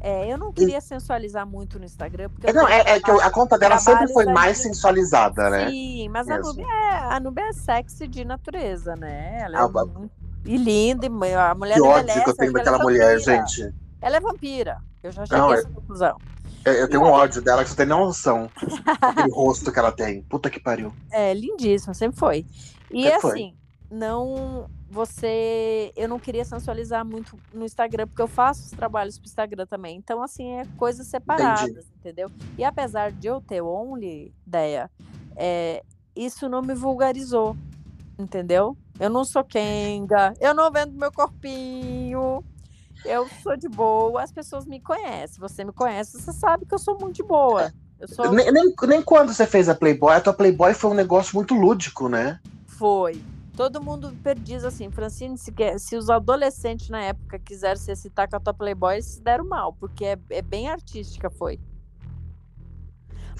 [0.00, 0.80] É, eu não queria e...
[0.80, 2.28] sensualizar muito no Instagram.
[2.30, 5.68] Porque é, não, é, é, que a conta dela sempre foi mais sensualizada, né?
[5.68, 9.38] Sim, mas a Núbia, é, a Núbia é sexy de natureza, né?
[9.42, 10.10] Ela é ah, muito...
[10.44, 13.72] E linda, e a mulher que ódio que eu tenho daquela é mulher, gente.
[14.00, 14.78] Ela é vampira.
[15.02, 16.16] Eu já cheguei não, a essa conclusão.
[16.64, 18.50] Eu tenho um ódio dela que você tem noção.
[19.00, 20.22] Aquele rosto que ela tem.
[20.22, 20.92] Puta que pariu.
[21.10, 22.46] É, lindíssima, sempre foi.
[22.90, 23.54] E sempre assim,
[23.88, 23.98] foi.
[23.98, 24.68] não.
[24.90, 25.92] Você.
[25.94, 29.96] Eu não queria sensualizar muito no Instagram, porque eu faço os trabalhos pro Instagram também.
[29.96, 31.86] Então, assim, é coisas separadas, Entendi.
[32.00, 32.30] entendeu?
[32.56, 34.90] E apesar de eu ter Only, ideia,
[35.36, 35.82] é,
[36.16, 37.54] isso não me vulgarizou,
[38.18, 38.76] entendeu?
[38.98, 42.42] Eu não sou Kenga, eu não vendo meu corpinho.
[43.04, 45.40] Eu sou de boa, as pessoas me conhecem.
[45.40, 47.72] Você me conhece, você sabe que eu sou muito de boa.
[47.98, 48.32] Eu sou...
[48.32, 51.54] nem, nem, nem quando você fez a Playboy, a tua Playboy foi um negócio muito
[51.54, 52.40] lúdico, né?
[52.66, 53.20] Foi.
[53.56, 58.28] Todo mundo perdiz assim, Francine, se, quer, se os adolescentes na época quiserem se excitar
[58.28, 61.58] com a tua Playboy, eles se deram mal, porque é, é bem artística, foi.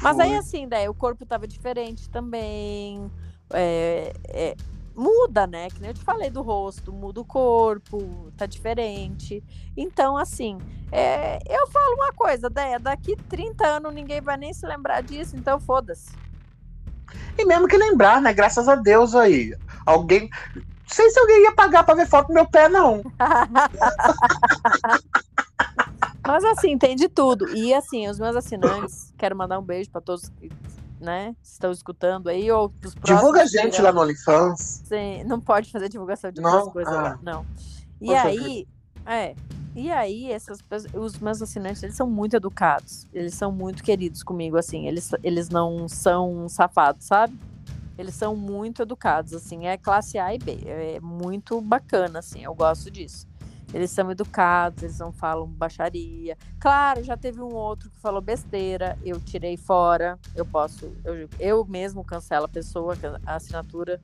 [0.01, 0.25] Mas foi.
[0.25, 3.11] aí assim, daí o corpo tava diferente também.
[3.51, 4.57] É, é,
[4.99, 5.71] muda, né?
[5.71, 9.43] Que nem eu te falei do rosto, muda o corpo, tá diferente.
[9.77, 10.59] Então, assim,
[10.91, 15.37] é, eu falo uma coisa, Deia, daqui 30 anos ninguém vai nem se lembrar disso,
[15.37, 16.11] então foda-se.
[17.39, 18.35] E mesmo que lembrar, né?
[18.35, 19.55] Graças a Deus aí.
[19.87, 20.29] Alguém.
[20.55, 23.03] Não sei se alguém ia pagar pra ver foto do meu pé, não.
[26.27, 27.49] Mas assim, tem de tudo.
[27.55, 30.51] E assim, os meus assinantes, quero mandar um beijo para todos que
[31.01, 34.83] né, estão escutando aí, ou os Divulga a gente lá no OnlyFans.
[34.85, 37.03] Sim, não pode fazer divulgação de outras coisas ah.
[37.03, 37.47] lá, não.
[38.01, 38.71] E Poxa aí, vida.
[39.07, 39.35] é,
[39.75, 40.59] e aí essas
[40.95, 45.49] os meus assinantes, eles são muito educados, eles são muito queridos comigo, assim, eles, eles
[45.49, 47.39] não são safados, sabe?
[47.97, 52.55] Eles são muito educados, assim, é classe A e B, é muito bacana, assim, eu
[52.55, 53.27] gosto disso.
[53.73, 56.37] Eles são educados, eles não falam baixaria.
[56.59, 60.19] Claro, já teve um outro que falou besteira, eu tirei fora.
[60.35, 62.97] Eu posso, eu, eu mesmo cancelo a pessoa,
[63.27, 64.01] a assinatura.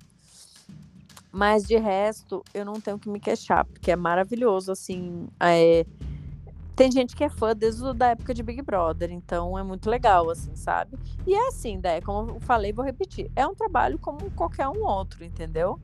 [1.33, 5.27] Mas de resto, eu não tenho que me queixar, porque é maravilhoso, assim.
[5.41, 5.85] É...
[6.77, 10.29] Tem gente que é fã desde a época de Big Brother, então é muito legal,
[10.29, 10.99] assim, sabe?
[11.25, 14.85] E é assim, daí, como eu falei, vou repetir, é um trabalho como qualquer um
[14.85, 15.81] outro, entendeu?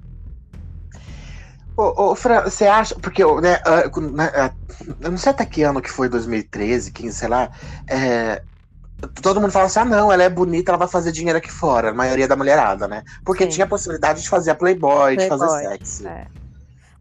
[1.80, 3.58] Ô, ô, Fran, você acha, porque né,
[4.12, 4.52] né,
[5.00, 7.50] eu não sei até que ano que foi, 2013, 15, sei lá,
[7.88, 8.42] é,
[9.22, 11.90] todo mundo fala assim, ah não, ela é bonita, ela vai fazer dinheiro aqui fora,
[11.90, 13.02] a maioria da mulherada, né?
[13.24, 13.50] Porque Sim.
[13.50, 16.06] tinha a possibilidade de fazer a Playboy, Playboy de fazer sexy.
[16.06, 16.26] É.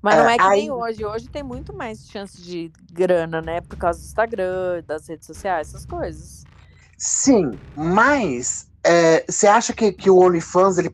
[0.01, 0.60] Mas não é, é que aí...
[0.61, 1.06] nem hoje.
[1.06, 3.60] Hoje tem muito mais chance de grana, né?
[3.60, 6.45] Por causa do Instagram, das redes sociais, essas coisas.
[6.97, 8.69] Sim, mas é,
[9.27, 10.89] você é, acha que, que o OnlyFans, ele,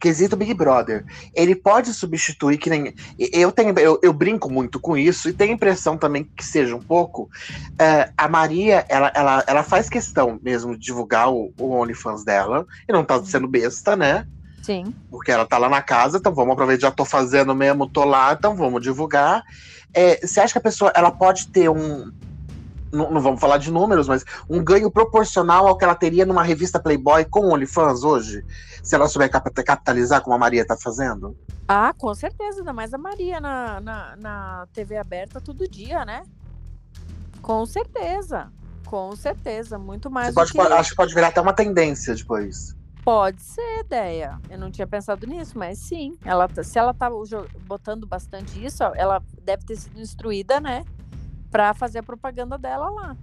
[0.00, 1.04] quesito Big Brother,
[1.34, 2.94] ele pode substituir que nem.
[3.18, 6.74] Eu, tenho, eu, eu brinco muito com isso e tenho a impressão também que seja
[6.74, 7.30] um pouco.
[7.78, 12.66] É, a Maria, ela, ela, ela faz questão mesmo de divulgar o, o OnlyFans dela,
[12.88, 14.26] e não tá sendo besta, né?
[14.62, 14.92] Sim.
[15.10, 18.32] Porque ela tá lá na casa, então vamos aproveitar, já tô fazendo mesmo, tô lá,
[18.32, 19.42] então vamos divulgar.
[19.94, 22.10] É, você acha que a pessoa ela pode ter um,
[22.92, 26.42] não, não, vamos falar de números, mas um ganho proporcional ao que ela teria numa
[26.42, 28.44] revista Playboy com OnlyFans hoje?
[28.82, 31.36] Se ela souber capitalizar como a Maria tá fazendo?
[31.68, 36.22] Ah, com certeza, ainda mais a Maria na, na, na TV aberta todo dia, né?
[37.40, 38.50] Com certeza.
[38.86, 40.34] Com certeza, muito mais.
[40.34, 40.60] Pode, que...
[40.60, 42.74] Acho que pode virar até uma tendência depois.
[43.04, 44.38] Pode ser ideia.
[44.50, 46.18] Eu não tinha pensado nisso, mas sim.
[46.24, 47.08] Ela, tá, se ela tá
[47.66, 50.84] botando bastante isso, ela deve ter sido instruída, né?
[51.50, 53.16] Pra fazer a propaganda dela lá.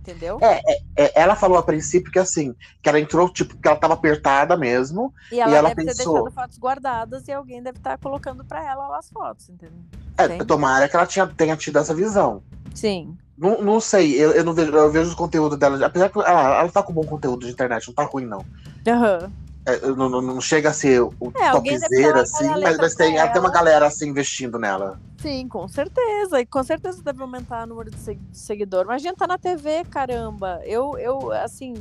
[0.00, 0.38] Entendeu?
[0.40, 3.76] É, é, é, ela falou a princípio que assim, que ela entrou, tipo, que ela
[3.76, 5.12] tava apertada mesmo.
[5.32, 6.14] E ela, e ela deve pensou...
[6.14, 9.48] ter deixado fotos guardadas e alguém deve estar tá colocando pra ela lá as fotos,
[9.48, 9.80] entendeu?
[10.16, 12.40] É, tomara que ela tinha, tenha tido essa visão.
[12.72, 13.16] Sim.
[13.36, 15.84] Não, não sei, eu, eu não vejo, eu vejo o conteúdo dela.
[15.84, 18.38] Apesar que ela, ela tá com bom conteúdo de internet, não tá ruim, não.
[18.38, 19.30] Uhum.
[19.66, 23.50] É, não, não, chega a ser o é, topzera, assim, mas, mas tem até uma
[23.50, 25.00] galera assim investindo nela.
[25.18, 26.40] Sim, com certeza.
[26.40, 27.98] E com certeza deve aumentar o número de
[28.32, 28.86] seguidor.
[28.86, 30.60] Mas a gente tá na TV, caramba.
[30.64, 31.74] Eu, eu assim,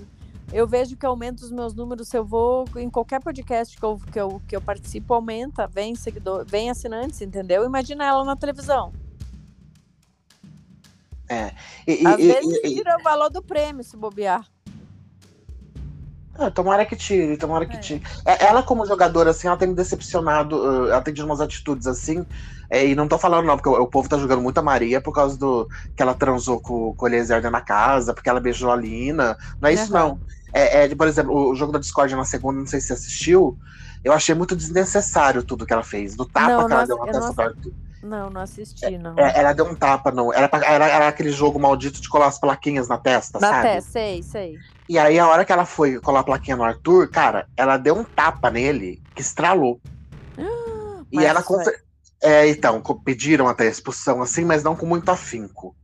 [0.52, 4.02] eu vejo que aumenta os meus números se eu vou em qualquer podcast que eu,
[4.12, 7.64] que eu, que eu participo, aumenta, vem seguidor, vem assinantes, entendeu?
[7.66, 8.92] Imagina ela na televisão.
[11.30, 11.52] É.
[11.88, 14.44] E, Às e, vezes e, tira o valor do prêmio se bobear.
[16.38, 17.80] Ah, tomara que tire, tomara que é.
[17.80, 18.04] tire.
[18.26, 22.26] É, ela, como jogadora, assim, ela tem me decepcionado, ela tem tido umas atitudes assim,
[22.70, 25.00] é, e não tô falando não, porque o, o, povo tá jogando muito a Maria
[25.00, 28.72] por causa do que ela transou com, com o Eliezer na casa, porque ela beijou
[28.72, 29.38] a Lina.
[29.62, 30.00] Não é isso, uhum.
[30.00, 30.20] não.
[30.54, 33.58] É, é, por exemplo, o jogo da Discord na segunda, não sei se você assistiu,
[34.04, 36.16] eu achei muito desnecessário tudo que ela fez.
[36.16, 37.74] Do tapa não, que ela deu na testa Arthur.
[38.06, 39.18] Não, não assisti, não.
[39.18, 40.32] É, ela deu um tapa, não.
[40.32, 43.68] Era, era, era, aquele jogo maldito de colar as plaquinhas na testa, na sabe?
[43.68, 44.60] Na testa, sei, sei.
[44.88, 47.96] E aí, a hora que ela foi colar a plaquinha no Arthur, cara, ela deu
[47.96, 49.82] um tapa nele que estralou.
[51.12, 51.42] e ela.
[51.42, 51.74] Foi...
[52.22, 55.76] É, então, pediram até a expulsão assim, mas não com muito afinco.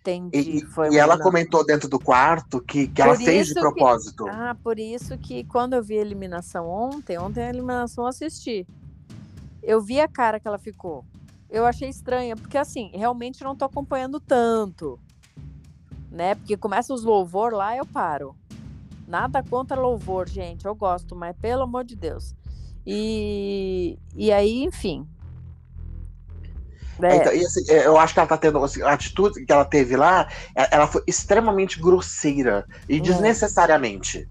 [0.00, 0.38] Entendi.
[0.38, 1.24] E, e ela não.
[1.24, 4.24] comentou dentro do quarto que, que ela fez de propósito.
[4.24, 4.30] Que...
[4.30, 8.66] Ah, por isso que quando eu vi a eliminação ontem, ontem a eliminação eu assisti.
[9.62, 11.04] Eu vi a cara que ela ficou
[11.50, 14.98] eu achei estranha, porque assim, realmente não tô acompanhando tanto,
[16.10, 16.34] né?
[16.34, 18.36] Porque começa os louvor lá, eu paro.
[19.06, 22.34] Nada contra louvor, gente, eu gosto, mas pelo amor de Deus.
[22.86, 25.08] E, e aí, enfim.
[27.00, 27.16] É.
[27.16, 29.96] Então, assim, é, eu acho que ela tá tendo assim, a atitude que ela teve
[29.96, 33.02] lá, é, ela foi extremamente grosseira e hum.
[33.02, 34.28] desnecessariamente.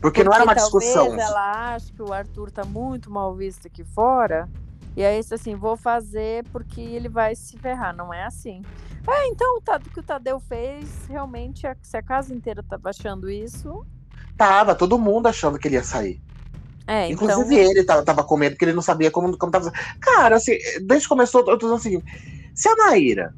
[0.00, 1.18] Porque, Porque não era uma discussão.
[1.18, 4.48] Ela acha que o Arthur tá muito mal visto aqui fora
[4.96, 7.94] e aí, assim, vou fazer porque ele vai se ferrar.
[7.94, 8.62] Não é assim.
[9.06, 13.86] É, então, o que o Tadeu fez, realmente, se a casa inteira tava achando isso.
[14.36, 16.20] Tava, todo mundo achando que ele ia sair.
[16.86, 17.70] É, Inclusive então...
[17.70, 19.70] ele tava, tava com medo, porque ele não sabia como, como tava.
[20.00, 22.04] Cara, assim, desde que começou, eu tô dizendo o seguinte:
[22.54, 23.34] se a Naira,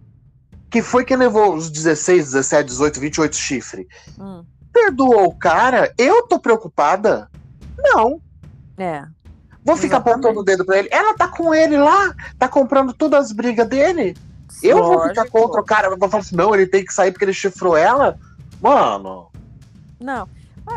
[0.71, 4.45] que foi quem levou os 16, 17, 18, 28 chifre, hum.
[4.73, 7.29] perdoou o cara, eu tô preocupada?
[7.77, 8.21] Não.
[8.79, 9.05] É.
[9.65, 10.89] Vou ficar apontando o dedo pra ele.
[10.91, 14.17] Ela tá com ele lá, tá comprando todas as brigas dele.
[14.63, 14.99] Eu Lógico.
[14.99, 17.33] vou ficar contra o cara, vou falar assim, não, ele tem que sair porque ele
[17.33, 18.19] chifrou ela.
[18.61, 19.29] Mano.
[19.99, 20.29] Não.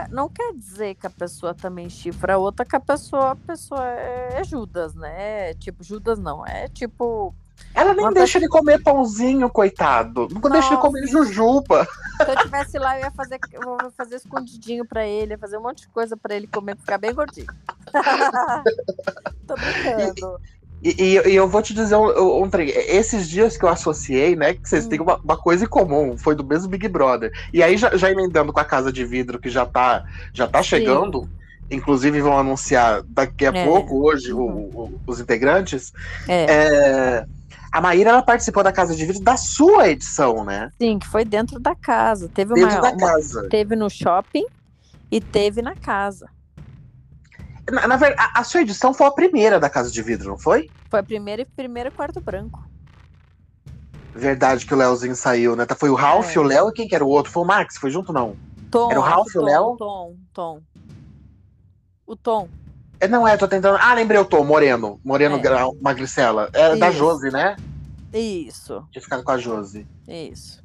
[0.09, 3.85] Não quer dizer que a pessoa também chifra a outra, que a pessoa, a pessoa
[3.85, 5.53] é, é Judas, né?
[5.55, 7.33] Tipo, Judas não, é tipo
[7.73, 10.27] ela nem Uma deixa ele comer pãozinho, coitado.
[10.31, 11.87] Nunca deixa ele comer jujuba.
[12.23, 15.57] Se eu tivesse lá, eu ia fazer, eu vou fazer escondidinho pra ele, ia fazer
[15.57, 17.47] um monte de coisa pra ele comer, ficar bem gordinho.
[19.47, 20.39] Tô brincando.
[20.83, 22.49] E, e, e, eu vou te dizer um, um.
[22.59, 24.53] Esses dias que eu associei, né?
[24.53, 24.89] Que vocês hum.
[24.89, 27.31] têm uma, uma, coisa em comum, foi do mesmo Big Brother.
[27.53, 30.61] E aí, já, já emendando com a casa de vidro que já tá, já tá
[30.61, 31.27] chegando.
[31.71, 33.65] Inclusive vão anunciar daqui a é.
[33.65, 34.69] pouco, hoje, uhum.
[34.73, 35.93] o, o, os integrantes.
[36.27, 36.45] É.
[36.51, 37.25] é
[37.73, 40.71] a Maíra ela participou da Casa de Vidro da sua edição, né?
[40.79, 42.29] Sim, que foi dentro da casa.
[42.29, 43.41] Teve dentro uma, da casa.
[43.41, 44.45] Uma, teve no shopping
[45.11, 46.29] e teve na casa.
[47.71, 50.37] Na, na verdade, a, a, sua edição foi a primeira da Casa de Vidro, não
[50.37, 50.69] foi?
[50.87, 52.63] Foi a primeira e primeiro quarto branco.
[54.13, 55.65] Verdade que o Léozinho saiu, né?
[55.65, 56.39] Tá, foi o Ralph, é.
[56.39, 57.31] o Léo e quem que era o outro?
[57.31, 57.77] Foi o Max?
[57.77, 58.35] Foi junto, não?
[58.69, 58.91] Tom.
[58.91, 59.75] Era o Ralph, o Léo?
[59.77, 60.61] Tom, Tom.
[62.05, 62.47] O Tom.
[63.03, 63.77] É, não é, tô tentando.
[63.81, 64.97] Ah, lembrei o Tom, Moreno.
[65.03, 65.81] Moreno é.
[65.81, 66.49] Magricela.
[66.53, 66.79] É Isso.
[66.79, 67.57] da Josi, né?
[68.13, 68.81] Isso.
[68.91, 69.85] Tinha ficado com a Josi.
[70.07, 70.63] Isso.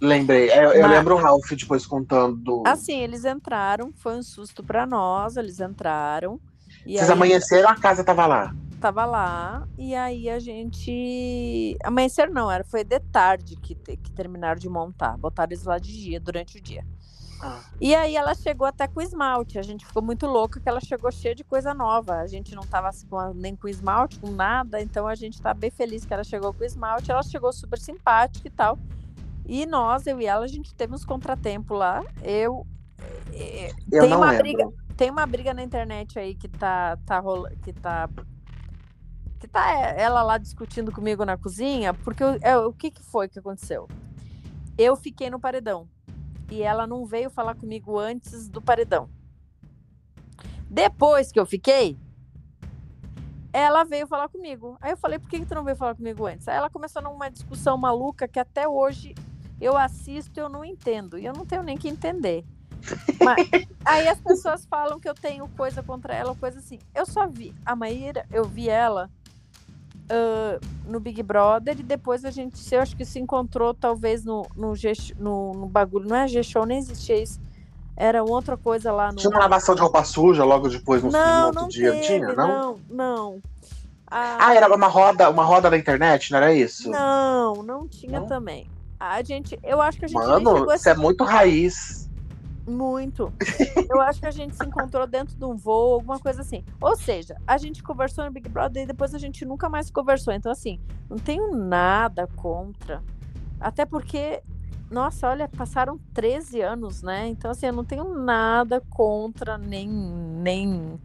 [0.00, 0.50] Lembrei.
[0.50, 2.62] Eu, eu lembro o Ralph depois contando.
[2.64, 6.38] Assim, eles entraram, foi um susto para nós, eles entraram.
[6.86, 7.12] Vocês aí...
[7.12, 8.54] amanheceram, a casa tava lá.
[8.80, 11.76] Tava lá, e aí a gente.
[11.82, 15.18] Amanhecer não, era, foi de tarde que, que terminaram de montar.
[15.18, 16.84] Botaram eles lá de dia, durante o dia.
[17.42, 17.60] Ah.
[17.80, 19.58] E aí ela chegou até com esmalte.
[19.58, 22.16] A gente ficou muito louca que ela chegou cheia de coisa nova.
[22.16, 24.80] A gente não tava com, nem com esmalte, com nada.
[24.80, 27.10] Então a gente tá bem feliz que ela chegou com esmalte.
[27.10, 28.78] Ela chegou super simpática e tal.
[29.46, 32.04] E nós, eu e ela, a gente teve uns contratempos lá.
[32.22, 32.66] Eu.
[33.32, 34.42] eh, Eu tem uma lembro.
[34.44, 34.68] briga.
[34.96, 37.56] Tem uma briga na internet aí que tá, tá rolando.
[37.60, 38.08] Que tá.
[39.40, 43.02] Que tá é, ela lá discutindo comigo na cozinha, porque eu- é, o que, que
[43.02, 43.88] foi que aconteceu?
[44.76, 45.88] Eu fiquei no paredão.
[46.50, 49.08] E ela não veio falar comigo antes do paredão.
[50.68, 51.96] Depois que eu fiquei,
[53.52, 54.76] ela veio falar comigo.
[54.80, 56.46] Aí eu falei, por que, que tu não veio falar comigo antes?
[56.48, 59.14] Aí ela começou numa discussão maluca que até hoje
[59.60, 61.18] eu assisto e eu não entendo.
[61.18, 62.44] E eu não tenho nem que entender.
[63.22, 63.48] Mas,
[63.84, 66.78] aí as pessoas falam que eu tenho coisa contra ela, coisa assim.
[66.94, 69.10] Eu só vi a Maíra, eu vi ela
[70.10, 74.44] ah, no Big Brother e depois a gente, eu acho que se encontrou talvez no,
[74.56, 76.08] no, G, no, no bagulho.
[76.08, 77.40] Não é G-Show, nem existia isso.
[77.96, 79.18] Era outra coisa lá no.
[79.18, 82.06] Tinha uma lavação de roupa suja logo depois, no, no Não, outro não dia, teve,
[82.06, 82.48] tinha, não?
[82.48, 83.42] não, não.
[84.10, 86.90] Ah, era uma roda, uma roda na internet, não era isso?
[86.90, 88.26] Não, não tinha Não?
[88.26, 88.68] também.
[88.98, 92.09] A gente, eu acho que a gente Mano, isso é muito raiz.
[92.70, 93.32] Muito.
[93.90, 96.64] Eu acho que a gente se encontrou dentro de um voo, alguma coisa assim.
[96.80, 100.32] Ou seja, a gente conversou no Big Brother e depois a gente nunca mais conversou.
[100.32, 103.02] Então, assim, não tenho nada contra.
[103.60, 104.42] Até porque,
[104.90, 107.28] nossa, olha, passaram 13 anos, né?
[107.28, 109.88] Então, assim, eu não tenho nada contra, nem.
[109.88, 111.00] nem...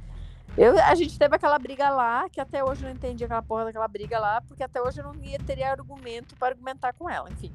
[0.55, 3.65] Eu, a gente teve aquela briga lá, que até hoje eu não entendi aquela porra
[3.65, 7.29] daquela briga lá, porque até hoje eu não ia teria argumento para argumentar com ela,
[7.29, 7.51] enfim.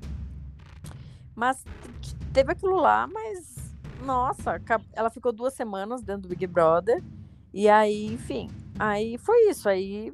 [1.34, 1.64] Mas
[2.34, 3.59] teve aquilo lá, mas
[4.00, 4.60] nossa,
[4.92, 7.02] ela ficou duas semanas dentro do Big Brother.
[7.52, 9.68] E aí, enfim, aí foi isso.
[9.68, 10.12] Aí.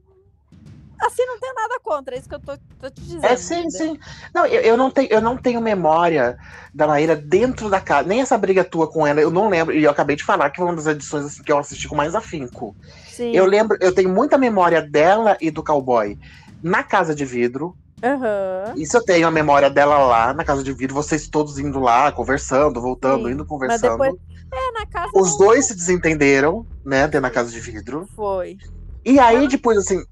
[0.98, 3.26] Assim, não tem nada contra, é isso que eu tô, tô te dizendo.
[3.26, 3.98] É, sim, sim.
[4.32, 6.38] Não, eu, eu não tenho, eu não tenho memória
[6.72, 8.08] da Maíra dentro da casa.
[8.08, 9.74] Nem essa briga tua com ela, eu não lembro.
[9.74, 11.94] E eu acabei de falar que foi uma das edições assim, que eu assisti com
[11.94, 12.74] mais afinco.
[13.08, 13.32] Sim.
[13.32, 16.18] Eu lembro, eu tenho muita memória dela e do cowboy
[16.62, 17.76] na casa de vidro.
[18.02, 18.74] Aham.
[18.76, 22.12] Isso eu tenho a memória dela lá na casa de vidro, vocês todos indo lá,
[22.12, 23.92] conversando, voltando, Sim, indo conversando.
[23.92, 24.14] depois.
[24.52, 25.10] É, na casa.
[25.14, 28.06] Os não dois se desentenderam, né, dentro da casa de vidro.
[28.14, 28.56] Foi.
[29.04, 30.02] E aí, depois, assim,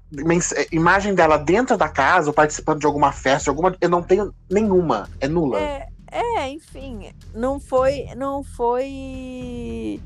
[0.55, 3.75] eh, imagem dela dentro da casa, ou participando de alguma festa, alguma.
[3.81, 5.09] Eu não tenho nenhuma.
[5.19, 5.59] É nula.
[5.59, 9.99] É, é, enfim, não foi, não foi,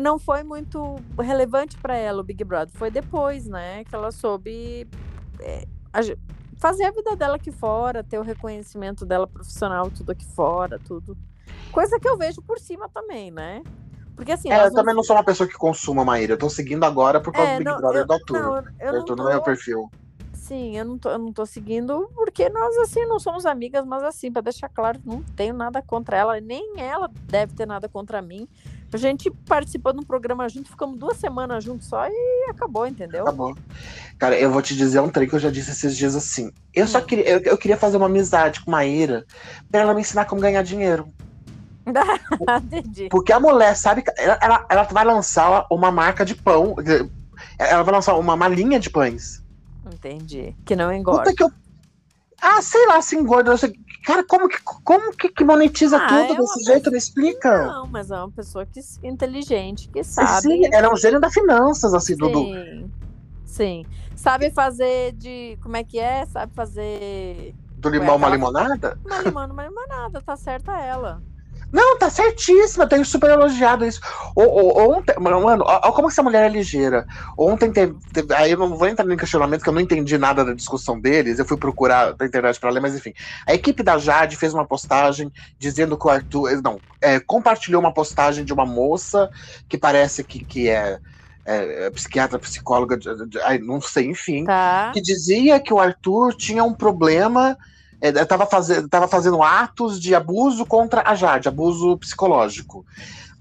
[0.00, 2.74] não foi muito relevante para ela o Big Brother.
[2.74, 4.88] Foi depois, né, que ela soube
[5.38, 5.66] é,
[6.62, 11.16] fazer a vida dela aqui fora, ter o reconhecimento dela profissional, tudo aqui fora, tudo.
[11.72, 13.64] Coisa que eu vejo por cima também, né?
[14.14, 16.34] Porque assim, É, eu também não sou uma pessoa que consuma Maíra.
[16.34, 18.38] Eu tô seguindo agora por causa É, do Big não, Brother eu- do Arthur.
[18.40, 19.90] não, eu- eu tô- meu perfil.
[20.34, 24.02] Sim, eu não, tô, eu não tô seguindo porque nós, assim, não somos amigas, mas
[24.04, 28.22] assim, pra deixar claro, não tenho nada contra ela, nem ela deve ter nada contra
[28.22, 28.46] mim.
[28.92, 33.22] A gente participou de um programa junto, ficamos duas semanas juntos só e acabou, entendeu?
[33.22, 33.56] Acabou.
[34.18, 36.52] Cara, eu vou te dizer um trem que eu já disse esses dias assim.
[36.74, 39.24] Eu só queria, eu, eu queria fazer uma amizade com Maíra
[39.70, 41.08] pra ela me ensinar como ganhar dinheiro.
[42.64, 43.08] Entendi.
[43.10, 46.76] Porque a mulher, sabe, ela, ela, ela vai lançar uma marca de pão.
[47.58, 49.42] Ela vai lançar uma, uma linha de pães.
[49.86, 50.54] Entendi.
[50.64, 51.24] Que não engorda.
[51.24, 51.50] Puta que eu.
[52.40, 53.54] Ah, sei lá, se engorda.
[54.04, 56.90] Cara, como que, como que, que monetiza Ah, tudo é desse uma jeito?
[56.90, 57.66] Me explica.
[57.66, 60.42] Não, mas é uma pessoa que, inteligente, que sabe.
[60.42, 62.90] Sim, ela é um gênio da finanças, assim, do- Sim.
[63.44, 63.86] Sim.
[64.16, 65.58] Sabe fazer de.
[65.62, 66.24] Como é que é?
[66.26, 68.98] Sabe fazer do limão uma aquela- limonada.
[69.04, 70.22] uma limão, uma limonada.
[70.22, 71.22] Tá certa ela.
[71.72, 73.98] Não, tá certíssima, eu tenho super elogiado isso.
[74.36, 77.06] O- o- Ontem, mano, ó como essa mulher é ligeira.
[77.38, 80.44] Ontem teve, teve- Aí eu não vou entrar em questionamento, que eu não entendi nada
[80.44, 81.38] da discussão deles.
[81.38, 83.12] Eu fui procurar na internet pra ler, mas enfim.
[83.46, 86.50] A equipe da Jade fez uma postagem dizendo que o Arthur.
[86.52, 89.30] eh, Não, é, compartilhou uma postagem de uma moça
[89.68, 90.98] que parece que, que é,
[91.44, 94.90] é, é psiquiatra, psicóloga, de- de- ai, não sei, enfim Tá?
[94.92, 97.56] que dizia que o Arthur tinha um problema,
[98.08, 102.84] estava fazendo, tava fazendo atos de abuso contra a Jade, abuso psicológico.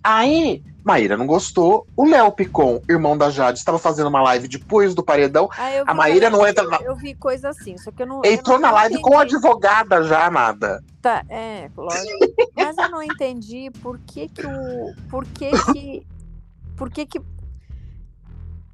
[0.03, 1.85] Aí, Maíra não gostou.
[1.95, 5.47] O Léo Picon, irmão da Jade, estava fazendo uma live depois do paredão.
[5.57, 8.21] Ah, eu A Maíra não entra na- Eu vi coisa assim, só que eu não.
[8.23, 9.35] eu Entrou não- na live com a entendi.
[9.35, 10.83] advogada já, nada.
[11.01, 12.17] Tá, é, lógico.
[12.55, 14.95] Mas eu não entendi por que que o.
[15.09, 16.07] Por que que.
[16.75, 17.21] Por que que.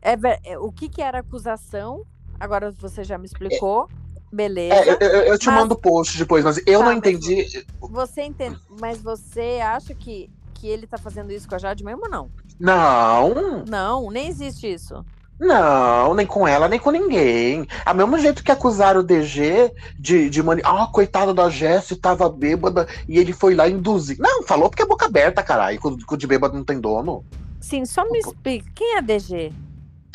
[0.01, 0.15] É,
[0.51, 2.03] é, o que que era acusação?
[2.39, 3.89] Agora você já me explicou.
[4.31, 4.75] Beleza.
[4.75, 7.65] É, eu, eu- eu te Mas- mando o post depois, mas eu Tá, não entendi.
[7.79, 8.59] Você entende.
[8.79, 12.29] Mas você acha que, que ele tá fazendo isso com a Jade mesmo ou não?
[12.59, 15.05] Não, Não, nem existe isso.
[15.39, 17.67] não, nem com ela, nem com ninguém.
[17.85, 20.61] A mesmo jeito que acusaram o DG de, de mani...
[20.65, 24.17] Ah, coitado da Jessie, tava bêbada e ele foi lá induzir.
[24.19, 25.79] Não, falou porque é boca aberta, caralho.
[25.79, 27.23] Com de bêbado não tem dono.
[27.61, 28.65] Sim, só me explica.
[28.75, 29.53] Quem é DG?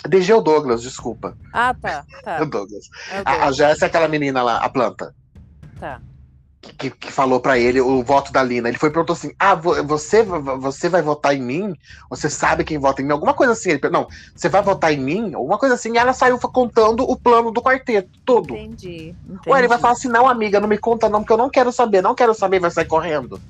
[0.09, 1.37] DG é o Douglas, desculpa.
[1.53, 2.05] Ah, tá.
[2.13, 2.43] É Tá.
[2.43, 2.89] o Douglas.
[3.11, 5.15] é o A, a Jessie é aquela menina lá, a planta.
[5.79, 6.01] tá.
[6.61, 8.69] Que, que, que falou para ele o voto da Lina.
[8.69, 11.75] Ele foi e perguntou assim: Ah, você, você vai votar em mim?
[12.09, 13.11] Você sabe quem vota em mim?
[13.11, 13.71] Alguma coisa assim.
[13.71, 15.35] Ele não, você vai votar em mim?
[15.35, 15.93] Alguma coisa assim.
[15.93, 18.55] E ela saiu contando o plano do quarteto todo.
[18.55, 19.13] Entendi.
[19.29, 19.41] entendi.
[19.45, 21.73] Ou ele vai falar assim: Não, amiga, não me conta não, porque eu não quero
[21.73, 23.41] saber, não quero saber, vai sair correndo.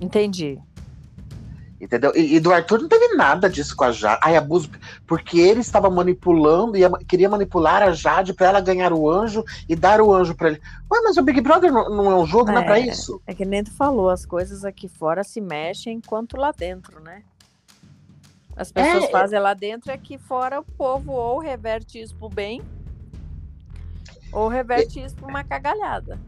[0.00, 0.58] Entendi.
[1.80, 2.12] Entendeu?
[2.14, 4.20] E, e, do Arthur não teve nada disso com a Jade.
[4.22, 4.70] Ai, abuso.
[5.06, 9.74] Porque ele estava manipulando e queria manipular a Jade para ela ganhar o anjo e
[9.74, 10.60] dar o anjo para ele.
[10.92, 13.22] Ué, mas o Big Brother não, não é um jogo, é, não é pra isso?
[13.26, 17.22] É que nem tu falou, as coisas aqui fora se mexem enquanto lá dentro, né?
[18.54, 19.10] As pessoas é.
[19.10, 22.60] fazem lá dentro e aqui fora o povo ou reverte isso pro bem
[24.30, 26.18] ou reverte isso pra uma cagalhada.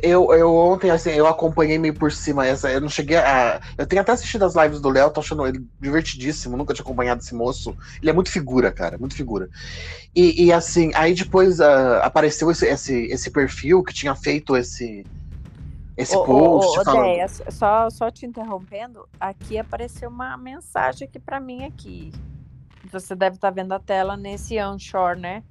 [0.00, 2.70] Eu, eu ontem, assim, eu acompanhei meio por cima essa.
[2.70, 3.60] Eu não cheguei a.
[3.76, 7.20] Eu tenho até assistido as lives do Léo, tô achando ele divertidíssimo, nunca tinha acompanhado
[7.20, 7.76] esse moço.
[8.00, 9.48] Ele é muito figura, cara, muito figura.
[10.14, 15.04] E, e assim, aí depois uh, apareceu esse, esse, esse perfil que tinha feito esse.
[15.96, 16.78] Esse ô, post.
[16.78, 17.02] Ô, falando...
[17.02, 22.12] Déia, só, só te interrompendo, aqui apareceu uma mensagem aqui para mim aqui.
[22.92, 25.42] Você deve estar tá vendo a tela nesse onshore, né?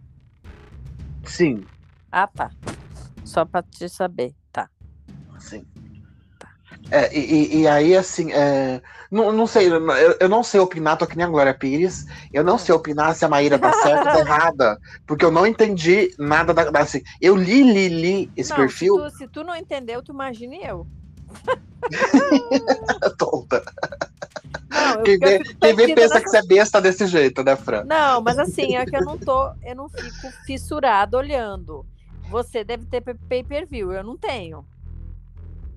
[1.25, 1.65] Sim.
[2.09, 2.49] Ah, tá.
[3.23, 4.69] Só para te saber, tá.
[5.39, 5.65] Sim.
[6.39, 6.49] Tá.
[6.89, 8.81] É, e, e, aí, assim, é,
[9.11, 12.43] não, não sei, eu, eu, não sei opinar, tô que nem a Glória Pires, eu
[12.43, 16.13] não sei opinar se a Maíra tá certa ou tá errada, porque eu não entendi
[16.17, 16.79] nada da.
[16.79, 18.95] Assim, eu li, li, li esse não, perfil.
[18.95, 20.87] Se tu, se tu não entendeu, tu imagine eu.
[23.17, 23.63] Tonta.
[24.69, 26.21] Não, quem vê, quem vê pensa nessa...
[26.21, 27.83] que você é besta desse jeito, né, Fran?
[27.83, 31.85] Não, mas assim, é que eu não tô, eu não fico fissurado olhando.
[32.31, 34.65] Você deve ter pay-per-view, eu não tenho.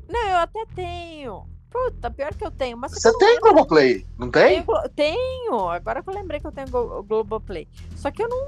[0.08, 1.44] Não, eu até tenho.
[1.68, 2.76] Puta, pior que eu tenho.
[2.76, 4.62] Mas você tem Globoplay, não tem?
[4.62, 7.66] Tenho, tenho, agora que eu lembrei que eu tenho Globoplay.
[7.96, 8.38] Só que eu não.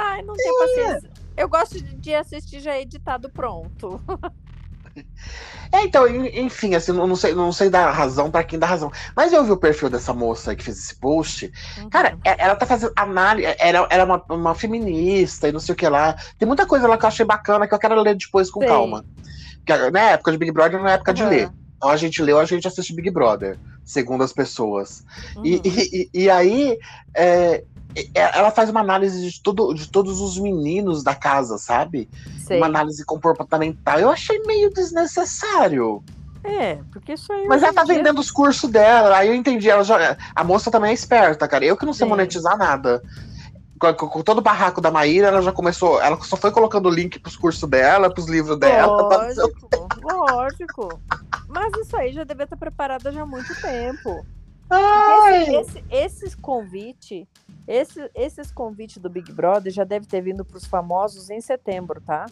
[0.00, 1.10] Ai, não tenho paciência.
[1.36, 4.00] Eu gosto de assistir já editado pronto.
[5.72, 8.92] É, então, enfim, assim, não sei, não sei dar razão para quem dá razão.
[9.16, 11.50] Mas eu vi o perfil dessa moça que fez esse post.
[11.78, 11.88] Uhum.
[11.88, 13.48] Cara, é, ela tá fazendo análise.
[13.58, 16.14] Era, era uma, uma, feminista e não sei o que lá.
[16.38, 18.66] Tem muita coisa lá que eu achei bacana que eu quero ler depois com Sim.
[18.66, 19.04] calma.
[19.64, 21.16] Porque, na época de Big Brother, não é época uhum.
[21.16, 21.50] de ler.
[21.82, 25.04] Então a gente leu, a gente assiste Big Brother, segundo as pessoas.
[25.36, 25.46] Uhum.
[25.46, 26.78] E, e, e, aí,
[27.12, 27.64] é, é,
[28.14, 32.08] ela faz uma análise de, tudo, de todos os meninos da casa, sabe?
[32.38, 32.58] Sei.
[32.58, 33.98] Uma análise comportamental.
[33.98, 36.02] Eu achei meio desnecessário.
[36.44, 37.46] É, porque isso aí.
[37.46, 37.94] Mas ela tá dia...
[37.94, 39.70] vendendo os cursos dela, aí eu entendi.
[39.70, 40.16] Ela já...
[40.34, 41.64] A moça também é esperta, cara.
[41.64, 42.10] Eu que não sei Sim.
[42.10, 43.02] monetizar nada.
[43.78, 46.00] Com, com, com, todo o barraco da Maíra, ela já começou.
[46.00, 49.08] Ela só foi colocando o link pros cursos dela, pros livros dela.
[49.12, 51.00] Lógico, lógico.
[51.48, 54.24] Mas isso aí já devia estar preparada já há muito tempo.
[54.74, 57.26] Esse, esse, esses convites
[57.66, 62.00] esse, esses convites do Big Brother já deve ter vindo para os famosos em setembro,
[62.00, 62.26] tá?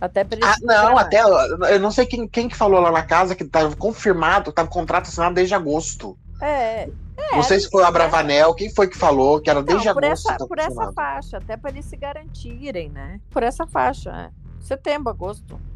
[0.00, 3.34] Até para ah, não, até eu não sei quem, quem que falou lá na casa
[3.34, 6.18] que estava confirmado, estava contrato assinado desde agosto.
[6.40, 6.84] É.
[6.84, 9.94] é não sei se foi a Bravanel, quem foi que falou que era desde não,
[9.94, 10.30] por agosto.
[10.30, 13.20] Essa, por essa faixa, até para eles se garantirem, né?
[13.30, 14.30] Por essa faixa, é.
[14.60, 15.60] setembro, agosto.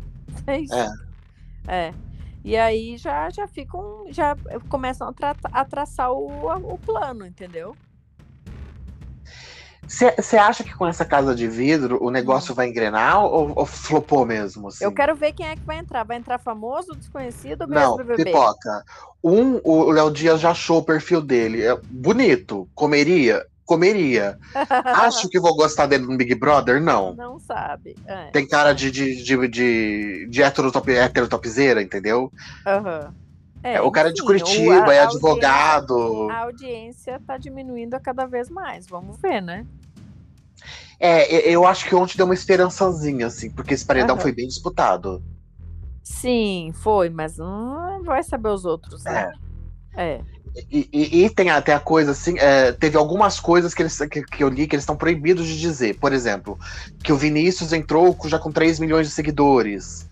[0.47, 0.75] É isso.
[0.75, 0.89] É.
[1.69, 1.95] é.
[2.45, 4.37] E aí já, já ficam, já
[4.69, 6.29] começam a, tra a traçar o,
[6.75, 7.75] o plano, entendeu?
[9.87, 14.25] Você acha que com essa casa de vidro o negócio vai engrenar ou, ou flopou
[14.25, 14.69] mesmo?
[14.69, 14.85] Assim?
[14.85, 16.05] Eu quero ver quem é que vai entrar.
[16.05, 18.25] Vai entrar famoso, desconhecido ou Não, BBB?
[18.25, 18.83] pipoca.
[19.23, 21.63] Um, o Léo Dias já achou o perfil dele.
[21.63, 24.39] É bonito, comeria comeria.
[24.85, 26.81] Acho que vou gostar dele no Big Brother?
[26.81, 27.15] Não.
[27.15, 27.97] Não sabe.
[28.07, 28.31] É.
[28.31, 32.33] Tem cara de, de, de, de, de heterotop, heterotopzeira, entendeu?
[32.67, 33.15] Uhum.
[33.63, 36.29] É, o cara é de Curitiba, é advogado.
[36.31, 38.87] A audiência tá diminuindo a cada vez mais.
[38.87, 39.67] Vamos ver, né?
[41.01, 44.21] É, eu acho que ontem deu uma esperançazinha, assim, porque esse paredão uhum.
[44.21, 45.23] foi bem disputado.
[46.03, 49.33] Sim, foi, mas não vai saber os outros, né?
[49.97, 50.17] É.
[50.17, 50.34] é.
[50.71, 54.23] E, e, e, tem até a coisa assim, é, teve algumas coisas que, eles, que,
[54.23, 55.99] que eu li que eles estão proibidos de dizer.
[55.99, 56.59] Por exemplo,
[57.03, 60.09] que o Vinícius entrou já com 3 milhões de seguidores.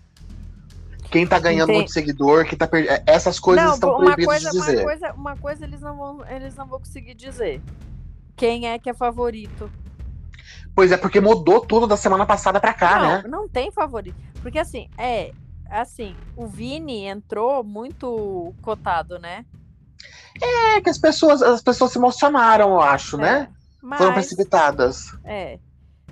[1.09, 1.77] Quem tá ganhando Entendi.
[1.77, 2.91] muito seguidor, quem tá perdendo.
[2.91, 4.77] É, essas coisas não, estão proibidas coisa, de dizer.
[4.77, 7.61] Uma coisa, uma coisa eles não, vão, eles não vão conseguir dizer.
[8.35, 9.71] Quem é que é favorito?
[10.75, 13.23] Pois é, porque mudou tudo da semana passada pra cá, não, né?
[13.27, 14.17] Não tem favorito.
[14.41, 15.31] Porque assim, é.
[15.69, 19.45] Assim, o Vini entrou muito cotado, né?
[20.41, 23.27] É, que as pessoas, as pessoas se emocionaram, eu acho, né?
[23.27, 23.49] é, né?
[23.81, 25.17] Mas, Foram precipitadas.
[25.23, 25.59] É.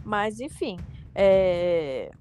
[0.03, 0.80] Mas, enfim.
[1.15, 2.11] É...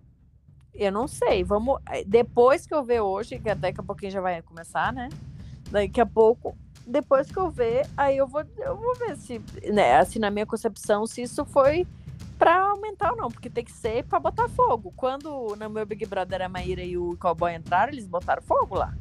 [0.73, 1.43] Eu não sei.
[1.43, 1.81] Vamos.
[2.07, 5.09] Depois que eu ver hoje, que daqui a pouquinho já vai começar, né?
[5.71, 6.57] Daqui a pouco.
[6.87, 9.41] Depois que eu ver, aí eu vou, eu vou ver se,
[9.71, 11.87] né, assim, na minha concepção, se isso foi
[12.39, 14.93] pra aumentar ou não, porque tem que ser pra botar fogo.
[14.97, 18.95] Quando no meu Big Brother a Maíra e o Cowboy entraram, eles botaram fogo lá.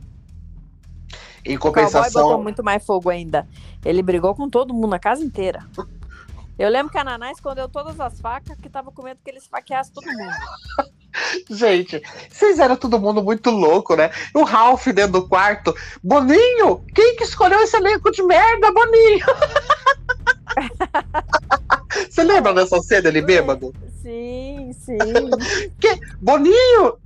[1.46, 3.48] Em O compensação, botou muito mais fogo ainda.
[3.84, 5.66] Ele brigou com todo mundo, a casa inteira.
[6.58, 9.44] Eu lembro que a Naná escondeu todas as facas que tava com medo que eles
[9.44, 10.34] esfaqueassem todo mundo.
[11.50, 14.12] gente, vocês eram todo mundo muito louco, né?
[14.34, 15.74] O Ralph dentro do quarto.
[16.04, 19.26] Boninho, quem que escolheu esse elenco de merda, Boninho?
[22.10, 23.74] Você lembra dessa cena ele bêbado?
[24.02, 24.98] Sim, sim.
[26.22, 26.98] Boninho,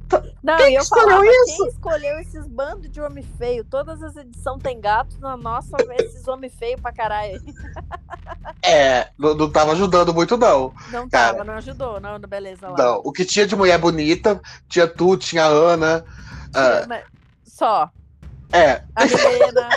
[0.43, 1.57] Não, Quem eu escolheu falava, isso?
[1.57, 3.63] quem escolheu esses bandos de homem feio?
[3.63, 7.41] Todas as edições tem gato, na nossa, esses homem feio pra caralho.
[8.61, 10.73] é, não, não tava ajudando muito, não.
[10.91, 11.33] Não Cara.
[11.33, 12.77] tava, não ajudou, não, beleza lá.
[12.77, 16.05] Não, o que tinha de mulher bonita, tinha tu, tinha a Ana.
[16.53, 17.05] ah, Mas-
[17.45, 17.89] Só.
[18.51, 19.69] é, A Milena.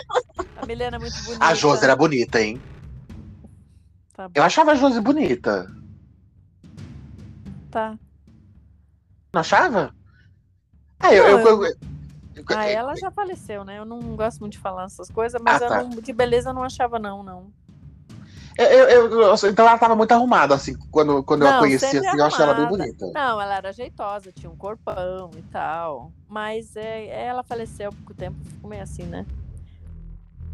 [0.61, 1.45] a Milena é muito bonita.
[1.45, 2.61] a Josi era bonita, hein?
[4.17, 5.67] Tá, Eu achava a Josi bonita.
[7.71, 7.99] tá.
[9.35, 9.95] Não achava?
[11.03, 11.77] É, eu, eu, Não, eu- eu-
[12.49, 13.79] Ah, ela já faleceu, né?
[13.79, 15.83] Eu não gosto muito de falar essas coisas, mas Ah, tá.
[15.83, 17.51] não- de beleza eu não achava, não, não.
[19.51, 22.43] então ela tava muito arrumada, assim, quando, quando eu a Não, conheci, assim, eu achei
[22.43, 23.07] ela bem bonita.
[23.13, 26.11] Não, ela era jeitosa, tinha um corpão e tal.
[26.27, 29.27] Mas é, ela faleceu há pouco tempo, ficou meio assim, né?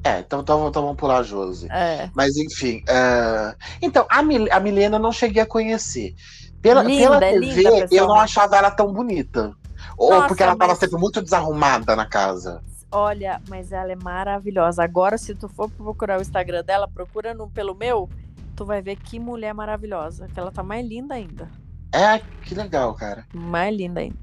[0.04, 1.68] É, então, então, então vamos pular a Josi.
[1.70, 2.10] É.
[2.14, 2.82] Mas enfim.
[2.88, 6.14] é, Então, a, Mil a Milena eu não cheguei a conhecer.
[6.60, 9.52] Pela, Linda, pela TV, linda eu não achava ela tão bonita.
[9.96, 12.62] Ou Nossa, porque ela tava mas- sempre muito desarrumada na casa.
[12.90, 14.82] Olha, mas ela é maravilhosa.
[14.84, 18.08] Agora, se tu for procurar o Instagram dela, procura no, pelo meu,
[18.54, 20.28] tu vai ver que mulher maravilhosa.
[20.28, 21.48] Que ela tá mais linda ainda.
[21.92, 23.24] É, que legal, cara.
[23.32, 24.18] Mais linda ainda.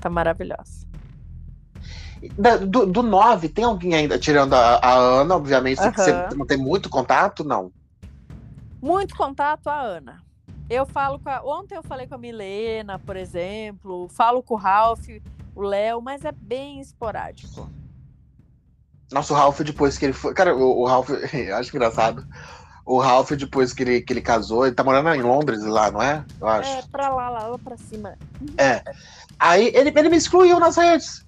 [0.00, 0.86] Tá maravilhosa.
[2.36, 6.56] Da- Do, do 9, tem alguém ainda, tirando a, a Ana, obviamente, que você tem
[6.58, 7.72] muito contato, não.
[8.80, 10.22] Muito contato a Ana.
[10.70, 11.42] Eu falo com a...
[11.44, 14.08] Ontem eu falei com a Milena, por exemplo.
[14.08, 15.06] Falo com o Ralph,
[15.54, 17.68] o Léo, mas é bem esporádico.
[19.10, 20.32] Nossa, o Ralph, depois que ele foi.
[20.32, 22.26] Cara, o, o Ralph, eu acho engraçado.
[22.84, 26.02] O Ralph, depois que ele, que ele casou, ele tá morando em Londres lá, não
[26.02, 26.24] é?
[26.40, 26.70] Eu acho.
[26.70, 28.16] É, pra lá, lá, lá pra cima.
[29.38, 31.24] Aí ele, ele me excluiu nas redes.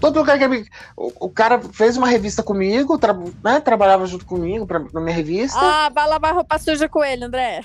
[0.00, 0.66] Todo lugar que me...
[0.96, 5.14] o, o cara fez uma revista comigo, tra- né, trabalhava junto comigo pra, na minha
[5.16, 5.58] revista.
[5.58, 7.62] Ah, vai lavar roupa suja com ele, André.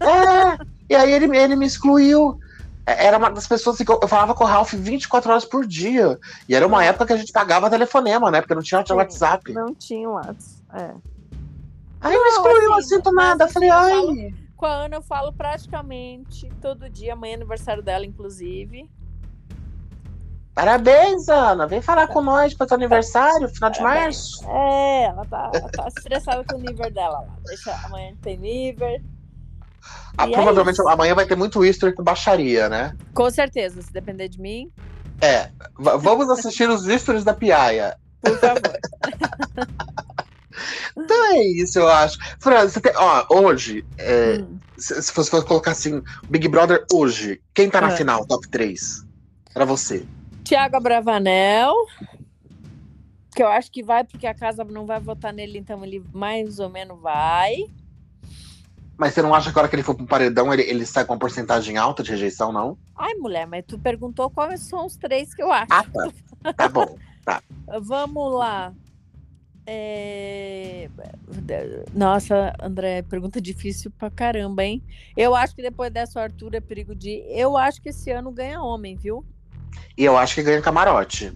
[0.00, 2.38] É, e aí ele, ele me excluiu.
[2.86, 5.66] É, Era uma das pessoas que eu, eu falava com o Ralph 24 horas por
[5.66, 6.16] dia.
[6.48, 8.40] E era uma época que a gente pagava telefonema, né?
[8.40, 8.94] Porque não tinha Sim.
[8.94, 9.52] WhatsApp.
[9.52, 10.62] Não tinha WhatsApp.
[10.72, 10.94] É.
[12.00, 13.42] Aí me Não, excluiu, assim, assim, do mas nada.
[13.42, 13.90] Eu assim, falei, ai.
[13.90, 14.14] falo-
[14.56, 17.14] Com a Ana eu falo praticamente todo dia.
[17.14, 18.88] Amanhã é aniversário dela, inclusive.
[20.56, 21.66] Parabéns, Ana.
[21.66, 24.04] Vem falar com nós para teu aniversário, final de Parabéns.
[24.40, 24.48] março.
[24.48, 27.36] É, ela tá, ela tá estressada com o nível dela lá.
[27.44, 28.88] Deixa, amanhã tem nível.
[30.16, 30.88] Ah, é provavelmente isso.
[30.88, 32.94] amanhã vai ter muito Easter com baixaria, né?
[33.12, 34.70] Com certeza, se depender de mim,
[35.22, 35.50] É.
[35.78, 37.94] vamos assistir os Easters da Piaia.
[38.22, 38.78] por favor.
[40.96, 42.16] Então é isso, eu acho.
[42.40, 44.58] Fran, você tem, ó, hoje, é, Hum.
[44.78, 47.96] se, se você fosse colocar assim, Big Brother hoje, quem tá na É.
[47.96, 49.04] final, top 3?
[49.52, 50.08] Pra você.
[50.46, 51.74] Tiago Abravanel,
[53.34, 56.60] que eu acho que vai porque a casa não vai votar nele, então ele mais
[56.60, 57.64] ou menos vai.
[58.96, 61.04] Mas você não acha que a hora que ele for pro paredão, ele, ele sai
[61.04, 62.78] com uma porcentagem alta de rejeição, não?
[62.94, 65.66] Ai, mulher, mas tu perguntou quais são os três que eu acho.
[65.68, 66.52] Ah, tá.
[66.52, 66.96] Tá bom.
[67.82, 68.72] Vamos lá.
[69.66, 70.88] É,
[71.92, 74.80] Nossa, André, pergunta difícil pra caramba, hein?
[75.16, 77.24] Eu acho que depois dessa o Arthur é perigo de.
[77.28, 79.26] Eu acho que esse ano ganha homem, viu?
[79.96, 81.32] E eu acho que ganha camarote.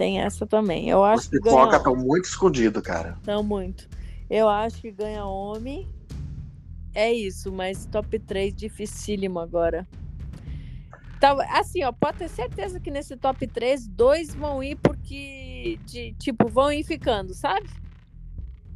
[0.00, 0.88] Tem essa também.
[0.88, 1.76] Eu Os acho que pipoca ganha.
[1.76, 3.18] estão muito escondidos, cara.
[3.26, 3.86] Não muito.
[4.30, 5.86] Eu acho que ganha homem.
[6.94, 9.86] É isso, mas top 3 dificílimo agora.
[11.18, 16.14] Então, assim, ó, pode ter certeza que nesse top 3, dois vão ir porque, de,
[16.14, 17.68] tipo, vão ir ficando, sabe?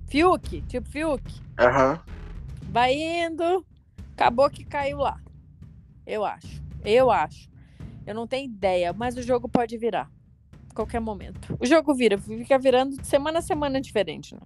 [0.09, 1.23] Fiuk, tipo Fiuk.
[1.59, 1.99] Aham.
[2.65, 3.65] Vai indo,
[4.13, 5.19] acabou que caiu lá.
[6.07, 6.63] Eu acho.
[6.85, 7.49] Eu acho.
[8.07, 10.11] Eu não tenho ideia, mas o jogo pode virar.
[10.71, 11.57] A qualquer momento.
[11.59, 14.41] O jogo vira, fica virando de semana a semana diferente, né?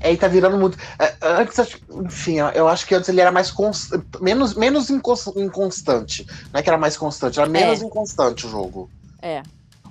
[0.00, 0.78] É, e tá virando muito.
[0.98, 3.90] é, antes, enfim, eu acho que antes ele era mais cons-
[4.20, 6.24] menos, menos incons- inconstante.
[6.52, 8.90] Não é que era mais constante, era menos inconstante o jogo.
[9.20, 9.42] É,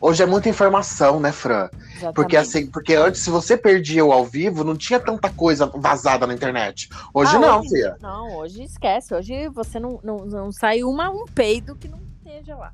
[0.01, 1.69] Hoje é muita informação, né, Fran?
[1.91, 2.13] exatamente.
[2.15, 6.27] Porque assim, porque antes, se você perdia o ao vivo, não tinha tanta coisa vazada
[6.27, 6.89] na internet.
[7.13, 7.97] Hoje Ah, não, hoje- filha.
[8.01, 9.13] Não, hoje esquece.
[9.15, 12.73] Hoje você não, não, não sai uma, um peido que não esteja lá.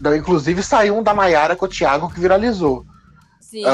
[0.00, 2.84] Não, inclusive saiu um da Maiara com o Thiago que viralizou.
[3.40, 3.64] Sim.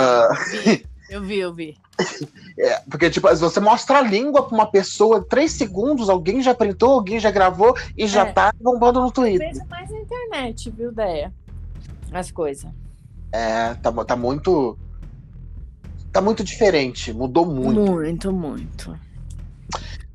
[0.64, 0.86] Vi.
[1.10, 1.76] Eu vi, eu vi.
[2.60, 6.52] É, porque, tipo, se você mostra a língua pra uma pessoa, três segundos, alguém já
[6.52, 8.32] printou, alguém já gravou e já É.
[8.32, 9.52] tá bombando no Eu Twitter.
[9.52, 11.32] vejo mais na internet, viu, Deia?
[12.12, 12.70] As coisas.
[13.32, 14.78] É, tá, tá muito.
[16.12, 17.92] Tá muito diferente, mudou muito.
[17.92, 18.98] Muito, muito.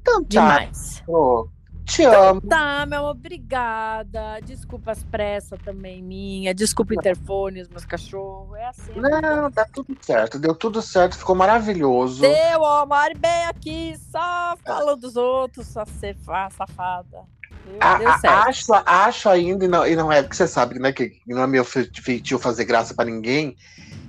[0.01, 1.01] Então, tá, Demais.
[1.05, 1.47] pô,
[1.85, 2.41] te amo.
[2.41, 4.39] Tá, meu amor, obrigada.
[4.43, 6.53] Desculpa as pressas também minha.
[6.53, 8.57] Desculpa o interfone, os meus cachorros.
[8.57, 8.91] É assim.
[8.95, 12.21] Não, tá tudo certo, deu tudo certo, ficou maravilhoso.
[12.21, 17.21] Deu, ó, Mari bem aqui, só falando dos outros, só ser fa- safada.
[17.81, 21.43] A- acho, acho ainda, e não, e não é, porque você sabe, né, que não
[21.43, 23.55] é meu fe- feitio fazer graça pra ninguém.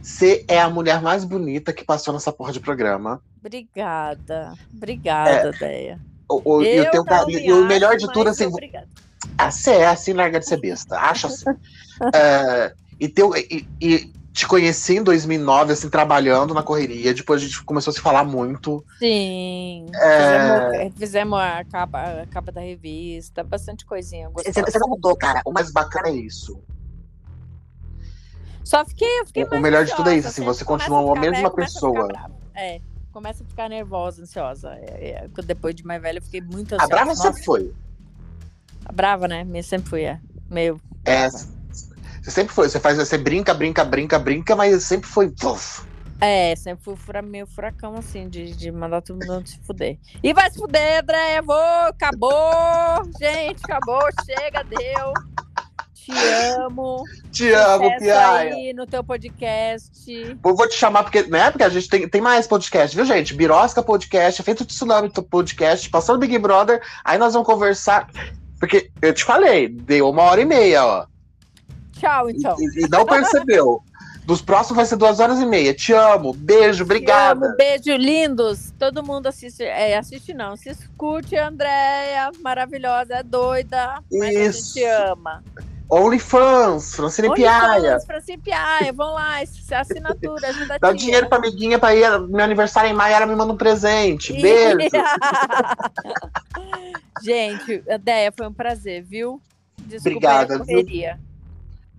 [0.02, 3.22] Você é a mulher mais bonita que passou nessa porra de programa.
[3.39, 4.52] Obrigada.
[4.72, 5.98] Obrigada, Deia.
[6.28, 8.89] O, o- e, o Eu teu, e o melhor de tudo, assim, Obrigada.
[9.39, 10.98] ah, você é assim, larga de ser besta.
[10.98, 11.44] Acho assim.
[12.12, 17.15] É, e, teu, e, e te conheci em 2009, assim, trabalhando na correria.
[17.15, 18.85] Depois a gente começou a se falar muito.
[18.98, 19.86] Sim.
[19.94, 20.19] É.
[20.19, 24.28] Fizemos, fizemos a, capa, a capa da revista, bastante coisinha.
[24.31, 25.40] Você, você não mudou, cara.
[25.47, 26.61] O mais bacana é isso.
[28.65, 31.20] Só fiquei, eu fiquei O- melhor de tudo é isso, assim, sempre você continua a
[31.20, 32.06] mesma a ficar pessoa.
[32.09, 32.35] brava.
[32.56, 32.81] É,
[33.12, 34.70] começa a ficar nervosa, ansiosa.
[34.81, 36.89] É, é, depois de mais velha, eu fiquei muito A ansiosa.
[36.89, 37.73] Brava Nossa, sempre foi.
[38.85, 39.44] a brava, né?
[39.44, 40.19] Me sempre fui, é.
[40.51, 40.81] Meio.
[41.05, 41.55] É, brava.
[42.24, 42.68] Você sempre foi.
[42.70, 45.30] Você faz, você brinca, brinca, brinca, brinca, mas sempre foi.
[45.44, 45.82] Uf.
[46.20, 49.98] É, sempre fui fura, meio furacão, assim, de, de mandar todo mundo se fuder.
[50.22, 51.42] E vai se fuder, André!
[51.42, 52.32] Vou, acabou!
[53.20, 55.12] Gente, acabou, chega, deu.
[55.92, 56.12] Te
[56.60, 57.05] amo.
[57.30, 58.55] Te amo, Piaia.
[58.55, 60.38] aí no teu podcast.
[60.42, 61.51] Eu vou te chamar porque, né?
[61.51, 63.34] Porque a gente tem, tem mais podcast, viu, gente?
[63.34, 66.80] Birosca Podcast, Feito Tsunami Podcast, passando Big Brother.
[67.05, 68.09] Aí nós vamos conversar.
[68.59, 71.13] Porque eu te falei, deu uma hora e meia, ó.
[72.05, 72.56] Tchau, então.
[72.59, 73.82] E, e não percebeu.
[74.26, 75.74] Dos próximos vai ser duas horas e meia.
[75.74, 76.32] Te amo.
[76.32, 77.47] Beijo, obrigada.
[77.47, 78.72] amo, beijo, lindos.
[78.78, 79.62] Todo mundo assiste.
[79.62, 80.56] É, assiste não.
[80.56, 82.31] Se escute, Andréia.
[82.43, 84.02] Maravilhosa, é doida.
[84.10, 84.78] Mas Isso.
[84.78, 85.44] a gente ama.
[85.90, 87.76] OnlyFans, Francine Piaia.
[87.76, 88.93] OnlyFans, Francine Piaia.
[88.93, 89.44] Vão lá, é
[89.76, 92.18] assinatura, ajuda Dá dinheiro pra amiguinha pra ir.
[92.20, 94.32] Meu aniversário em maio, ela me manda um presente.
[94.32, 94.78] Beijo.
[97.22, 99.40] gente, Andréia, foi um prazer, viu?
[99.78, 101.20] Desculpa Obrigada, a correria.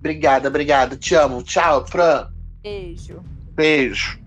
[0.06, 0.96] Obrigada, obrigada.
[0.96, 1.42] Te amo.
[1.42, 2.28] Tchau, Fran.
[2.64, 3.24] Beijo.
[3.58, 4.25] Beijo.